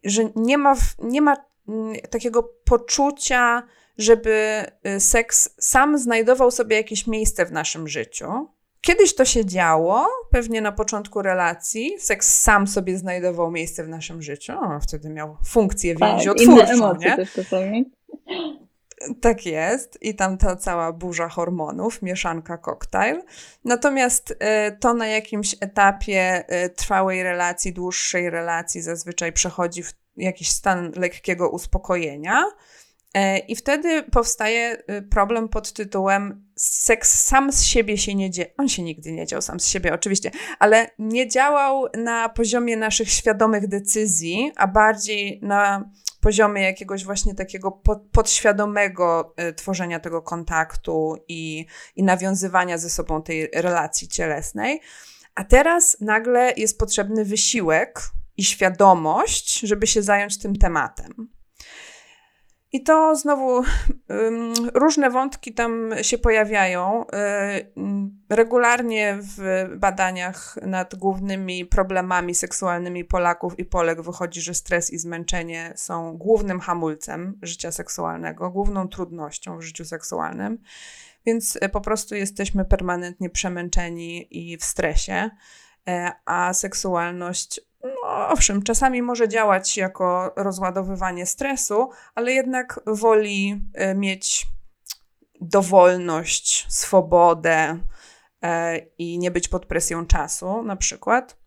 że 0.03 0.21
nie 0.35 0.57
ma, 0.57 0.75
nie 0.99 1.21
ma 1.21 1.35
mm, 1.67 1.95
takiego 2.09 2.43
poczucia, 2.43 3.63
żeby 3.97 4.65
y, 4.87 4.99
seks 4.99 5.49
sam 5.59 5.97
znajdował 5.97 6.51
sobie 6.51 6.75
jakieś 6.75 7.07
miejsce 7.07 7.45
w 7.45 7.51
naszym 7.51 7.87
życiu. 7.87 8.54
Kiedyś 8.85 9.15
to 9.15 9.25
się 9.25 9.45
działo, 9.45 10.07
pewnie 10.31 10.61
na 10.61 10.71
początku 10.71 11.21
relacji. 11.21 11.95
Seks 11.99 12.41
sam 12.41 12.67
sobie 12.67 12.97
znajdował 12.97 13.51
miejsce 13.51 13.83
w 13.83 13.87
naszym 13.87 14.21
życiu. 14.21 14.53
O, 14.53 14.79
wtedy 14.79 15.09
miał 15.09 15.37
funkcję 15.45 15.95
tak, 15.95 16.09
więziotwórczą, 16.09 16.53
inne 16.53 16.71
emocje 16.71 17.09
nie? 17.09 17.15
też 17.15 17.33
czasami. 17.33 17.91
Tak 19.21 19.45
jest. 19.45 19.97
I 20.01 20.15
tam 20.15 20.37
ta 20.37 20.55
cała 20.55 20.91
burza 20.91 21.29
hormonów, 21.29 22.01
mieszanka 22.01 22.57
koktajl. 22.57 23.21
Natomiast 23.63 24.31
y, 24.31 24.35
to 24.79 24.93
na 24.93 25.07
jakimś 25.07 25.55
etapie 25.61 26.43
y, 26.65 26.69
trwałej 26.69 27.23
relacji, 27.23 27.73
dłuższej 27.73 28.29
relacji 28.29 28.81
zazwyczaj 28.81 29.33
przechodzi 29.33 29.83
w 29.83 29.93
jakiś 30.17 30.49
stan 30.49 30.91
lekkiego 30.95 31.49
uspokojenia. 31.49 32.43
E, 33.15 33.37
I 33.37 33.55
wtedy 33.55 34.03
powstaje 34.03 34.77
y, 34.91 35.01
problem 35.01 35.49
pod 35.49 35.73
tytułem 35.73 36.45
seks 36.55 37.23
sam 37.23 37.51
z 37.51 37.63
siebie 37.63 37.97
się 37.97 38.15
nie 38.15 38.31
dzieje. 38.31 38.53
On 38.57 38.69
się 38.69 38.83
nigdy 38.83 39.11
nie 39.11 39.25
dział 39.25 39.41
sam 39.41 39.59
z 39.59 39.67
siebie, 39.67 39.93
oczywiście, 39.93 40.31
ale 40.59 40.89
nie 40.99 41.27
działał 41.27 41.85
na 41.97 42.29
poziomie 42.29 42.77
naszych 42.77 43.11
świadomych 43.11 43.67
decyzji, 43.67 44.51
a 44.55 44.67
bardziej 44.67 45.39
na 45.43 45.89
poziomie 46.21 46.61
jakiegoś 46.61 47.05
właśnie 47.05 47.35
takiego 47.35 47.81
podświadomego 48.11 49.33
y, 49.49 49.53
tworzenia 49.53 49.99
tego 49.99 50.21
kontaktu 50.21 51.15
i, 51.27 51.65
i 51.95 52.03
nawiązywania 52.03 52.77
ze 52.77 52.89
sobą 52.89 53.23
tej 53.23 53.49
relacji 53.53 54.07
cielesnej. 54.07 54.81
A 55.35 55.43
teraz 55.43 55.97
nagle 56.01 56.53
jest 56.57 56.79
potrzebny 56.79 57.25
wysiłek 57.25 58.01
i 58.37 58.43
świadomość, 58.43 59.59
żeby 59.59 59.87
się 59.87 60.01
zająć 60.01 60.39
tym 60.39 60.55
tematem. 60.55 61.34
I 62.75 62.83
to 62.83 63.15
znowu 63.15 63.63
różne 64.73 65.09
wątki 65.09 65.53
tam 65.53 65.91
się 66.01 66.17
pojawiają. 66.17 67.05
Um, 67.83 68.23
regularnie 68.29 69.17
w 69.21 69.65
badaniach 69.77 70.57
nad 70.61 70.95
głównymi 70.95 71.65
problemami 71.65 72.35
seksualnymi 72.35 73.05
Polaków 73.05 73.59
i 73.59 73.65
Polek 73.65 74.01
wychodzi, 74.01 74.41
że 74.41 74.53
stres 74.53 74.93
i 74.93 74.97
zmęczenie 74.97 75.73
są 75.75 76.17
głównym 76.17 76.59
hamulcem 76.59 77.39
życia 77.41 77.71
seksualnego, 77.71 78.51
główną 78.51 78.87
trudnością 78.87 79.57
w 79.57 79.61
życiu 79.61 79.85
seksualnym. 79.85 80.57
Więc 81.25 81.57
e, 81.61 81.69
po 81.69 81.81
prostu 81.81 82.15
jesteśmy 82.15 82.65
permanentnie 82.65 83.29
przemęczeni 83.29 84.27
i 84.31 84.57
w 84.57 84.63
stresie, 84.63 85.29
a 86.25 86.53
seksualność 86.53 87.59
no, 87.59 87.74
owszem, 88.15 88.63
czasami 88.63 89.01
może 89.01 89.29
działać 89.29 89.77
jako 89.77 90.33
rozładowywanie 90.35 91.25
stresu, 91.25 91.89
ale 92.15 92.31
jednak 92.31 92.79
woli 92.87 93.61
e, 93.73 93.95
mieć 93.95 94.47
dowolność, 95.41 96.65
swobodę 96.69 97.79
e, 98.41 98.77
i 98.77 99.19
nie 99.19 99.31
być 99.31 99.47
pod 99.47 99.65
presją 99.65 100.05
czasu, 100.05 100.63
na 100.63 100.75
przykład. 100.75 101.44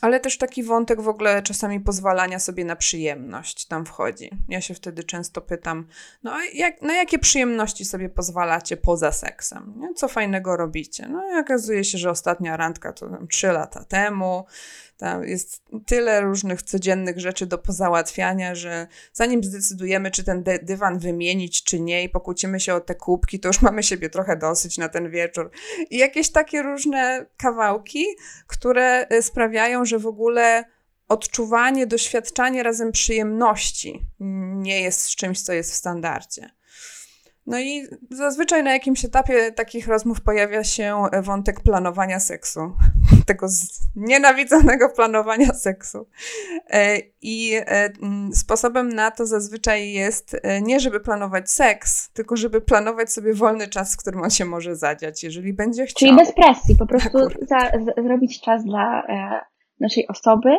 Ale 0.00 0.20
też 0.20 0.38
taki 0.38 0.62
wątek 0.62 1.00
w 1.00 1.08
ogóle 1.08 1.42
czasami 1.42 1.80
pozwalania 1.80 2.38
sobie 2.38 2.64
na 2.64 2.76
przyjemność 2.76 3.66
tam 3.66 3.86
wchodzi. 3.86 4.30
Ja 4.48 4.60
się 4.60 4.74
wtedy 4.74 5.04
często 5.04 5.40
pytam, 5.40 5.86
no 6.22 6.32
jak, 6.54 6.82
na 6.82 6.94
jakie 6.94 7.18
przyjemności 7.18 7.84
sobie 7.84 8.08
pozwalacie 8.08 8.76
poza 8.76 9.12
seksem? 9.12 9.74
Nie? 9.76 9.94
Co 9.94 10.08
fajnego 10.08 10.56
robicie? 10.56 11.08
No 11.08 11.34
i 11.34 11.40
okazuje 11.40 11.84
się, 11.84 11.98
że 11.98 12.10
ostatnia 12.10 12.56
randka 12.56 12.92
to 12.92 13.08
tam 13.08 13.28
3 13.28 13.46
lata 13.46 13.84
temu, 13.84 14.46
tam 15.02 15.24
jest 15.24 15.62
tyle 15.86 16.20
różnych 16.20 16.62
codziennych 16.62 17.20
rzeczy 17.20 17.46
do 17.46 17.58
pozałatwiania, 17.58 18.54
że 18.54 18.86
zanim 19.12 19.44
zdecydujemy, 19.44 20.10
czy 20.10 20.24
ten 20.24 20.42
dy 20.42 20.58
dywan 20.62 20.98
wymienić, 20.98 21.64
czy 21.64 21.80
nie, 21.80 22.04
i 22.04 22.08
pokłócimy 22.08 22.60
się 22.60 22.74
o 22.74 22.80
te 22.80 22.94
kubki, 22.94 23.40
to 23.40 23.48
już 23.48 23.62
mamy 23.68 23.82
siebie 23.82 24.10
trochę 24.10 24.36
dosyć 24.36 24.78
na 24.78 24.88
ten 24.88 25.10
wieczór. 25.10 25.50
I 25.90 25.98
jakieś 25.98 26.30
takie 26.30 26.62
różne 26.62 27.26
kawałki, 27.36 28.04
które 28.46 29.06
e, 29.08 29.22
sprawiają, 29.82 29.84
że 29.84 29.98
w 29.98 30.06
ogóle 30.06 30.64
odczuwanie, 31.08 31.86
doświadczanie 31.86 32.62
razem 32.62 32.92
przyjemności 32.92 34.06
nie 34.60 34.80
jest 34.80 35.16
czymś, 35.16 35.42
co 35.42 35.52
jest 35.52 35.72
w 35.72 35.74
standardzie. 35.74 36.50
No 37.46 37.60
i 37.60 37.86
zazwyczaj 38.10 38.62
na 38.62 38.72
jakimś 38.72 39.04
etapie 39.04 39.52
takich 39.52 39.88
rozmów 39.88 40.20
pojawia 40.20 40.64
się 40.64 41.02
wątek 41.22 41.60
planowania 41.60 42.20
seksu. 42.20 42.60
Tego 43.26 43.46
nienawidzonego 43.96 44.88
planowania 44.88 45.54
seksu. 45.54 46.06
E, 46.70 46.98
I 47.22 47.52
e, 47.54 47.92
sposobem 48.32 48.88
na 48.88 49.10
to 49.10 49.26
zazwyczaj 49.26 49.92
jest 49.92 50.36
e, 50.42 50.60
nie, 50.62 50.80
żeby 50.80 51.00
planować 51.00 51.50
seks, 51.50 52.10
tylko 52.12 52.36
żeby 52.36 52.60
planować 52.60 53.12
sobie 53.12 53.34
wolny 53.34 53.68
czas, 53.68 53.94
w 53.94 53.96
którym 53.96 54.22
on 54.22 54.30
się 54.30 54.44
może 54.44 54.76
zadziać, 54.76 55.24
jeżeli 55.24 55.52
będzie 55.52 55.86
chciał. 55.86 56.08
Czyli 56.08 56.16
bez 56.16 56.34
presji, 56.34 56.76
po 56.76 56.86
prostu 56.86 57.18
za, 57.48 57.58
z, 57.70 58.04
zrobić 58.04 58.40
czas 58.40 58.64
dla 58.64 59.02
naszej 59.82 60.08
osoby, 60.08 60.56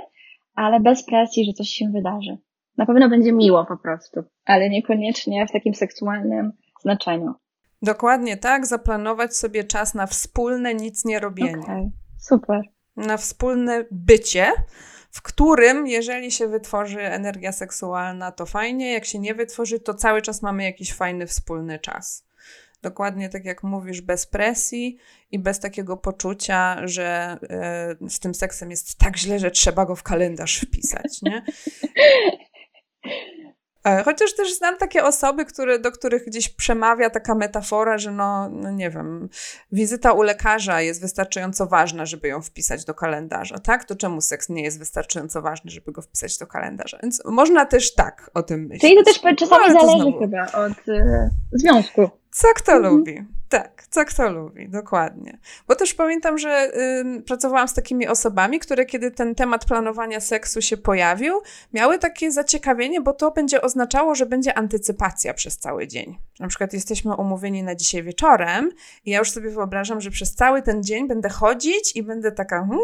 ale 0.56 0.80
bez 0.80 1.06
presji, 1.06 1.46
że 1.46 1.54
coś 1.54 1.68
się 1.68 1.90
wydarzy. 1.94 2.38
Na 2.78 2.86
pewno 2.86 3.10
będzie 3.10 3.34
miło 3.34 3.66
po 3.66 3.78
prostu, 3.78 4.24
ale 4.46 4.70
niekoniecznie 4.70 5.48
w 5.48 5.52
takim 5.52 5.74
seksualnym 5.74 6.52
znaczeniu. 6.82 7.34
Dokładnie 7.82 8.38
tak, 8.38 8.66
zaplanować 8.66 9.36
sobie 9.36 9.64
czas 9.64 9.94
na 9.94 10.08
wspólne 10.08 10.74
nic 10.74 11.06
nie 11.06 11.20
robienie. 11.20 11.60
Okay. 11.60 11.92
Super. 12.20 12.62
Na 12.96 13.18
wspólne 13.18 13.86
bycie, 13.92 14.52
w 15.12 15.22
którym, 15.22 15.88
jeżeli 15.88 16.32
się 16.32 16.48
wytworzy 16.48 17.02
energia 17.02 17.52
seksualna, 17.52 18.32
to 18.32 18.46
fajnie, 18.46 18.94
jak 18.94 19.06
się 19.06 19.20
nie 19.20 19.36
wytworzy, 19.36 19.80
to 19.80 19.94
cały 19.94 20.22
czas 20.22 20.42
mamy 20.42 20.64
jakiś 20.64 20.94
fajny 20.94 21.28
wspólny 21.28 21.80
czas. 21.80 22.28
Dokładnie 22.84 23.30
tak 23.30 23.46
jak 23.46 23.64
mówisz, 23.64 24.02
bez 24.02 24.26
presji 24.26 24.98
i 25.32 25.40
bez 25.40 25.60
takiego 25.60 25.98
poczucia, 25.98 26.88
że 26.88 27.38
y, 28.04 28.10
z 28.10 28.20
tym 28.20 28.36
seksem 28.36 28.72
jest 28.72 28.98
tak 28.98 29.18
źle, 29.18 29.40
że 29.40 29.52
trzeba 29.52 29.86
go 29.86 29.96
w 29.96 30.04
kalendarz 30.04 30.60
wpisać, 30.60 31.22
nie? 31.22 31.46
E, 33.84 34.04
chociaż 34.04 34.36
też 34.36 34.54
znam 34.54 34.78
takie 34.78 35.04
osoby, 35.04 35.46
które, 35.46 35.80
do 35.80 35.92
których 35.92 36.26
gdzieś 36.26 36.50
przemawia 36.50 37.10
taka 37.10 37.36
metafora, 37.36 37.98
że 37.98 38.12
no, 38.12 38.50
no 38.50 38.72
nie 38.72 38.90
wiem, 38.90 39.30
wizyta 39.72 40.14
u 40.14 40.22
lekarza 40.22 40.82
jest 40.82 41.02
wystarczająco 41.02 41.68
ważna, 41.68 42.06
żeby 42.06 42.28
ją 42.28 42.42
wpisać 42.42 42.86
do 42.86 42.94
kalendarza, 42.94 43.60
tak? 43.60 43.86
To 43.86 43.96
czemu 43.96 44.22
seks 44.22 44.50
nie 44.50 44.64
jest 44.64 44.80
wystarczająco 44.80 45.42
ważny, 45.42 45.72
żeby 45.72 45.92
go 45.92 46.02
wpisać 46.02 46.38
do 46.38 46.48
kalendarza? 46.48 46.98
Więc 47.02 47.22
można 47.26 47.66
też 47.66 47.96
tak 47.96 48.32
o 48.34 48.44
tym 48.44 48.62
myśleć. 48.62 48.82
Czyli 48.82 48.96
to 48.96 49.04
też 49.04 49.38
czasami 49.38 49.74
no, 49.74 49.80
zależy 49.80 50.02
znowu... 50.02 50.20
chyba 50.20 50.52
od 50.52 50.88
y, 50.88 51.30
związku. 51.52 52.10
Co 52.34 52.48
kto 52.56 52.72
mhm. 52.72 52.84
lubi. 52.84 53.26
Tak, 53.54 53.88
co 53.90 54.06
kto 54.06 54.30
lubi, 54.30 54.70
dokładnie. 54.70 55.40
Bo 55.68 55.76
też 55.76 55.94
pamiętam, 55.94 56.38
że 56.38 56.72
y, 57.18 57.22
pracowałam 57.22 57.68
z 57.68 57.74
takimi 57.74 58.08
osobami, 58.08 58.60
które 58.60 58.86
kiedy 58.86 59.12
ten 59.12 59.36
temat 59.36 59.66
planowania 59.66 60.20
seksu 60.20 60.62
się 60.62 60.78
pojawił, 60.78 61.42
miały 61.74 62.00
takie 62.00 62.32
zaciekawienie, 62.32 63.02
bo 63.02 63.14
to 63.14 63.32
będzie 63.32 63.62
oznaczało, 63.62 64.16
że 64.16 64.26
będzie 64.26 64.58
antycypacja 64.58 65.34
przez 65.34 65.58
cały 65.58 65.88
dzień. 65.88 66.18
Na 66.40 66.48
przykład 66.48 66.74
jesteśmy 66.74 67.16
umówieni 67.16 67.64
na 67.64 67.76
dzisiaj 67.76 68.04
wieczorem 68.04 68.72
i 69.06 69.12
ja 69.12 69.20
już 69.20 69.32
sobie 69.32 69.50
wyobrażam, 69.50 70.02
że 70.02 70.12
przez 70.12 70.36
cały 70.36 70.62
ten 70.62 70.84
dzień 70.84 71.08
będę 71.08 71.30
chodzić 71.30 71.96
i 71.96 72.04
będę 72.04 72.32
taka 72.32 72.58
hmm, 72.58 72.80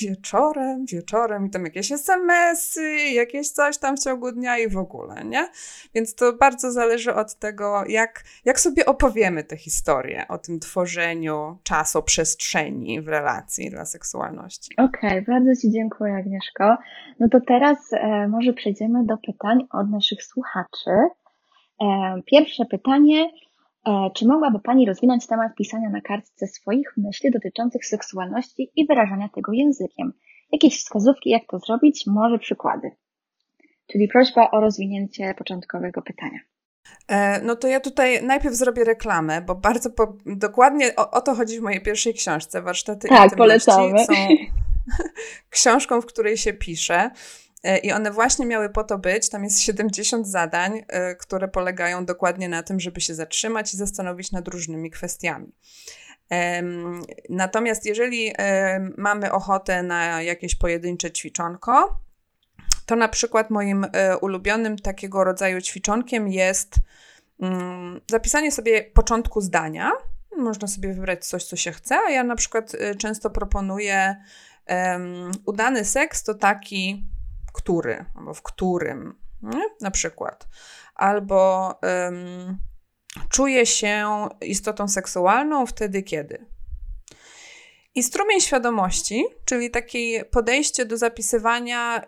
wieczorem, 0.00 0.86
wieczorem 0.86 1.46
i 1.46 1.50
tam 1.50 1.64
jakieś 1.64 1.92
smsy, 1.92 2.98
jakieś 2.98 3.48
coś 3.48 3.78
tam 3.78 3.96
w 3.96 4.04
ciągu 4.04 4.32
dnia 4.32 4.58
i 4.58 4.68
w 4.68 4.78
ogóle, 4.78 5.24
nie? 5.24 5.48
Więc 5.94 6.14
to 6.14 6.32
bardzo 6.32 6.72
zależy 6.72 7.14
od 7.14 7.34
tego, 7.34 7.84
jak, 7.88 8.24
jak 8.44 8.60
sobie 8.60 8.86
opowiemy 8.86 9.44
te 9.44 9.56
historię 9.64 10.28
o 10.28 10.38
tym 10.38 10.60
tworzeniu 10.60 11.58
czasoprzestrzeni 11.62 13.00
w 13.00 13.08
relacji 13.08 13.70
dla 13.70 13.84
seksualności. 13.84 14.74
Okej, 14.76 15.20
okay, 15.20 15.22
bardzo 15.22 15.60
Ci 15.60 15.70
dziękuję 15.70 16.14
Agnieszko. 16.14 16.76
No 17.20 17.28
to 17.28 17.40
teraz 17.40 17.78
e, 17.92 18.28
może 18.28 18.52
przejdziemy 18.52 19.04
do 19.06 19.16
pytań 19.26 19.66
od 19.70 19.90
naszych 19.90 20.22
słuchaczy. 20.24 20.90
E, 21.80 21.86
pierwsze 22.26 22.64
pytanie. 22.64 23.30
E, 23.86 24.10
czy 24.14 24.26
mogłaby 24.26 24.58
Pani 24.58 24.86
rozwinąć 24.86 25.26
temat 25.26 25.54
pisania 25.54 25.90
na 25.90 26.00
kartce 26.00 26.46
swoich 26.46 26.92
myśli 26.96 27.30
dotyczących 27.30 27.86
seksualności 27.86 28.70
i 28.76 28.86
wyrażania 28.86 29.28
tego 29.34 29.52
językiem? 29.52 30.12
Jakieś 30.52 30.78
wskazówki, 30.78 31.30
jak 31.30 31.42
to 31.50 31.58
zrobić? 31.58 32.04
Może 32.06 32.38
przykłady. 32.38 32.90
Czyli 33.86 34.08
prośba 34.08 34.50
o 34.50 34.60
rozwinięcie 34.60 35.34
początkowego 35.38 36.02
pytania. 36.02 36.38
E, 37.08 37.40
no 37.42 37.56
to 37.56 37.68
ja 37.68 37.80
tutaj 37.80 38.22
najpierw 38.22 38.54
zrobię 38.54 38.84
reklamę, 38.84 39.40
bo 39.40 39.54
bardzo 39.54 39.90
po, 39.90 40.16
dokładnie 40.26 40.96
o, 40.96 41.10
o, 41.10 41.20
to 41.20 41.34
chodzi 41.34 41.58
w 41.58 41.62
mojej 41.62 41.82
pierwszej 41.82 42.14
książce. 42.14 42.62
Warsztaty 42.62 43.08
tak, 43.08 43.36
polecamy. 43.36 44.04
są 44.06 44.14
książką, 45.50 46.00
w 46.00 46.06
której 46.06 46.36
się 46.36 46.52
pisze. 46.52 47.10
E, 47.62 47.78
I 47.78 47.92
one 47.92 48.10
właśnie 48.10 48.46
miały 48.46 48.70
po 48.70 48.84
to 48.84 48.98
być, 48.98 49.28
tam 49.28 49.44
jest 49.44 49.60
70 49.60 50.28
zadań, 50.28 50.82
e, 50.88 51.14
które 51.14 51.48
polegają 51.48 52.04
dokładnie 52.04 52.48
na 52.48 52.62
tym, 52.62 52.80
żeby 52.80 53.00
się 53.00 53.14
zatrzymać 53.14 53.74
i 53.74 53.76
zastanowić 53.76 54.32
nad 54.32 54.48
różnymi 54.48 54.90
kwestiami. 54.90 55.52
Natomiast 57.28 57.86
jeżeli 57.86 58.32
mamy 58.96 59.32
ochotę 59.32 59.82
na 59.82 60.22
jakieś 60.22 60.54
pojedyncze 60.54 61.10
ćwiczonko, 61.10 61.98
to 62.86 62.96
na 62.96 63.08
przykład 63.08 63.50
moim 63.50 63.86
e, 63.92 64.18
ulubionym 64.18 64.78
takiego 64.78 65.24
rodzaju 65.24 65.60
ćwiczonkiem 65.60 66.28
jest 66.28 66.74
mm, 67.40 68.00
zapisanie 68.10 68.52
sobie 68.52 68.82
początku 68.82 69.40
zdania. 69.40 69.92
Można 70.36 70.68
sobie 70.68 70.94
wybrać 70.94 71.26
coś, 71.26 71.44
co 71.44 71.56
się 71.56 71.72
chce, 71.72 71.96
a 72.06 72.10
ja 72.10 72.24
na 72.24 72.36
przykład 72.36 72.72
często 72.98 73.30
proponuję 73.30 74.16
um, 74.68 75.30
udany 75.46 75.84
seks 75.84 76.22
to 76.22 76.34
taki 76.34 77.04
który, 77.54 78.04
albo 78.14 78.34
w 78.34 78.42
którym, 78.42 79.14
nie? 79.42 79.64
na 79.80 79.90
przykład. 79.90 80.48
Albo 80.94 81.70
um, 81.82 82.58
czuję 83.28 83.66
się 83.66 84.28
istotą 84.40 84.88
seksualną 84.88 85.66
wtedy, 85.66 86.02
kiedy. 86.02 86.46
I 87.94 88.02
strumień 88.02 88.40
świadomości, 88.40 89.24
czyli 89.44 89.70
takie 89.70 90.24
podejście 90.24 90.84
do 90.84 90.96
zapisywania, 90.96 92.04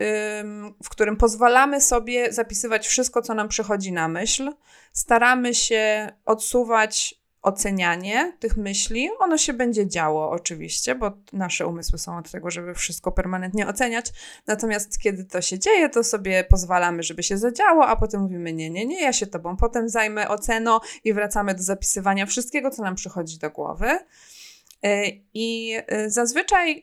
w 0.84 0.88
którym 0.88 1.16
pozwalamy 1.16 1.80
sobie 1.80 2.32
zapisywać 2.32 2.88
wszystko, 2.88 3.22
co 3.22 3.34
nam 3.34 3.48
przychodzi 3.48 3.92
na 3.92 4.08
myśl. 4.08 4.52
Staramy 4.92 5.54
się 5.54 6.12
odsuwać 6.24 7.14
ocenianie 7.42 8.36
tych 8.40 8.56
myśli. 8.56 9.10
Ono 9.18 9.38
się 9.38 9.52
będzie 9.52 9.88
działo 9.88 10.30
oczywiście, 10.30 10.94
bo 10.94 11.12
nasze 11.32 11.66
umysły 11.66 11.98
są 11.98 12.18
od 12.18 12.30
tego, 12.30 12.50
żeby 12.50 12.74
wszystko 12.74 13.12
permanentnie 13.12 13.66
oceniać. 13.66 14.12
Natomiast 14.46 14.98
kiedy 14.98 15.24
to 15.24 15.42
się 15.42 15.58
dzieje, 15.58 15.88
to 15.88 16.04
sobie 16.04 16.44
pozwalamy, 16.44 17.02
żeby 17.02 17.22
się 17.22 17.38
zadziało, 17.38 17.86
a 17.86 17.96
potem 17.96 18.20
mówimy: 18.20 18.52
Nie, 18.52 18.70
nie, 18.70 18.86
nie, 18.86 19.02
ja 19.02 19.12
się 19.12 19.26
tobą 19.26 19.56
potem 19.56 19.88
zajmę 19.88 20.28
oceną 20.28 20.78
i 21.04 21.12
wracamy 21.12 21.54
do 21.54 21.62
zapisywania 21.62 22.26
wszystkiego, 22.26 22.70
co 22.70 22.82
nam 22.82 22.94
przychodzi 22.94 23.38
do 23.38 23.50
głowy. 23.50 23.98
E, 24.82 25.04
I 25.34 25.76
e, 25.86 26.10
zazwyczaj 26.10 26.82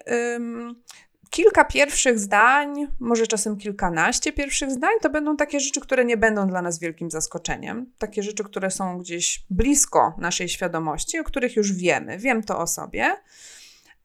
kilka 1.33 1.65
pierwszych 1.65 2.19
zdań, 2.19 2.87
może 2.99 3.27
czasem 3.27 3.57
kilkanaście 3.57 4.33
pierwszych 4.33 4.71
zdań, 4.71 4.91
to 5.01 5.09
będą 5.09 5.37
takie 5.37 5.59
rzeczy, 5.59 5.81
które 5.81 6.05
nie 6.05 6.17
będą 6.17 6.47
dla 6.47 6.61
nas 6.61 6.79
wielkim 6.79 7.11
zaskoczeniem. 7.11 7.91
Takie 7.97 8.23
rzeczy, 8.23 8.43
które 8.43 8.71
są 8.71 8.97
gdzieś 8.97 9.45
blisko 9.49 10.15
naszej 10.17 10.49
świadomości, 10.49 11.19
o 11.19 11.23
których 11.23 11.55
już 11.55 11.73
wiemy. 11.73 12.17
Wiem 12.17 12.43
to 12.43 12.59
o 12.59 12.67
sobie. 12.67 13.15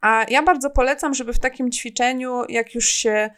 A 0.01 0.27
ja 0.29 0.43
bardzo 0.43 0.71
polecam, 0.71 1.15
żeby 1.15 1.33
w 1.33 1.39
takim 1.39 1.71
ćwiczeniu, 1.71 2.43
jak 2.49 2.75
już 2.75 2.89
się 2.89 3.31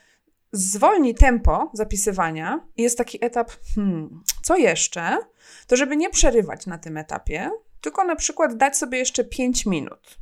zwolni 0.52 1.14
tempo 1.14 1.70
zapisywania, 1.74 2.60
jest 2.76 2.98
taki 2.98 3.24
etap, 3.24 3.50
hmm, 3.74 4.22
co 4.42 4.56
jeszcze, 4.56 5.18
to 5.66 5.76
żeby 5.76 5.96
nie 5.96 6.10
przerywać 6.10 6.66
na 6.66 6.78
tym 6.78 6.96
etapie, 6.96 7.50
tylko 7.80 8.04
na 8.04 8.16
przykład 8.16 8.56
dać 8.56 8.76
sobie 8.76 8.98
jeszcze 8.98 9.24
5 9.24 9.66
minut 9.66 10.19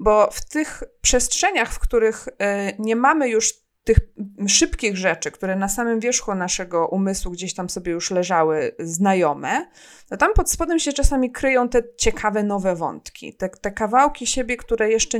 bo 0.00 0.30
w 0.32 0.44
tych 0.44 0.82
przestrzeniach, 1.00 1.72
w 1.72 1.78
których 1.78 2.28
e, 2.38 2.72
nie 2.78 2.96
mamy 2.96 3.28
już 3.28 3.52
tych 3.84 3.98
szybkich 4.46 4.96
rzeczy, 4.96 5.30
które 5.30 5.56
na 5.56 5.68
samym 5.68 6.00
wierzchu 6.00 6.34
naszego 6.34 6.88
umysłu 6.88 7.32
gdzieś 7.32 7.54
tam 7.54 7.70
sobie 7.70 7.92
już 7.92 8.10
leżały 8.10 8.74
znajome, 8.78 9.66
no 10.10 10.16
tam 10.16 10.32
pod 10.34 10.50
spodem 10.50 10.78
się 10.78 10.92
czasami 10.92 11.32
kryją 11.32 11.68
te 11.68 11.82
ciekawe 11.96 12.42
nowe 12.42 12.76
wątki, 12.76 13.34
te, 13.34 13.48
te 13.48 13.70
kawałki 13.70 14.26
siebie, 14.26 14.56
które 14.56 14.90
jeszcze 14.90 15.18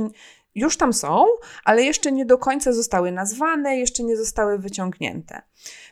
już 0.55 0.77
tam 0.77 0.93
są, 0.93 1.25
ale 1.65 1.83
jeszcze 1.83 2.11
nie 2.11 2.25
do 2.25 2.37
końca 2.37 2.73
zostały 2.73 3.11
nazwane, 3.11 3.77
jeszcze 3.77 4.03
nie 4.03 4.17
zostały 4.17 4.59
wyciągnięte. 4.59 5.41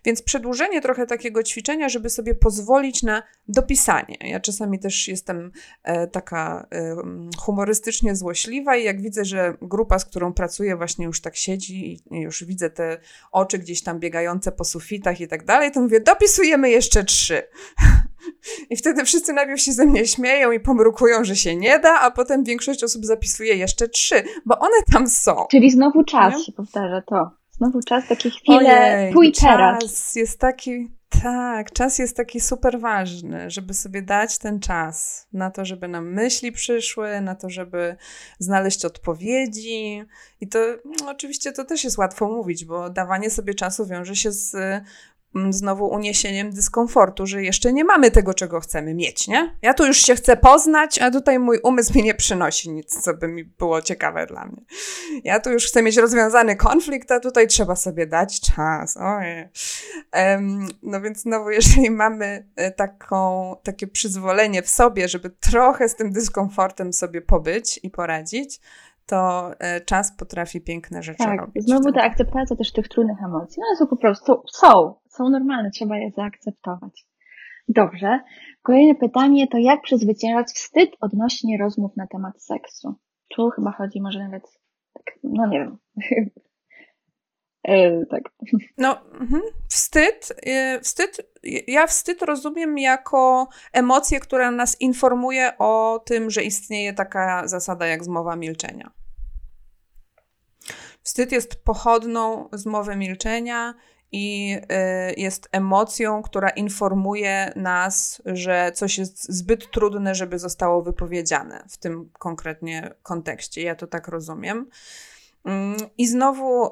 Więc 0.05 0.21
przedłużenie 0.21 0.81
trochę 0.81 1.05
takiego 1.05 1.43
ćwiczenia, 1.43 1.89
żeby 1.89 2.09
sobie 2.09 2.35
pozwolić 2.35 3.03
na 3.03 3.23
dopisanie. 3.47 4.17
Ja 4.21 4.39
czasami 4.39 4.79
też 4.79 5.07
jestem 5.07 5.51
e, 5.83 6.07
taka 6.07 6.67
e, 6.71 6.95
humorystycznie 7.37 8.15
złośliwa 8.15 8.75
i 8.75 8.83
jak 8.83 9.01
widzę, 9.01 9.25
że 9.25 9.57
grupa, 9.61 9.99
z 9.99 10.05
którą 10.05 10.33
pracuję, 10.33 10.75
właśnie 10.75 11.05
już 11.05 11.21
tak 11.21 11.35
siedzi 11.35 11.99
i 12.11 12.19
już 12.21 12.43
widzę 12.43 12.69
te 12.69 12.97
oczy 13.31 13.59
gdzieś 13.59 13.83
tam 13.83 13.99
biegające 13.99 14.51
po 14.51 14.63
sufitach 14.63 15.21
i 15.21 15.27
tak 15.27 15.45
dalej, 15.45 15.71
to 15.71 15.81
mówię, 15.81 15.99
dopisujemy 15.99 16.69
jeszcze 16.69 17.03
trzy. 17.03 17.43
I 18.69 18.75
wtedy 18.75 19.05
wszyscy 19.05 19.33
najpierw 19.33 19.61
się 19.61 19.71
ze 19.71 19.85
mnie 19.85 20.05
śmieją 20.07 20.51
i 20.51 20.59
pomrukują, 20.59 21.23
że 21.23 21.35
się 21.35 21.55
nie 21.55 21.79
da, 21.79 21.99
a 21.99 22.11
potem 22.11 22.43
większość 22.43 22.83
osób 22.83 23.05
zapisuje 23.05 23.55
jeszcze 23.55 23.87
trzy, 23.87 24.23
bo 24.45 24.59
one 24.59 24.77
tam 24.93 25.07
są. 25.07 25.45
Czyli 25.51 25.71
znowu 25.71 26.03
czas 26.03 26.37
nie? 26.37 26.43
się 26.43 26.51
powtarza 26.51 27.01
to. 27.01 27.31
Znowu 27.51 27.79
czas, 27.81 28.07
takie 28.07 28.29
chwile, 28.29 29.11
Ojej, 29.15 29.31
teraz. 29.31 29.83
Czas 29.83 30.15
jest 30.15 30.39
taki, 30.39 30.91
tak, 31.23 31.71
czas 31.71 31.99
jest 31.99 32.17
taki 32.17 32.39
super 32.39 32.79
ważny, 32.79 33.49
żeby 33.49 33.73
sobie 33.73 34.01
dać 34.01 34.37
ten 34.37 34.59
czas 34.59 35.27
na 35.33 35.51
to, 35.51 35.65
żeby 35.65 35.87
nam 35.87 36.13
myśli 36.13 36.51
przyszły, 36.51 37.21
na 37.21 37.35
to, 37.35 37.49
żeby 37.49 37.95
znaleźć 38.39 38.85
odpowiedzi. 38.85 40.03
I 40.41 40.47
to 40.47 40.59
no, 40.85 41.11
oczywiście 41.11 41.51
to 41.51 41.65
też 41.65 41.83
jest 41.83 41.97
łatwo 41.97 42.27
mówić, 42.27 42.65
bo 42.65 42.89
dawanie 42.89 43.29
sobie 43.29 43.53
czasu 43.53 43.85
wiąże 43.85 44.15
się 44.15 44.31
z 44.31 44.55
znowu 45.49 45.87
uniesieniem 45.87 46.51
dyskomfortu, 46.51 47.25
że 47.25 47.43
jeszcze 47.43 47.73
nie 47.73 47.83
mamy 47.83 48.11
tego, 48.11 48.33
czego 48.33 48.59
chcemy 48.59 48.93
mieć, 48.93 49.27
nie? 49.27 49.57
Ja 49.61 49.73
tu 49.73 49.85
już 49.85 49.97
się 49.97 50.15
chcę 50.15 50.37
poznać, 50.37 50.99
a 50.99 51.11
tutaj 51.11 51.39
mój 51.39 51.59
umysł 51.63 51.93
mi 51.97 52.03
nie 52.03 52.13
przynosi 52.13 52.71
nic, 52.71 53.01
co 53.01 53.13
by 53.13 53.27
mi 53.27 53.43
było 53.43 53.81
ciekawe 53.81 54.25
dla 54.25 54.45
mnie. 54.45 54.61
Ja 55.23 55.39
tu 55.39 55.51
już 55.51 55.65
chcę 55.67 55.81
mieć 55.81 55.97
rozwiązany 55.97 56.55
konflikt, 56.55 57.11
a 57.11 57.19
tutaj 57.19 57.47
trzeba 57.47 57.75
sobie 57.75 58.07
dać 58.07 58.41
czas. 58.41 58.97
Ojej. 58.97 59.49
No 60.83 61.01
więc 61.01 61.21
znowu, 61.21 61.49
jeżeli 61.59 61.91
mamy 61.91 62.47
e, 62.55 62.71
taką, 62.71 63.55
takie 63.63 63.87
przyzwolenie 63.87 64.61
w 64.61 64.69
sobie, 64.69 65.07
żeby 65.07 65.29
trochę 65.29 65.89
z 65.89 65.95
tym 65.95 66.11
dyskomfortem 66.11 66.93
sobie 66.93 67.21
pobyć 67.21 67.79
i 67.83 67.89
poradzić, 67.89 68.59
to 69.09 69.51
e, 69.59 69.81
czas 69.81 70.17
potrafi 70.17 70.61
piękne 70.61 71.03
rzeczy 71.03 71.23
tak, 71.23 71.39
robić. 71.39 71.63
Znowu 71.63 71.91
ta 71.91 72.01
akceptacja 72.01 72.55
też 72.55 72.71
tych 72.71 72.87
trudnych 72.87 73.23
emocji. 73.23 73.63
One 73.67 73.75
są 73.75 73.87
po 73.87 73.97
prostu, 73.97 74.43
są, 74.47 74.93
są 75.09 75.29
normalne, 75.29 75.71
trzeba 75.71 75.97
je 75.97 76.11
zaakceptować. 76.11 77.05
Dobrze. 77.67 78.19
Kolejne 78.61 78.95
pytanie 78.95 79.47
to 79.47 79.57
jak 79.57 79.81
przezwyciężać 79.81 80.47
wstyd 80.47 80.89
odnośnie 81.01 81.57
rozmów 81.57 81.91
na 81.97 82.07
temat 82.07 82.43
seksu? 82.43 82.95
Tu 83.35 83.49
chyba 83.49 83.71
chodzi 83.71 84.01
może 84.01 84.19
nawet, 84.19 84.43
tak, 84.93 85.15
no 85.23 85.47
nie 85.47 85.59
wiem. 85.59 85.77
e, 87.67 88.05
tak. 88.05 88.23
No, 88.77 89.01
mhm. 89.21 89.41
wstyd, 89.69 90.33
e, 90.45 90.79
wstyd, 90.79 91.33
ja 91.67 91.87
wstyd 91.87 92.21
rozumiem 92.21 92.77
jako 92.77 93.47
emocję, 93.73 94.19
która 94.19 94.51
nas 94.51 94.81
informuje 94.81 95.57
o 95.57 96.01
tym, 96.05 96.29
że 96.29 96.43
istnieje 96.43 96.93
taka 96.93 97.47
zasada 97.47 97.87
jak 97.87 98.03
zmowa 98.03 98.35
milczenia. 98.35 98.98
Wstyd 101.09 101.31
jest 101.31 101.63
pochodną 101.63 102.49
zmowy 102.53 102.95
milczenia 102.95 103.73
i 104.11 104.57
y, 105.11 105.13
jest 105.17 105.49
emocją, 105.51 106.23
która 106.23 106.49
informuje 106.49 107.53
nas, 107.55 108.21
że 108.25 108.71
coś 108.75 108.97
jest 108.97 109.33
zbyt 109.33 109.71
trudne, 109.71 110.15
żeby 110.15 110.39
zostało 110.39 110.81
wypowiedziane 110.81 111.63
w 111.69 111.77
tym 111.77 112.09
konkretnie 112.19 112.93
kontekście. 113.03 113.61
Ja 113.61 113.75
to 113.75 113.87
tak 113.87 114.07
rozumiem. 114.07 114.69
Mm, 115.45 115.77
I 115.97 116.07
znowu 116.07 116.67
y, 116.67 116.69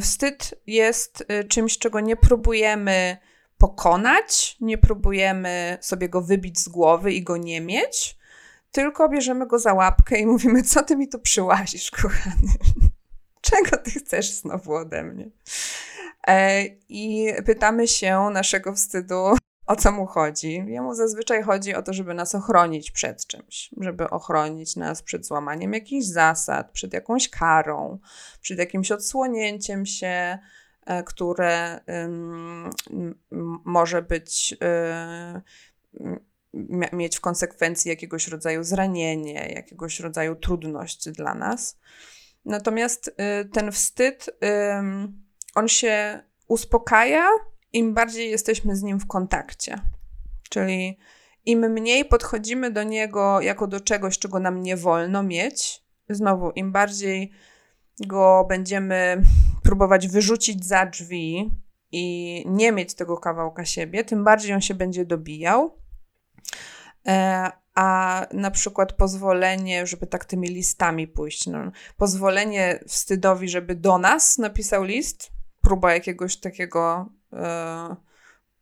wstyd 0.00 0.54
jest 0.66 1.24
y, 1.30 1.44
czymś, 1.44 1.78
czego 1.78 2.00
nie 2.00 2.16
próbujemy 2.16 3.16
pokonać, 3.58 4.56
nie 4.60 4.78
próbujemy 4.78 5.78
sobie 5.80 6.08
go 6.08 6.22
wybić 6.22 6.58
z 6.58 6.68
głowy 6.68 7.12
i 7.12 7.22
go 7.22 7.36
nie 7.36 7.60
mieć, 7.60 8.19
tylko 8.72 9.08
bierzemy 9.08 9.46
go 9.46 9.58
za 9.58 9.74
łapkę 9.74 10.18
i 10.18 10.26
mówimy, 10.26 10.62
co 10.62 10.82
ty 10.82 10.96
mi 10.96 11.08
tu 11.08 11.18
przyłazisz, 11.18 11.90
kochany? 11.90 12.52
Czego 13.40 13.76
ty 13.76 13.90
chcesz 13.90 14.30
znowu 14.30 14.74
ode 14.74 15.02
mnie? 15.02 15.30
E, 16.26 16.64
I 16.88 17.32
pytamy 17.46 17.88
się 17.88 18.30
naszego 18.32 18.72
wstydu, 18.72 19.36
o 19.66 19.76
co 19.76 19.92
mu 19.92 20.06
chodzi. 20.06 20.64
Jemu 20.66 20.94
zazwyczaj 20.94 21.42
chodzi 21.42 21.74
o 21.74 21.82
to, 21.82 21.92
żeby 21.92 22.14
nas 22.14 22.34
ochronić 22.34 22.90
przed 22.90 23.26
czymś, 23.26 23.70
żeby 23.80 24.10
ochronić 24.10 24.76
nas 24.76 25.02
przed 25.02 25.26
złamaniem 25.26 25.72
jakichś 25.72 26.06
zasad, 26.06 26.70
przed 26.70 26.92
jakąś 26.92 27.28
karą, 27.28 27.98
przed 28.40 28.58
jakimś 28.58 28.92
odsłonięciem 28.92 29.86
się, 29.86 30.38
e, 30.86 31.02
które 31.02 31.80
może 33.64 34.02
być 34.02 34.52
y, 34.52 36.20
mieć 36.92 37.16
w 37.16 37.20
konsekwencji 37.20 37.88
jakiegoś 37.88 38.28
rodzaju 38.28 38.64
zranienie, 38.64 39.52
jakiegoś 39.54 40.00
rodzaju 40.00 40.36
trudność 40.36 41.10
dla 41.10 41.34
nas. 41.34 41.78
Natomiast 42.44 43.08
y, 43.08 43.48
ten 43.48 43.72
wstyd, 43.72 44.30
on 45.54 45.68
się 45.68 46.22
uspokaja, 46.48 47.28
im 47.72 47.94
bardziej 47.94 48.30
jesteśmy 48.30 48.76
z 48.76 48.82
nim 48.82 49.00
w 49.00 49.06
kontakcie. 49.06 49.80
Czyli 50.50 50.98
im 51.44 51.72
mniej 51.72 52.04
podchodzimy 52.04 52.70
do 52.70 52.82
niego 52.82 53.40
jako 53.40 53.66
do 53.66 53.80
czegoś, 53.80 54.18
czego 54.18 54.40
nam 54.40 54.62
nie 54.62 54.76
wolno 54.76 55.22
mieć, 55.22 55.84
znowu, 56.08 56.50
im 56.50 56.72
bardziej 56.72 57.32
go 58.06 58.46
będziemy 58.48 59.22
próbować 59.62 60.08
wyrzucić 60.08 60.64
za 60.64 60.86
drzwi 60.86 61.50
i 61.92 62.44
nie 62.46 62.72
mieć 62.72 62.94
tego 62.94 63.16
kawałka 63.18 63.64
siebie, 63.64 64.04
tym 64.04 64.24
bardziej 64.24 64.54
on 64.54 64.60
się 64.60 64.74
będzie 64.74 65.04
dobijał. 65.04 65.79
E, 67.06 67.50
a 67.74 68.26
na 68.32 68.50
przykład 68.50 68.92
pozwolenie, 68.92 69.86
żeby 69.86 70.06
tak 70.06 70.24
tymi 70.24 70.48
listami 70.48 71.08
pójść, 71.08 71.46
no, 71.46 71.58
pozwolenie 71.96 72.80
wstydowi, 72.88 73.48
żeby 73.48 73.74
do 73.74 73.98
nas 73.98 74.38
napisał 74.38 74.84
list, 74.84 75.30
próba 75.62 75.94
jakiegoś 75.94 76.36
takiego 76.36 77.08
e, 77.32 77.96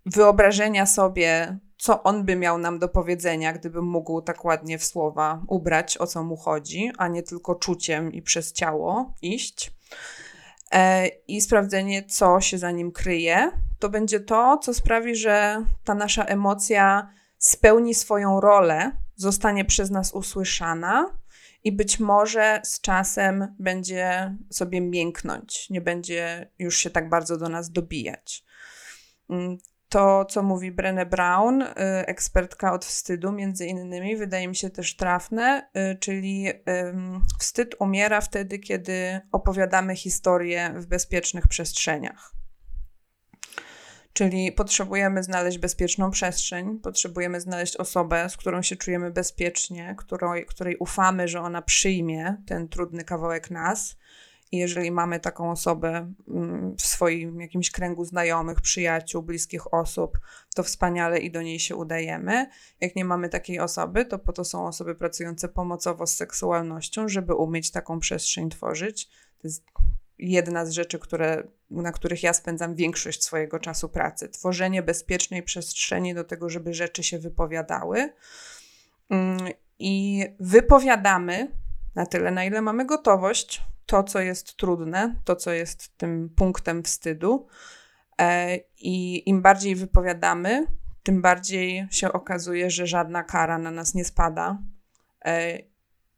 wyobrażenia 0.06 0.86
sobie, 0.86 1.58
co 1.78 2.02
on 2.02 2.24
by 2.24 2.36
miał 2.36 2.58
nam 2.58 2.78
do 2.78 2.88
powiedzenia, 2.88 3.52
gdyby 3.52 3.82
mógł 3.82 4.22
tak 4.22 4.44
ładnie 4.44 4.78
w 4.78 4.84
słowa 4.84 5.42
ubrać, 5.48 5.98
o 5.98 6.06
co 6.06 6.24
mu 6.24 6.36
chodzi, 6.36 6.90
a 6.98 7.08
nie 7.08 7.22
tylko 7.22 7.54
czuciem 7.54 8.12
i 8.12 8.22
przez 8.22 8.52
ciało 8.52 9.14
iść. 9.22 9.72
E, 10.72 11.06
I 11.06 11.40
sprawdzenie, 11.40 12.02
co 12.02 12.40
się 12.40 12.58
za 12.58 12.70
nim 12.70 12.92
kryje, 12.92 13.50
to 13.78 13.88
będzie 13.88 14.20
to, 14.20 14.58
co 14.58 14.74
sprawi, 14.74 15.16
że 15.16 15.64
ta 15.84 15.94
nasza 15.94 16.24
emocja 16.24 17.10
spełni 17.38 17.94
swoją 17.94 18.40
rolę, 18.40 18.92
zostanie 19.16 19.64
przez 19.64 19.90
nas 19.90 20.12
usłyszana 20.12 21.18
i 21.64 21.72
być 21.72 22.00
może 22.00 22.60
z 22.64 22.80
czasem 22.80 23.54
będzie 23.58 24.36
sobie 24.50 24.80
mięknąć, 24.80 25.70
nie 25.70 25.80
będzie 25.80 26.50
już 26.58 26.76
się 26.78 26.90
tak 26.90 27.08
bardzo 27.08 27.36
do 27.36 27.48
nas 27.48 27.70
dobijać. 27.70 28.44
Mm, 29.30 29.58
to, 29.88 30.24
co 30.24 30.42
mówi 30.42 30.72
Brené 30.72 31.06
Brown, 31.06 31.62
y, 31.62 31.66
ekspertka 32.06 32.72
od 32.72 32.84
wstydu, 32.84 33.32
między 33.32 33.66
innymi, 33.66 34.16
wydaje 34.16 34.48
mi 34.48 34.56
się 34.56 34.70
też 34.70 34.96
trafne, 34.96 35.68
y, 35.92 35.98
czyli 35.98 36.46
wstyd 37.38 37.74
umiera 37.78 38.20
wtedy, 38.20 38.58
kiedy 38.58 39.20
opowiadamy 39.32 39.96
historię 39.96 40.74
w 40.76 40.86
bezpiecznych 40.86 41.48
przestrzeniach. 41.48 42.37
Czyli 44.18 44.52
potrzebujemy 44.52 45.22
znaleźć 45.22 45.58
bezpieczną 45.58 46.10
przestrzeń, 46.10 46.78
potrzebujemy 46.78 47.40
znaleźć 47.40 47.76
osobę, 47.76 48.30
z 48.30 48.36
którą 48.36 48.62
się 48.62 48.76
czujemy 48.76 49.10
bezpiecznie, 49.10 49.94
której, 49.98 50.46
której 50.46 50.76
ufamy, 50.76 51.28
że 51.28 51.40
ona 51.40 51.62
przyjmie 51.62 52.36
ten 52.46 52.68
trudny 52.68 53.04
kawałek 53.04 53.50
nas. 53.50 53.96
I 54.52 54.56
jeżeli 54.56 54.90
mamy 54.90 55.20
taką 55.20 55.50
osobę 55.50 56.12
mm, 56.28 56.76
w 56.76 56.82
swoim 56.82 57.40
jakimś 57.40 57.70
kręgu 57.70 58.04
znajomych, 58.04 58.60
przyjaciół, 58.60 59.22
bliskich 59.22 59.74
osób, 59.74 60.18
to 60.54 60.62
wspaniale 60.62 61.18
i 61.18 61.30
do 61.30 61.42
niej 61.42 61.60
się 61.60 61.76
udajemy. 61.76 62.46
Jak 62.80 62.96
nie 62.96 63.04
mamy 63.04 63.28
takiej 63.28 63.60
osoby, 63.60 64.04
to 64.04 64.18
po 64.18 64.32
to 64.32 64.44
są 64.44 64.66
osoby 64.66 64.94
pracujące 64.94 65.48
pomocowo 65.48 66.06
z 66.06 66.16
seksualnością, 66.16 67.08
żeby 67.08 67.34
umieć 67.34 67.70
taką 67.70 68.00
przestrzeń 68.00 68.50
tworzyć. 68.50 69.08
To 69.42 69.48
jest 69.48 69.64
jedna 70.18 70.66
z 70.66 70.70
rzeczy, 70.70 70.98
które, 70.98 71.42
na 71.70 71.92
których 71.92 72.22
ja 72.22 72.32
spędzam 72.32 72.74
większość 72.74 73.24
swojego 73.24 73.58
czasu 73.58 73.88
pracy. 73.88 74.28
Tworzenie 74.28 74.82
bezpiecznej 74.82 75.42
przestrzeni 75.42 76.14
do 76.14 76.24
tego, 76.24 76.48
żeby 76.48 76.74
rzeczy 76.74 77.02
się 77.02 77.18
wypowiadały. 77.18 78.12
Mm, 79.10 79.38
I 79.78 80.24
wypowiadamy 80.40 81.50
na 81.94 82.06
tyle, 82.06 82.30
na 82.30 82.44
ile 82.44 82.62
mamy 82.62 82.86
gotowość, 82.86 83.62
to, 83.86 84.02
co 84.02 84.20
jest 84.20 84.56
trudne, 84.56 85.14
to, 85.24 85.36
co 85.36 85.52
jest 85.52 85.96
tym 85.96 86.30
punktem 86.36 86.82
wstydu. 86.82 87.46
E, 88.20 88.56
I 88.78 89.28
im 89.28 89.42
bardziej 89.42 89.76
wypowiadamy, 89.76 90.66
tym 91.02 91.22
bardziej 91.22 91.86
się 91.90 92.12
okazuje, 92.12 92.70
że 92.70 92.86
żadna 92.86 93.22
kara 93.22 93.58
na 93.58 93.70
nas 93.70 93.94
nie 93.94 94.04
spada 94.04 94.58
e, 95.24 95.58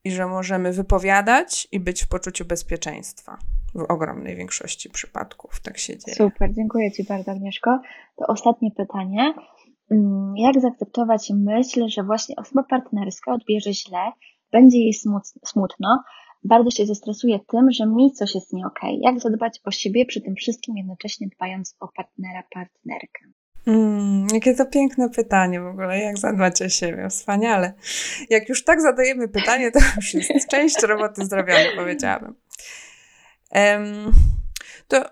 i 0.05 0.13
że 0.13 0.27
możemy 0.27 0.73
wypowiadać 0.73 1.69
i 1.73 1.81
być 1.81 2.05
w 2.05 2.09
poczuciu 2.09 2.45
bezpieczeństwa. 2.45 3.39
W 3.75 3.85
ogromnej 3.89 4.37
większości 4.37 4.91
przypadków 4.91 5.61
tak 5.63 5.79
się 5.79 5.99
dzieje. 5.99 6.17
Super, 6.17 6.55
dziękuję 6.55 6.93
Ci 6.93 7.05
bardzo, 7.05 7.31
Agnieszko. 7.31 7.81
To 8.17 8.27
ostatnie 8.27 8.71
pytanie. 8.71 9.35
Mm, 9.91 10.35
jak 10.37 10.61
zaakceptować 10.61 11.33
myśl, 11.35 11.89
że 11.89 12.03
właśnie 12.03 12.37
osoba 12.37 12.63
partnerska 12.63 13.33
odbierze 13.33 13.73
źle, 13.73 14.13
będzie 14.53 14.79
jej 14.79 14.93
smutno, 15.45 16.03
bardzo 16.45 16.71
się 16.71 16.87
zestresuje 16.87 17.39
tym, 17.49 17.71
że 17.71 17.87
mi 17.87 18.13
coś 18.13 18.35
jest 18.35 18.53
nie 18.53 18.67
okej. 18.67 18.99
Okay. 18.99 19.13
Jak 19.13 19.23
zadbać 19.23 19.61
o 19.65 19.71
siebie 19.71 20.07
przy 20.07 20.21
tym 20.21 20.35
wszystkim, 20.35 20.77
jednocześnie 20.77 21.29
dbając 21.37 21.77
o 21.81 21.89
partnera, 21.97 22.43
partnerkę? 22.55 23.25
Mm, 23.67 24.27
jakie 24.35 24.55
to 24.55 24.67
piękne 24.67 25.11
pytanie 25.11 25.61
w 25.61 25.67
ogóle, 25.67 25.99
jak 25.99 26.19
zadbać 26.19 26.63
o 26.63 26.69
siebie, 26.69 27.09
wspaniale. 27.09 27.73
Jak 28.31 28.49
już 28.49 28.65
tak 28.65 28.81
zadajemy 28.81 29.29
pytanie, 29.29 29.71
to 29.71 29.79
już 29.97 30.15
jest 30.15 30.49
część 30.49 30.83
roboty 30.83 31.27
zrobiona, 31.27 31.65
powiedziałabym. 31.77 32.35
To 34.89 35.05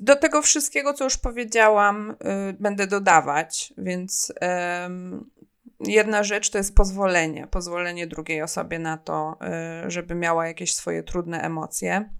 do 0.00 0.16
tego 0.16 0.42
wszystkiego, 0.42 0.94
co 0.94 1.04
już 1.04 1.16
powiedziałam, 1.16 2.10
y, 2.10 2.14
będę 2.60 2.86
dodawać, 2.86 3.74
więc 3.78 4.32
jedna 5.80 6.22
rzecz 6.22 6.50
to 6.50 6.58
jest 6.58 6.74
pozwolenie, 6.74 7.46
pozwolenie 7.46 8.06
drugiej 8.06 8.42
osobie 8.42 8.78
na 8.78 8.96
to, 8.96 9.38
y, 9.86 9.90
żeby 9.90 10.14
miała 10.14 10.46
jakieś 10.46 10.74
swoje 10.74 11.02
trudne 11.02 11.40
emocje. 11.40 12.10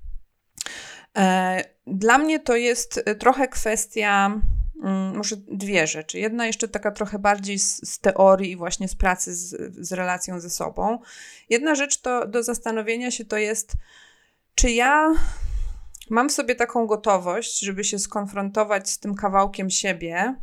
E, 1.19 1.65
dla 1.87 2.19
mnie 2.19 2.41
to 2.41 2.57
jest 2.57 3.05
trochę 3.19 3.49
kwestia 3.49 4.41
Mm, 4.83 5.17
może 5.17 5.37
dwie 5.37 5.87
rzeczy. 5.87 6.19
Jedna 6.19 6.47
jeszcze 6.47 6.69
taka 6.69 6.91
trochę 6.91 7.19
bardziej 7.19 7.59
z, 7.59 7.91
z 7.91 7.99
teorii 7.99 8.51
i 8.51 8.57
właśnie 8.57 8.89
z 8.89 8.97
pracy 8.97 9.35
z, 9.35 9.57
z, 9.87 9.93
relacją 9.93 10.41
ze 10.41 10.51
sobą. 10.51 10.99
Jedna 11.51 11.75
rzecz 11.75 12.01
to 12.01 12.27
do 12.27 12.43
zastanowienia 12.43 13.11
się 13.11 13.25
to 13.25 13.37
jest, 13.37 13.73
czy 14.57 14.71
ja 14.71 15.15
mam 16.11 16.29
w 16.29 16.33
sobie 16.33 16.55
taką 16.55 16.87
gotowość, 16.87 17.61
żeby 17.61 17.85
się 17.85 17.99
skonfrontować 17.99 18.91
z 18.91 18.99
tym 18.99 19.15
kawałkiem 19.15 19.71
siebie, 19.71 20.35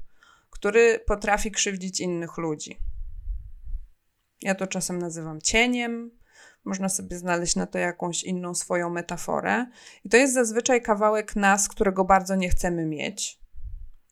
który 0.50 1.00
potrafi 1.00 1.52
krzywdzić 1.52 2.00
innych 2.00 2.38
ludzi. 2.38 2.78
Ja 4.42 4.56
to 4.56 4.68
czasem 4.68 5.00
nazywam 5.00 5.42
cieniem, 5.42 6.12
można 6.66 6.90
sobie 6.90 7.18
znaleźć 7.18 7.56
na 7.56 7.68
to 7.68 7.78
jakąś 7.78 8.24
inną 8.24 8.56
swoją 8.56 8.90
metaforę. 8.90 9.66
I 10.04 10.10
to 10.10 10.18
jest 10.18 10.34
zazwyczaj 10.34 10.82
kawałek 10.82 11.36
nas, 11.36 11.68
którego 11.68 12.06
bardzo 12.06 12.36
nie 12.36 12.50
chcemy 12.50 12.86
mieć 12.86 13.40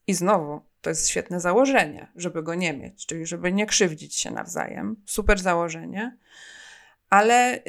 i 0.08 0.14
znowu, 0.14 0.62
to 0.82 0.90
jest 0.90 1.08
świetne 1.08 1.40
założenie, 1.40 2.12
żeby 2.16 2.44
go 2.44 2.56
nie 2.56 2.74
mieć, 2.74 3.06
czyli 3.06 3.26
żeby 3.26 3.52
nie 3.52 3.66
krzywdzić 3.66 4.16
się 4.16 4.32
nawzajem. 4.32 5.04
Super 5.06 5.40
założenie. 5.40 6.18
Ale 7.12 7.60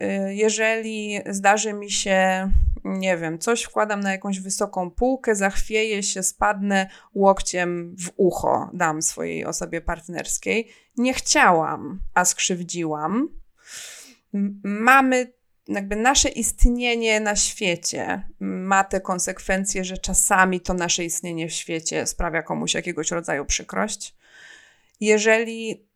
yy, 0.00 0.34
jeżeli 0.34 1.20
zdarzy 1.26 1.72
mi 1.72 1.90
się, 1.90 2.50
nie 2.84 3.16
wiem, 3.16 3.38
coś 3.38 3.62
wkładam 3.62 4.00
na 4.00 4.12
jakąś 4.12 4.40
wysoką 4.40 4.90
półkę, 4.90 5.34
zachwieję 5.34 6.02
się, 6.02 6.22
spadnę 6.22 6.88
łokciem 7.14 7.96
w 7.98 8.10
ucho, 8.16 8.70
dam 8.74 9.02
swojej 9.02 9.44
osobie 9.44 9.80
partnerskiej. 9.80 10.68
Nie 10.96 11.14
chciałam, 11.14 12.00
a 12.14 12.24
skrzywdziłam. 12.24 13.28
Mamy 14.62 15.32
jakby 15.68 15.96
nasze 15.96 16.28
istnienie 16.28 17.20
na 17.20 17.36
świecie 17.36 18.28
ma 18.40 18.84
te 18.84 19.00
konsekwencje, 19.00 19.84
że 19.84 19.98
czasami 19.98 20.60
to 20.60 20.74
nasze 20.74 21.04
istnienie 21.04 21.48
w 21.48 21.52
świecie 21.52 22.06
sprawia 22.06 22.42
komuś 22.42 22.74
jakiegoś 22.74 23.10
rodzaju 23.10 23.44
przykrość. 23.44 24.14
Jeżeli 25.00 25.86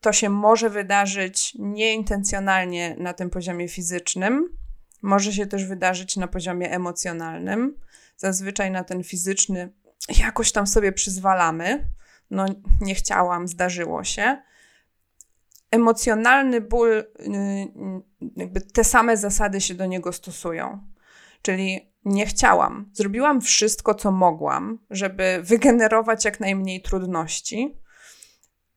to 0.00 0.12
się 0.12 0.30
może 0.30 0.70
wydarzyć 0.70 1.54
nieintencjonalnie 1.58 2.96
na 2.98 3.12
tym 3.12 3.30
poziomie 3.30 3.68
fizycznym, 3.68 4.48
może 5.02 5.32
się 5.32 5.46
też 5.46 5.64
wydarzyć 5.64 6.16
na 6.16 6.28
poziomie 6.28 6.70
emocjonalnym. 6.70 7.76
Zazwyczaj 8.16 8.70
na 8.70 8.84
ten 8.84 9.04
fizyczny 9.04 9.72
jakoś 10.18 10.52
tam 10.52 10.66
sobie 10.66 10.92
przyzwalamy. 10.92 11.92
No, 12.30 12.46
nie 12.80 12.94
chciałam, 12.94 13.48
zdarzyło 13.48 14.04
się 14.04 14.36
emocjonalny 15.70 16.60
ból, 16.60 16.90
y, 16.90 17.04
jakby 18.36 18.60
te 18.60 18.84
same 18.84 19.16
zasady 19.16 19.60
się 19.60 19.74
do 19.74 19.86
niego 19.86 20.12
stosują. 20.12 20.78
Czyli 21.42 21.92
nie 22.04 22.26
chciałam, 22.26 22.90
zrobiłam 22.92 23.40
wszystko, 23.40 23.94
co 23.94 24.12
mogłam, 24.12 24.78
żeby 24.90 25.40
wygenerować 25.42 26.24
jak 26.24 26.40
najmniej 26.40 26.82
trudności. 26.82 27.76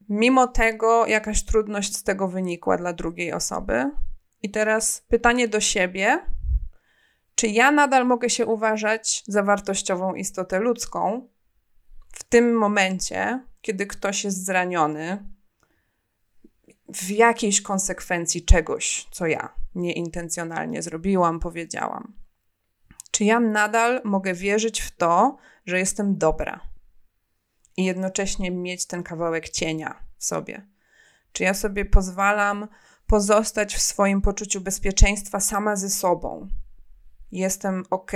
Mimo 0.09 0.47
tego 0.47 1.05
jakaś 1.05 1.43
trudność 1.43 1.97
z 1.97 2.03
tego 2.03 2.27
wynikła 2.27 2.77
dla 2.77 2.93
drugiej 2.93 3.33
osoby. 3.33 3.91
I 4.41 4.51
teraz 4.51 5.01
pytanie 5.07 5.47
do 5.47 5.59
siebie: 5.59 6.19
czy 7.35 7.47
ja 7.47 7.71
nadal 7.71 8.05
mogę 8.05 8.29
się 8.29 8.45
uważać 8.45 9.23
za 9.27 9.43
wartościową 9.43 10.15
istotę 10.15 10.59
ludzką 10.59 11.27
w 12.13 12.23
tym 12.23 12.53
momencie, 12.53 13.45
kiedy 13.61 13.87
ktoś 13.87 14.23
jest 14.23 14.45
zraniony, 14.45 15.23
w 16.93 17.09
jakiejś 17.09 17.61
konsekwencji 17.61 18.45
czegoś, 18.45 19.07
co 19.11 19.27
ja 19.27 19.55
nieintencjonalnie 19.75 20.81
zrobiłam, 20.81 21.39
powiedziałam. 21.39 22.13
Czy 23.11 23.23
ja 23.23 23.39
nadal 23.39 24.01
mogę 24.03 24.33
wierzyć 24.33 24.81
w 24.81 24.95
to, 24.95 25.37
że 25.65 25.79
jestem 25.79 26.17
dobra 26.17 26.68
i 27.77 27.85
jednocześnie 27.85 28.51
mieć 28.51 28.85
ten 28.85 29.03
kawałek 29.03 29.49
cienia 29.49 30.03
w 30.17 30.25
sobie? 30.25 30.67
Czy 31.31 31.43
ja 31.43 31.53
sobie 31.53 31.85
pozwalam 31.85 32.67
pozostać 33.07 33.75
w 33.75 33.81
swoim 33.81 34.21
poczuciu 34.21 34.61
bezpieczeństwa 34.61 35.39
sama 35.39 35.75
ze 35.75 35.89
sobą? 35.89 36.47
Jestem 37.31 37.83
ok 37.89 38.11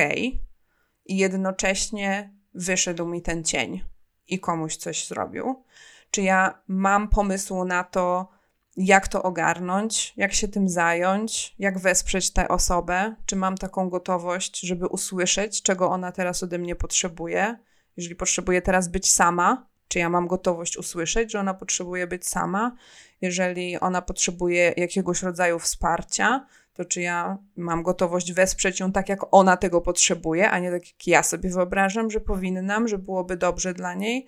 i 1.05 1.17
jednocześnie 1.17 2.33
wyszedł 2.53 3.05
mi 3.05 3.21
ten 3.21 3.43
cień 3.43 3.85
i 4.27 4.39
komuś 4.39 4.75
coś 4.75 5.07
zrobił? 5.07 5.63
Czy 6.11 6.21
ja 6.21 6.61
mam 6.67 7.09
pomysł 7.09 7.65
na 7.65 7.83
to, 7.83 8.29
jak 8.77 9.07
to 9.07 9.23
ogarnąć, 9.23 10.13
jak 10.17 10.33
się 10.33 10.47
tym 10.47 10.69
zająć, 10.69 11.55
jak 11.59 11.79
wesprzeć 11.79 12.33
tę 12.33 12.47
osobę, 12.47 13.15
czy 13.25 13.35
mam 13.35 13.57
taką 13.57 13.89
gotowość, 13.89 14.59
żeby 14.59 14.87
usłyszeć, 14.87 15.61
czego 15.61 15.89
ona 15.89 16.11
teraz 16.11 16.43
ode 16.43 16.57
mnie 16.57 16.75
potrzebuje. 16.75 17.57
Jeżeli 17.97 18.15
potrzebuje 18.15 18.61
teraz 18.61 18.87
być 18.87 19.11
sama, 19.11 19.67
czy 19.87 19.99
ja 19.99 20.09
mam 20.09 20.27
gotowość 20.27 20.77
usłyszeć, 20.77 21.31
że 21.31 21.39
ona 21.39 21.53
potrzebuje 21.53 22.07
być 22.07 22.27
sama. 22.27 22.75
Jeżeli 23.21 23.79
ona 23.79 24.01
potrzebuje 24.01 24.73
jakiegoś 24.77 25.23
rodzaju 25.23 25.59
wsparcia, 25.59 26.45
to 26.73 26.85
czy 26.85 27.01
ja 27.01 27.37
mam 27.57 27.83
gotowość 27.83 28.33
wesprzeć 28.33 28.79
ją 28.79 28.91
tak, 28.91 29.09
jak 29.09 29.19
ona 29.31 29.57
tego 29.57 29.81
potrzebuje, 29.81 30.49
a 30.49 30.59
nie 30.59 30.71
tak, 30.71 30.87
jak 30.87 31.07
ja 31.07 31.23
sobie 31.23 31.49
wyobrażam, 31.49 32.11
że 32.11 32.21
powinnam, 32.21 32.87
że 32.87 32.97
byłoby 32.97 33.37
dobrze 33.37 33.73
dla 33.73 33.93
niej. 33.93 34.27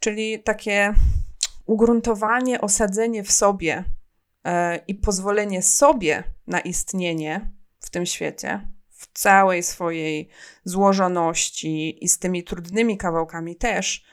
Czyli 0.00 0.42
takie 0.42 0.94
ugruntowanie, 1.66 2.60
osadzenie 2.60 3.24
w 3.24 3.32
sobie 3.32 3.84
e, 4.44 4.76
i 4.76 4.94
pozwolenie 4.94 5.62
sobie 5.62 6.24
na 6.46 6.60
istnienie 6.60 7.50
w 7.80 7.90
tym 7.90 8.06
świecie, 8.06 8.68
w 9.00 9.12
całej 9.12 9.62
swojej 9.62 10.28
złożoności 10.64 12.04
i 12.04 12.08
z 12.08 12.18
tymi 12.18 12.44
trudnymi 12.44 12.96
kawałkami 12.96 13.56
też, 13.56 14.04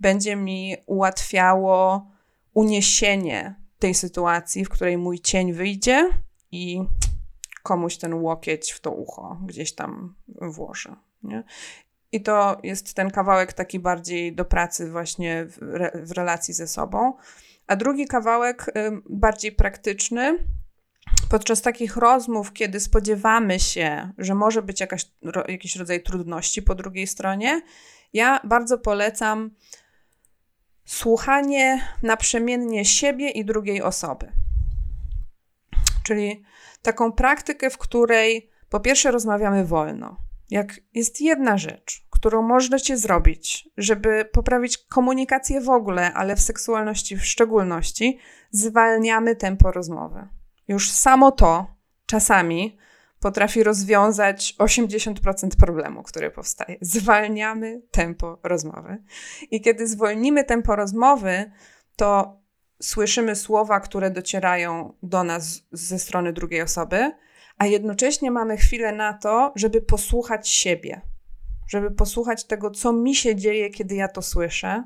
będzie 0.00 0.36
mi 0.36 0.76
ułatwiało 0.86 2.10
uniesienie 2.54 3.54
tej 3.78 3.94
sytuacji, 3.94 4.64
w 4.64 4.68
której 4.68 4.98
mój 4.98 5.20
cień 5.20 5.52
wyjdzie 5.52 6.10
i 6.52 6.82
komuś 7.62 7.96
ten 7.96 8.14
łokieć 8.14 8.72
w 8.72 8.80
to 8.80 8.90
ucho 8.90 9.38
gdzieś 9.46 9.74
tam 9.74 10.14
włożę. 10.28 10.96
Nie? 11.22 11.44
I 12.12 12.22
to 12.22 12.58
jest 12.62 12.94
ten 12.94 13.10
kawałek 13.10 13.52
taki 13.52 13.78
bardziej 13.78 14.34
do 14.34 14.44
pracy 14.44 14.90
właśnie 14.90 15.46
w, 15.46 15.62
re, 15.62 15.90
w 16.04 16.10
relacji 16.10 16.54
ze 16.54 16.68
sobą. 16.68 17.12
A 17.66 17.76
drugi 17.76 18.06
kawałek 18.06 18.72
bardziej 19.10 19.52
praktyczny, 19.52 20.38
podczas 21.30 21.62
takich 21.62 21.96
rozmów, 21.96 22.52
kiedy 22.52 22.80
spodziewamy 22.80 23.60
się, 23.60 24.10
że 24.18 24.34
może 24.34 24.62
być 24.62 24.80
jakaś, 24.80 25.10
ro, 25.22 25.44
jakiś 25.48 25.76
rodzaj 25.76 26.02
trudności 26.02 26.62
po 26.62 26.74
drugiej 26.74 27.06
stronie, 27.06 27.62
ja 28.12 28.40
bardzo 28.44 28.78
polecam 28.78 29.50
słuchanie 30.84 31.88
naprzemiennie 32.02 32.84
siebie 32.84 33.30
i 33.30 33.44
drugiej 33.44 33.82
osoby. 33.82 34.32
Czyli 36.02 36.42
taką 36.82 37.12
praktykę, 37.12 37.70
w 37.70 37.78
której 37.78 38.50
po 38.68 38.80
pierwsze 38.80 39.10
rozmawiamy 39.10 39.64
wolno. 39.64 40.16
Jak 40.50 40.80
jest 40.94 41.20
jedna 41.20 41.58
rzecz, 41.58 42.06
którą 42.10 42.42
możecie 42.42 42.96
zrobić, 42.96 43.68
żeby 43.76 44.24
poprawić 44.32 44.78
komunikację 44.78 45.60
w 45.60 45.70
ogóle, 45.70 46.12
ale 46.14 46.36
w 46.36 46.40
seksualności 46.40 47.16
w 47.16 47.24
szczególności, 47.24 48.18
zwalniamy 48.50 49.36
tempo 49.36 49.72
rozmowy. 49.72 50.28
Już 50.68 50.90
samo 50.90 51.32
to 51.32 51.66
czasami 52.06 52.78
potrafi 53.20 53.62
rozwiązać 53.62 54.54
80% 54.58 55.48
problemu, 55.58 56.02
który 56.02 56.30
powstaje. 56.30 56.76
Zwalniamy 56.80 57.82
tempo 57.90 58.38
rozmowy. 58.42 58.98
I 59.50 59.60
kiedy 59.60 59.86
zwolnimy 59.86 60.44
tempo 60.44 60.76
rozmowy, 60.76 61.50
to 61.96 62.40
słyszymy 62.82 63.36
słowa, 63.36 63.80
które 63.80 64.10
docierają 64.10 64.92
do 65.02 65.24
nas 65.24 65.62
ze 65.72 65.98
strony 65.98 66.32
drugiej 66.32 66.62
osoby, 66.62 67.12
a 67.58 67.66
jednocześnie 67.66 68.30
mamy 68.30 68.56
chwilę 68.56 68.92
na 68.92 69.12
to, 69.12 69.52
żeby 69.56 69.82
posłuchać 69.82 70.48
siebie, 70.48 71.00
żeby 71.68 71.90
posłuchać 71.90 72.44
tego, 72.44 72.70
co 72.70 72.92
mi 72.92 73.14
się 73.14 73.36
dzieje, 73.36 73.70
kiedy 73.70 73.94
ja 73.94 74.08
to 74.08 74.22
słyszę, 74.22 74.84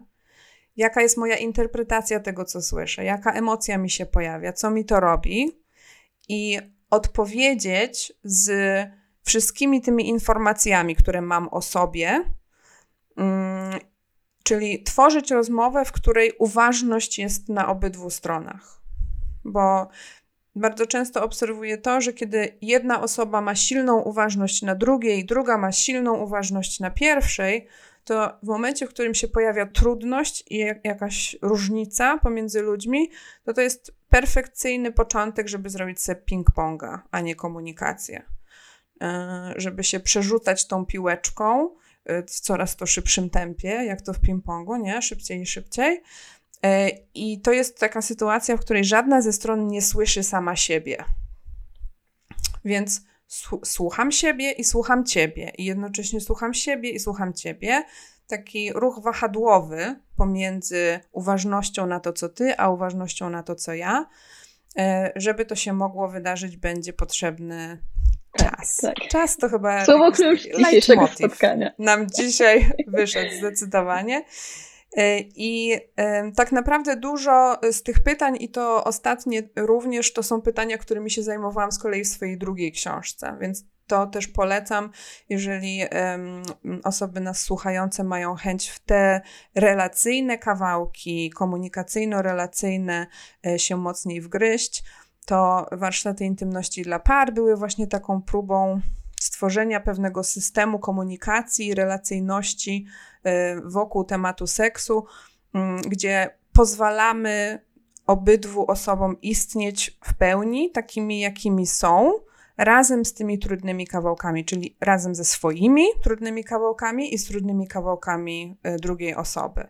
jaka 0.77 1.03
jest 1.03 1.17
moja 1.17 1.37
interpretacja 1.37 2.21
tego, 2.21 2.45
co 2.45 2.63
słyszę, 2.63 3.05
jaka 3.05 3.33
emocja 3.33 3.79
mi 3.79 3.91
się 3.91 4.07
pojawia, 4.07 4.53
co 4.53 4.71
mi 4.71 4.85
to 4.85 5.01
robi 5.01 5.61
i 6.31 6.59
odpowiedzieć 6.91 8.13
z 8.25 8.51
wszystkimi 9.23 9.83
tymi 9.83 10.09
informacjami, 10.09 10.97
które 10.97 11.21
mam 11.21 11.49
o 11.49 11.63
sobie, 11.63 12.25
mm, 13.17 13.79
czyli 14.45 14.83
tworzyć 14.83 15.31
rozmowę, 15.31 15.85
w 15.85 15.93
której 15.93 16.33
uważność 16.39 17.19
jest 17.19 17.49
na 17.49 17.69
obydwu 17.69 18.11
stronach. 18.11 18.81
Bo 19.45 19.89
bardzo 20.57 20.87
często 20.87 21.25
obserwuję 21.25 21.79
to, 21.79 22.01
że 22.01 22.13
kiedy 22.13 22.59
jedna 22.63 23.03
osoba 23.03 23.41
ma 23.41 23.55
silną 23.55 24.01
uważność 24.01 24.63
na 24.63 24.75
drugiej, 24.75 25.25
druga 25.25 25.59
ma 25.59 25.73
silną 25.73 26.15
uważność 26.15 26.81
na 26.81 26.91
pierwszej, 26.91 27.67
to 28.05 28.39
w 28.43 28.47
momencie, 28.47 28.87
w 28.87 28.91
którym 28.91 29.15
się 29.15 29.29
pojawia 29.29 29.67
trudność 29.67 30.45
i 30.51 30.59
jakaś 30.85 31.37
różnica 31.43 32.19
pomiędzy 32.19 32.63
ludźmi, 32.63 33.11
to 33.45 33.53
to 33.53 33.61
jest 33.61 34.00
perfekcyjny 34.11 34.93
początek, 34.93 35.49
żeby 35.49 35.71
zrobić 35.71 36.01
sobie 36.01 36.21
ping-ponga, 36.31 36.99
a 37.11 37.21
nie 37.21 37.35
komunikację. 37.35 38.23
E, 39.03 39.53
żeby 39.57 39.85
się 39.85 40.01
przerzucać 40.01 40.67
tą 40.67 40.87
piłeczką 40.87 41.75
e, 42.05 42.23
w 42.23 42.31
coraz 42.31 42.77
to 42.77 42.87
szybszym 42.87 43.31
tempie, 43.31 43.69
jak 43.69 44.03
to 44.03 44.13
w 44.13 44.21
ping-pongu, 44.21 44.81
nie? 44.81 45.03
Szybciej 45.03 45.41
i 45.41 45.47
szybciej. 45.47 46.03
E, 46.65 46.91
I 47.15 47.41
to 47.41 47.53
jest 47.53 47.79
taka 47.79 48.03
sytuacja, 48.03 48.57
w 48.57 48.61
której 48.61 48.85
żadna 48.85 49.23
ze 49.23 49.33
stron 49.33 49.67
nie 49.67 49.83
słyszy 49.83 50.23
sama 50.23 50.57
siebie. 50.57 51.05
Więc 52.65 53.03
słucham 53.65 54.13
siebie 54.13 54.53
i 54.53 54.65
słucham 54.65 55.07
ciebie, 55.07 55.53
i 55.59 55.65
jednocześnie 55.65 56.21
słucham 56.21 56.55
siebie 56.55 56.91
i 56.91 57.01
słucham 57.01 57.35
ciebie. 57.35 57.85
Taki 58.31 58.73
ruch 58.73 59.03
wahadłowy 59.03 59.97
pomiędzy 60.17 61.01
uważnością 61.13 61.87
na 61.87 62.01
to, 62.01 62.13
co 62.13 62.29
ty, 62.29 62.59
a 62.59 62.71
uważnością 62.71 63.31
na 63.31 63.43
to, 63.43 63.55
co 63.55 63.75
ja. 63.75 64.07
E, 64.79 65.13
żeby 65.17 65.45
to 65.45 65.55
się 65.55 65.73
mogło 65.73 66.09
wydarzyć, 66.09 66.57
będzie 66.57 66.93
potrzebny 66.93 67.83
czas. 68.39 68.77
Tak, 68.77 68.95
tak. 68.95 69.09
Czas 69.09 69.37
to 69.37 69.49
chyba. 69.49 69.85
Słowo 69.85 70.13
klucz 70.13 70.43
dzisiejszego 70.59 71.07
spotkania. 71.07 71.73
Nam 71.79 72.11
dzisiaj 72.11 72.71
wyszedł 72.99 73.31
zdecydowanie. 73.39 74.25
E, 74.97 75.19
I 75.21 75.77
tak 76.37 76.53
naprawdę 76.53 76.97
dużo 76.97 77.59
z 77.73 77.83
tych 77.83 78.01
pytań, 78.01 78.37
i 78.41 78.49
to 78.49 78.85
ostatnie 78.85 79.43
również, 79.57 80.13
to 80.13 80.23
są 80.23 80.43
pytania, 80.43 80.79
którymi 80.79 81.11
się 81.11 81.23
zajmowałam 81.23 81.73
z 81.73 81.79
kolei 81.79 82.05
w 82.05 82.09
swojej 82.09 82.39
drugiej 82.39 82.73
książce, 82.73 83.37
więc 83.41 83.65
to 83.91 84.07
też 84.07 84.29
polecam, 84.29 84.91
jeżeli 85.29 85.83
um, 85.83 86.43
osoby 86.85 87.21
nas 87.21 87.43
słuchające 87.43 88.05
mają 88.05 88.35
chęć 88.35 88.69
w 88.69 88.79
te 88.79 89.21
relacyjne 89.55 90.39
kawałki, 90.39 91.33
komunikacyjno-relacyjne 91.37 93.07
e, 93.47 93.59
się 93.59 93.77
mocniej 93.77 94.21
wgryźć, 94.21 94.85
to 95.27 95.67
warsztaty 95.73 96.25
intymności 96.25 96.83
dla 96.83 96.99
par 96.99 97.35
były 97.35 97.57
właśnie 97.57 97.87
taką 97.87 98.23
próbą 98.23 98.81
stworzenia 99.21 99.81
pewnego 99.81 100.25
systemu 100.25 100.79
komunikacji 100.79 101.75
relacyjności 101.75 102.87
y, 103.27 103.31
wokół 103.65 104.05
tematu 104.05 104.47
seksu, 104.47 105.05
mm, 105.55 105.83
gdzie 105.83 106.39
pozwalamy 106.53 107.65
obydwu 108.07 108.71
osobom 108.71 109.21
istnieć 109.21 109.99
w 110.05 110.15
pełni, 110.15 110.71
takimi 110.71 111.21
jakimi 111.21 111.67
są, 111.67 112.13
razem 112.65 113.05
z 113.05 113.15
tymi 113.15 113.39
trudnymi 113.39 113.87
kawałkami, 113.87 114.45
czyli 114.45 114.77
razem 114.81 115.15
ze 115.15 115.25
swoimi 115.25 115.85
trudnymi 116.03 116.45
kawałkami 116.45 117.15
i 117.15 117.19
z 117.19 117.27
trudnymi 117.27 117.69
kawałkami 117.69 118.57
y, 118.67 118.77
drugiej 118.77 119.15
osoby. 119.15 119.69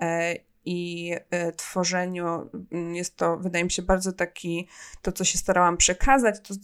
E, 0.00 0.36
I 0.64 1.12
y, 1.48 1.52
tworzeniu 1.52 2.50
mm, 2.72 2.94
jest 2.94 3.16
to, 3.16 3.36
wydaje 3.36 3.64
mi 3.64 3.70
się, 3.70 3.82
bardzo 3.82 4.12
taki, 4.12 4.68
to 5.02 5.12
co 5.12 5.24
się 5.24 5.38
starałam 5.38 5.76
przekazać, 5.76 6.40
to 6.40 6.54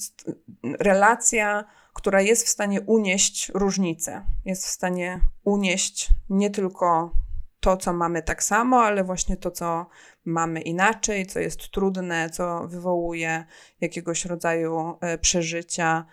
relacja 0.80 1.64
która 1.98 2.20
jest 2.20 2.46
w 2.46 2.48
stanie 2.48 2.80
unieść 2.80 3.50
różnice, 3.54 4.24
jest 4.44 4.66
w 4.66 4.68
stanie 4.68 5.20
unieść 5.44 6.08
nie 6.30 6.50
tylko 6.50 7.12
to, 7.60 7.76
co 7.76 7.92
mamy 7.92 8.22
tak 8.22 8.42
samo, 8.42 8.82
ale 8.82 9.04
właśnie 9.04 9.36
to, 9.36 9.50
co 9.50 9.86
mamy 10.24 10.60
inaczej, 10.60 11.26
co 11.26 11.40
jest 11.40 11.70
trudne, 11.70 12.30
co 12.30 12.68
wywołuje 12.68 13.44
jakiegoś 13.80 14.24
rodzaju 14.24 14.94
e, 15.00 15.18
przeżycia, 15.18 16.04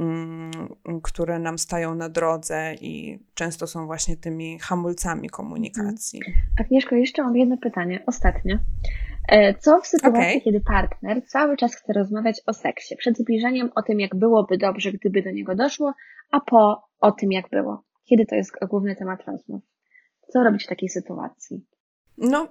mm, 0.00 0.50
które 1.02 1.38
nam 1.38 1.58
stają 1.58 1.94
na 1.94 2.08
drodze 2.08 2.74
i 2.80 3.18
często 3.34 3.66
są 3.66 3.86
właśnie 3.86 4.16
tymi 4.16 4.58
hamulcami 4.58 5.30
komunikacji. 5.30 6.20
Agnieszko, 6.60 6.94
jeszcze 6.94 7.22
mam 7.22 7.36
jedno 7.36 7.56
pytanie, 7.56 8.02
ostatnie. 8.06 8.58
E, 9.28 9.54
co 9.54 9.80
w 9.80 9.86
sytuacji, 9.86 10.20
okay. 10.20 10.40
kiedy 10.40 10.60
partner 10.60 11.26
cały 11.26 11.56
czas 11.56 11.76
chce 11.76 11.92
rozmawiać 11.92 12.40
o 12.46 12.52
seksie, 12.52 12.96
przed 12.96 13.18
zbliżeniem 13.18 13.70
o 13.74 13.82
tym, 13.82 14.00
jak 14.00 14.16
byłoby 14.16 14.58
dobrze, 14.58 14.92
gdyby 14.92 15.22
do 15.22 15.30
niego 15.30 15.54
doszło, 15.54 15.94
a 16.30 16.40
po 16.40 16.82
o 17.00 17.12
tym, 17.12 17.32
jak 17.32 17.50
było? 17.50 17.84
Kiedy 18.08 18.26
to 18.26 18.34
jest 18.34 18.52
główny 18.68 18.96
temat 18.96 19.24
rozmów? 19.26 19.73
Co 20.32 20.42
robić 20.42 20.64
w 20.64 20.68
takiej 20.68 20.88
sytuacji? 20.88 21.66
No, 22.18 22.48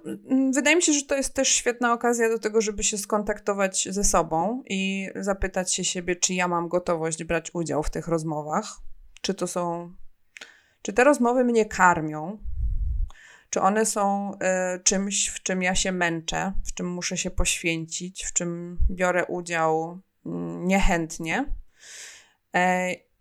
wydaje 0.53 0.75
mi 0.75 0.81
się, 0.81 0.93
że 0.93 1.05
to 1.05 1.15
jest 1.15 1.33
też 1.33 1.47
świetna 1.47 1.93
okazja 1.93 2.29
do 2.29 2.39
tego, 2.39 2.61
żeby 2.61 2.83
się 2.83 2.97
skontaktować 2.97 3.87
ze 3.91 4.03
sobą 4.03 4.63
i 4.69 5.09
zapytać 5.15 5.73
się 5.73 5.83
siebie, 5.83 6.15
czy 6.15 6.33
ja 6.33 6.47
mam 6.47 6.67
gotowość 6.67 7.23
brać 7.23 7.51
udział 7.53 7.83
w 7.83 7.89
tych 7.89 8.07
rozmowach. 8.07 8.65
Czy 9.21 9.33
to 9.33 9.47
są. 9.47 9.93
Czy 10.81 10.93
te 10.93 11.03
rozmowy 11.03 11.43
mnie 11.43 11.65
karmią? 11.65 12.37
Czy 13.49 13.61
one 13.61 13.85
są 13.85 14.33
y, 14.33 14.83
czymś, 14.83 15.27
w 15.27 15.43
czym 15.43 15.63
ja 15.63 15.75
się 15.75 15.91
męczę, 15.91 16.53
w 16.65 16.73
czym 16.73 16.87
muszę 16.91 17.17
się 17.17 17.31
poświęcić, 17.31 18.25
w 18.25 18.33
czym 18.33 18.77
biorę 18.89 19.25
udział 19.25 19.99
y, 20.25 20.29
niechętnie? 20.59 21.45
Y, 22.55 22.59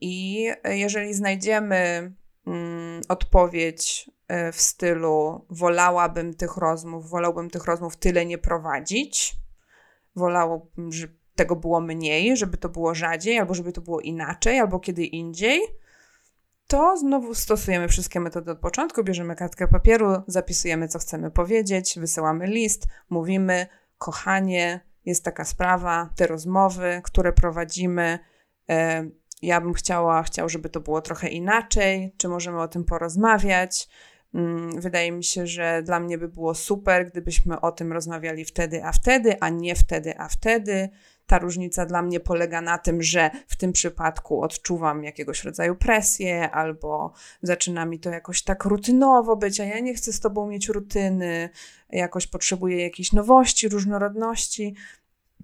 I 0.00 0.46
jeżeli 0.64 1.14
znajdziemy 1.14 2.12
mm, 2.46 3.02
odpowiedź 3.08 4.10
e, 4.10 4.21
w 4.52 4.60
stylu 4.60 5.46
wolałabym 5.50 6.34
tych 6.34 6.56
rozmów, 6.56 7.10
wolałbym 7.10 7.50
tych 7.50 7.64
rozmów 7.64 7.96
tyle 7.96 8.26
nie 8.26 8.38
prowadzić, 8.38 9.34
wolałabym, 10.16 10.92
żeby 10.92 11.14
tego 11.34 11.56
było 11.56 11.80
mniej, 11.80 12.36
żeby 12.36 12.56
to 12.56 12.68
było 12.68 12.94
rzadziej, 12.94 13.38
albo 13.38 13.54
żeby 13.54 13.72
to 13.72 13.80
było 13.80 14.00
inaczej, 14.00 14.58
albo 14.58 14.80
kiedy 14.80 15.04
indziej, 15.04 15.60
to 16.66 16.96
znowu 16.96 17.34
stosujemy 17.34 17.88
wszystkie 17.88 18.20
metody 18.20 18.50
od 18.50 18.58
początku. 18.58 19.04
Bierzemy 19.04 19.36
kartkę 19.36 19.68
papieru, 19.68 20.22
zapisujemy, 20.26 20.88
co 20.88 20.98
chcemy 20.98 21.30
powiedzieć, 21.30 21.98
wysyłamy 21.98 22.46
list, 22.46 22.86
mówimy: 23.10 23.66
Kochanie, 23.98 24.80
jest 25.04 25.24
taka 25.24 25.44
sprawa, 25.44 26.10
te 26.16 26.26
rozmowy, 26.26 27.00
które 27.04 27.32
prowadzimy. 27.32 28.18
E, 28.70 29.04
ja 29.42 29.60
bym 29.60 29.72
chciała, 29.72 30.22
chciał, 30.22 30.48
żeby 30.48 30.68
to 30.68 30.80
było 30.80 31.00
trochę 31.00 31.28
inaczej, 31.28 32.14
czy 32.16 32.28
możemy 32.28 32.60
o 32.60 32.68
tym 32.68 32.84
porozmawiać. 32.84 33.88
Mm, 34.34 34.80
wydaje 34.80 35.12
mi 35.12 35.24
się, 35.24 35.46
że 35.46 35.82
dla 35.82 36.00
mnie 36.00 36.18
by 36.18 36.28
było 36.28 36.54
super, 36.54 37.10
gdybyśmy 37.10 37.60
o 37.60 37.72
tym 37.72 37.92
rozmawiali 37.92 38.44
wtedy, 38.44 38.84
a 38.84 38.92
wtedy, 38.92 39.40
a 39.40 39.48
nie 39.48 39.74
wtedy, 39.74 40.18
a 40.18 40.28
wtedy. 40.28 40.88
Ta 41.26 41.38
różnica 41.38 41.86
dla 41.86 42.02
mnie 42.02 42.20
polega 42.20 42.60
na 42.60 42.78
tym, 42.78 43.02
że 43.02 43.30
w 43.48 43.56
tym 43.56 43.72
przypadku 43.72 44.42
odczuwam 44.42 45.04
jakiegoś 45.04 45.44
rodzaju 45.44 45.76
presję, 45.76 46.50
albo 46.50 47.12
zaczyna 47.42 47.86
mi 47.86 48.00
to 48.00 48.10
jakoś 48.10 48.42
tak 48.42 48.64
rutynowo 48.64 49.36
być, 49.36 49.60
a 49.60 49.64
ja 49.64 49.80
nie 49.80 49.94
chcę 49.94 50.12
z 50.12 50.20
tobą 50.20 50.48
mieć 50.48 50.68
rutyny, 50.68 51.48
jakoś 51.90 52.26
potrzebuję 52.26 52.82
jakiejś 52.82 53.12
nowości, 53.12 53.68
różnorodności 53.68 54.74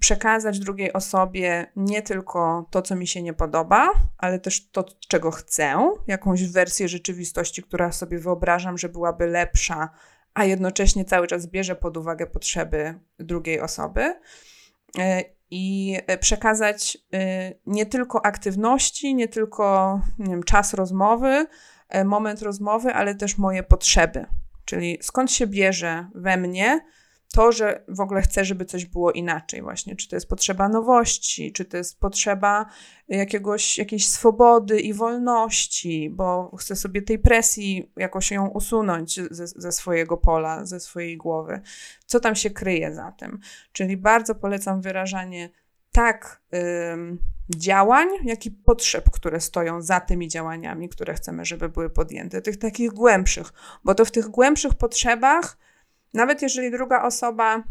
przekazać 0.01 0.59
drugiej 0.59 0.93
osobie 0.93 1.67
nie 1.77 2.03
tylko 2.03 2.69
to, 2.71 2.83
co 2.83 2.97
mi 2.97 3.07
się 3.07 3.23
nie 3.23 3.35
podoba, 3.35 3.93
ale 4.19 4.39
też 4.39 4.71
to, 4.71 4.85
czego 5.09 5.31
chcę, 5.31 5.93
jakąś 6.07 6.45
wersję 6.45 6.89
rzeczywistości, 6.89 7.63
która 7.63 7.93
sobie 7.93 8.19
wyobrażam, 8.19 8.79
że 8.79 8.89
byłaby 8.89 9.27
lepsza, 9.27 9.91
a 10.35 10.45
jednocześnie 10.45 11.05
cały 11.05 11.27
czas 11.27 11.47
bierze 11.47 11.77
pod 11.77 11.97
uwagę 11.97 12.27
potrzeby 12.27 13.01
drugiej 13.19 13.61
osoby. 13.61 14.15
E, 14.99 15.25
I 15.51 15.97
przekazać 16.21 16.99
e, 17.15 17.53
nie 17.67 17.87
tylko 17.87 18.27
aktywności, 18.27 19.15
nie 19.15 19.29
tylko 19.29 20.01
nie 20.19 20.31
wiem, 20.31 20.43
czas 20.43 20.75
rozmowy, 20.75 21.47
e, 21.89 22.05
moment 22.05 22.43
rozmowy, 22.43 22.95
ale 22.95 23.15
też 23.15 23.39
moje 23.39 23.63
potrzeby. 23.63 24.27
Czyli 24.65 24.99
skąd 25.03 25.33
się 25.33 25.47
bierze 25.47 26.09
we 26.15 26.37
mnie 26.37 26.81
to, 27.33 27.53
że 27.53 27.85
w 27.89 28.01
ogóle 28.01 28.23
chcę, 28.23 28.45
żeby 28.45 28.65
coś 28.65 28.85
było 28.85 29.13
inaczej, 29.13 29.63
właśnie. 29.63 29.97
Czy 29.97 30.09
to 30.09 30.17
jest 30.17 30.29
potrzeba 30.29 30.69
nowości, 30.69 31.53
czy 31.53 31.65
to 31.65 31.77
jest 31.77 32.01
potrzeba 32.01 32.67
jakiegoś, 33.09 33.79
jakiejś 33.79 34.09
swobody 34.09 34.81
i 34.81 34.95
wolności, 34.95 36.11
bo 36.11 36.57
chcę 36.57 36.77
sobie 36.77 37.03
tej 37.03 37.19
presji 37.19 37.93
jakoś 37.97 38.31
ją 38.31 38.47
usunąć 38.47 39.21
ze, 39.31 39.47
ze 39.47 39.73
swojego 39.73 40.17
pola, 40.17 40.65
ze 40.65 40.81
swojej 40.81 41.17
głowy. 41.17 41.61
Co 42.07 42.21
tam 42.21 42.37
się 42.37 42.51
kryje 42.51 42.95
za 42.95 43.13
tym? 43.13 43.41
Czyli 43.73 43.97
bardzo 43.97 44.35
polecam 44.35 44.81
wyrażanie 44.81 45.51
tak 45.93 46.43
ym, 46.93 47.19
działań, 47.57 48.09
jak 48.25 48.47
i 48.47 48.51
potrzeb, 48.51 49.11
które 49.11 49.41
stoją 49.41 49.83
za 49.83 50.01
tymi 50.01 50.29
działaniami, 50.29 50.89
które 50.89 51.15
chcemy, 51.15 51.45
żeby 51.45 51.69
były 51.69 51.91
podjęte, 51.91 52.43
tych 52.43 52.59
takich 52.59 52.91
głębszych, 52.91 53.53
bo 53.85 53.95
to 53.95 54.05
w 54.05 54.11
tych 54.11 54.29
głębszych 54.29 54.75
potrzebach 54.75 55.57
nawet 56.15 56.43
jeżeli 56.43 56.71
druga 56.71 57.03
osoba 57.03 57.63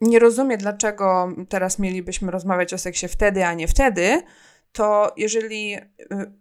nie 0.00 0.18
rozumie, 0.18 0.56
dlaczego 0.56 1.32
teraz 1.48 1.78
mielibyśmy 1.78 2.30
rozmawiać 2.30 2.74
o 2.74 2.78
seksie 2.78 3.08
wtedy, 3.08 3.44
a 3.44 3.54
nie 3.54 3.68
wtedy, 3.68 4.22
to 4.72 5.12
jeżeli 5.16 5.74
y, 5.74 5.80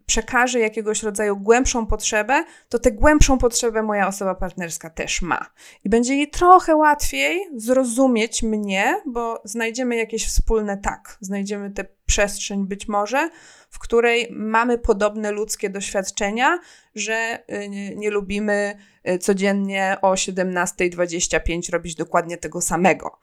przekaże 0.06 0.60
jakiegoś 0.60 1.04
rodzaju 1.04 1.38
głębszą 1.38 1.86
potrzebę, 1.86 2.44
to 2.70 2.80
tę 2.80 2.92
głębszą 2.92 3.38
potrzebę 3.38 3.84
moja 3.84 4.08
osoba 4.08 4.36
partnerska 4.36 4.90
też 4.90 5.22
ma. 5.22 5.46
I 5.84 5.90
będzie 5.90 6.16
jej 6.16 6.30
trochę 6.30 6.76
łatwiej 6.76 7.48
zrozumieć 7.56 8.44
mnie, 8.44 9.02
bo 9.06 9.42
znajdziemy 9.44 9.96
jakieś 9.96 10.28
wspólne 10.28 10.78
tak, 10.78 11.18
znajdziemy 11.22 11.72
tę 11.72 11.86
przestrzeń 12.06 12.68
być 12.68 12.88
może, 12.88 13.30
w 13.70 13.80
której 13.80 14.28
mamy 14.32 14.78
podobne 14.78 15.32
ludzkie 15.32 15.70
doświadczenia, 15.70 16.60
że 16.96 17.44
y, 17.54 17.70
nie, 17.70 17.96
nie 17.96 18.10
lubimy 18.10 18.76
codziennie 19.20 19.98
o 20.02 20.14
17.25 20.14 21.72
robić 21.72 21.96
dokładnie 21.96 22.38
tego 22.38 22.62
samego 22.62 23.20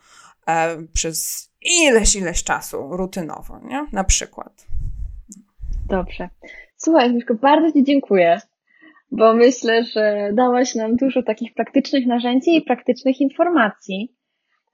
e, 0.47 0.77
przez 0.93 1.49
ileś, 1.83 2.17
ileś 2.17 2.45
czasu, 2.45 2.97
rutynowo, 2.97 3.61
nie? 3.65 3.87
Na 3.93 4.05
przykład. 4.05 4.67
Dobrze. 5.89 6.29
Słuchaj, 6.77 7.07
Agnieszko, 7.07 7.35
bardzo 7.35 7.73
Ci 7.73 7.85
dziękuję, 7.85 8.41
bo 9.11 9.35
myślę, 9.35 9.85
że 9.85 10.31
dałaś 10.33 10.75
nam 10.75 10.97
dużo 10.97 11.23
takich 11.23 11.55
praktycznych 11.55 12.07
narzędzi 12.07 12.57
i 12.57 12.63
praktycznych 12.63 13.21
informacji. 13.21 14.15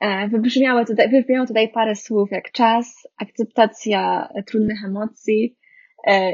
E, 0.01 0.29
wybrzmiało 0.29 0.85
tutaj, 0.85 1.11
wybrzmiało 1.11 1.47
tutaj 1.47 1.69
parę 1.69 1.97
słów 1.97 2.31
jak 2.31 2.53
czas, 2.53 3.09
akceptacja 3.19 4.29
trudnych 4.47 4.85
emocji 4.85 5.57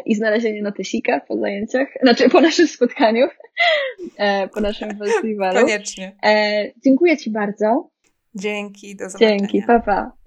i 0.06 0.14
znalezienie 0.14 0.62
notesika 0.62 1.20
po 1.20 1.36
zajęciach, 1.36 1.88
znaczy 2.02 2.30
po 2.30 2.40
naszym 2.40 2.68
spotkaniu, 2.68 3.26
e, 4.16 4.48
po 4.48 4.60
naszym 4.60 4.98
festiwalu. 4.98 5.60
Koniecznie. 5.60 6.16
Dziękuję 6.84 7.16
Ci 7.16 7.30
bardzo. 7.30 7.90
Dzięki, 8.34 8.96
do 8.96 9.10
zobaczenia. 9.10 9.38
Dzięki, 9.38 9.62
pa 9.62 9.80
pa. 9.80 10.19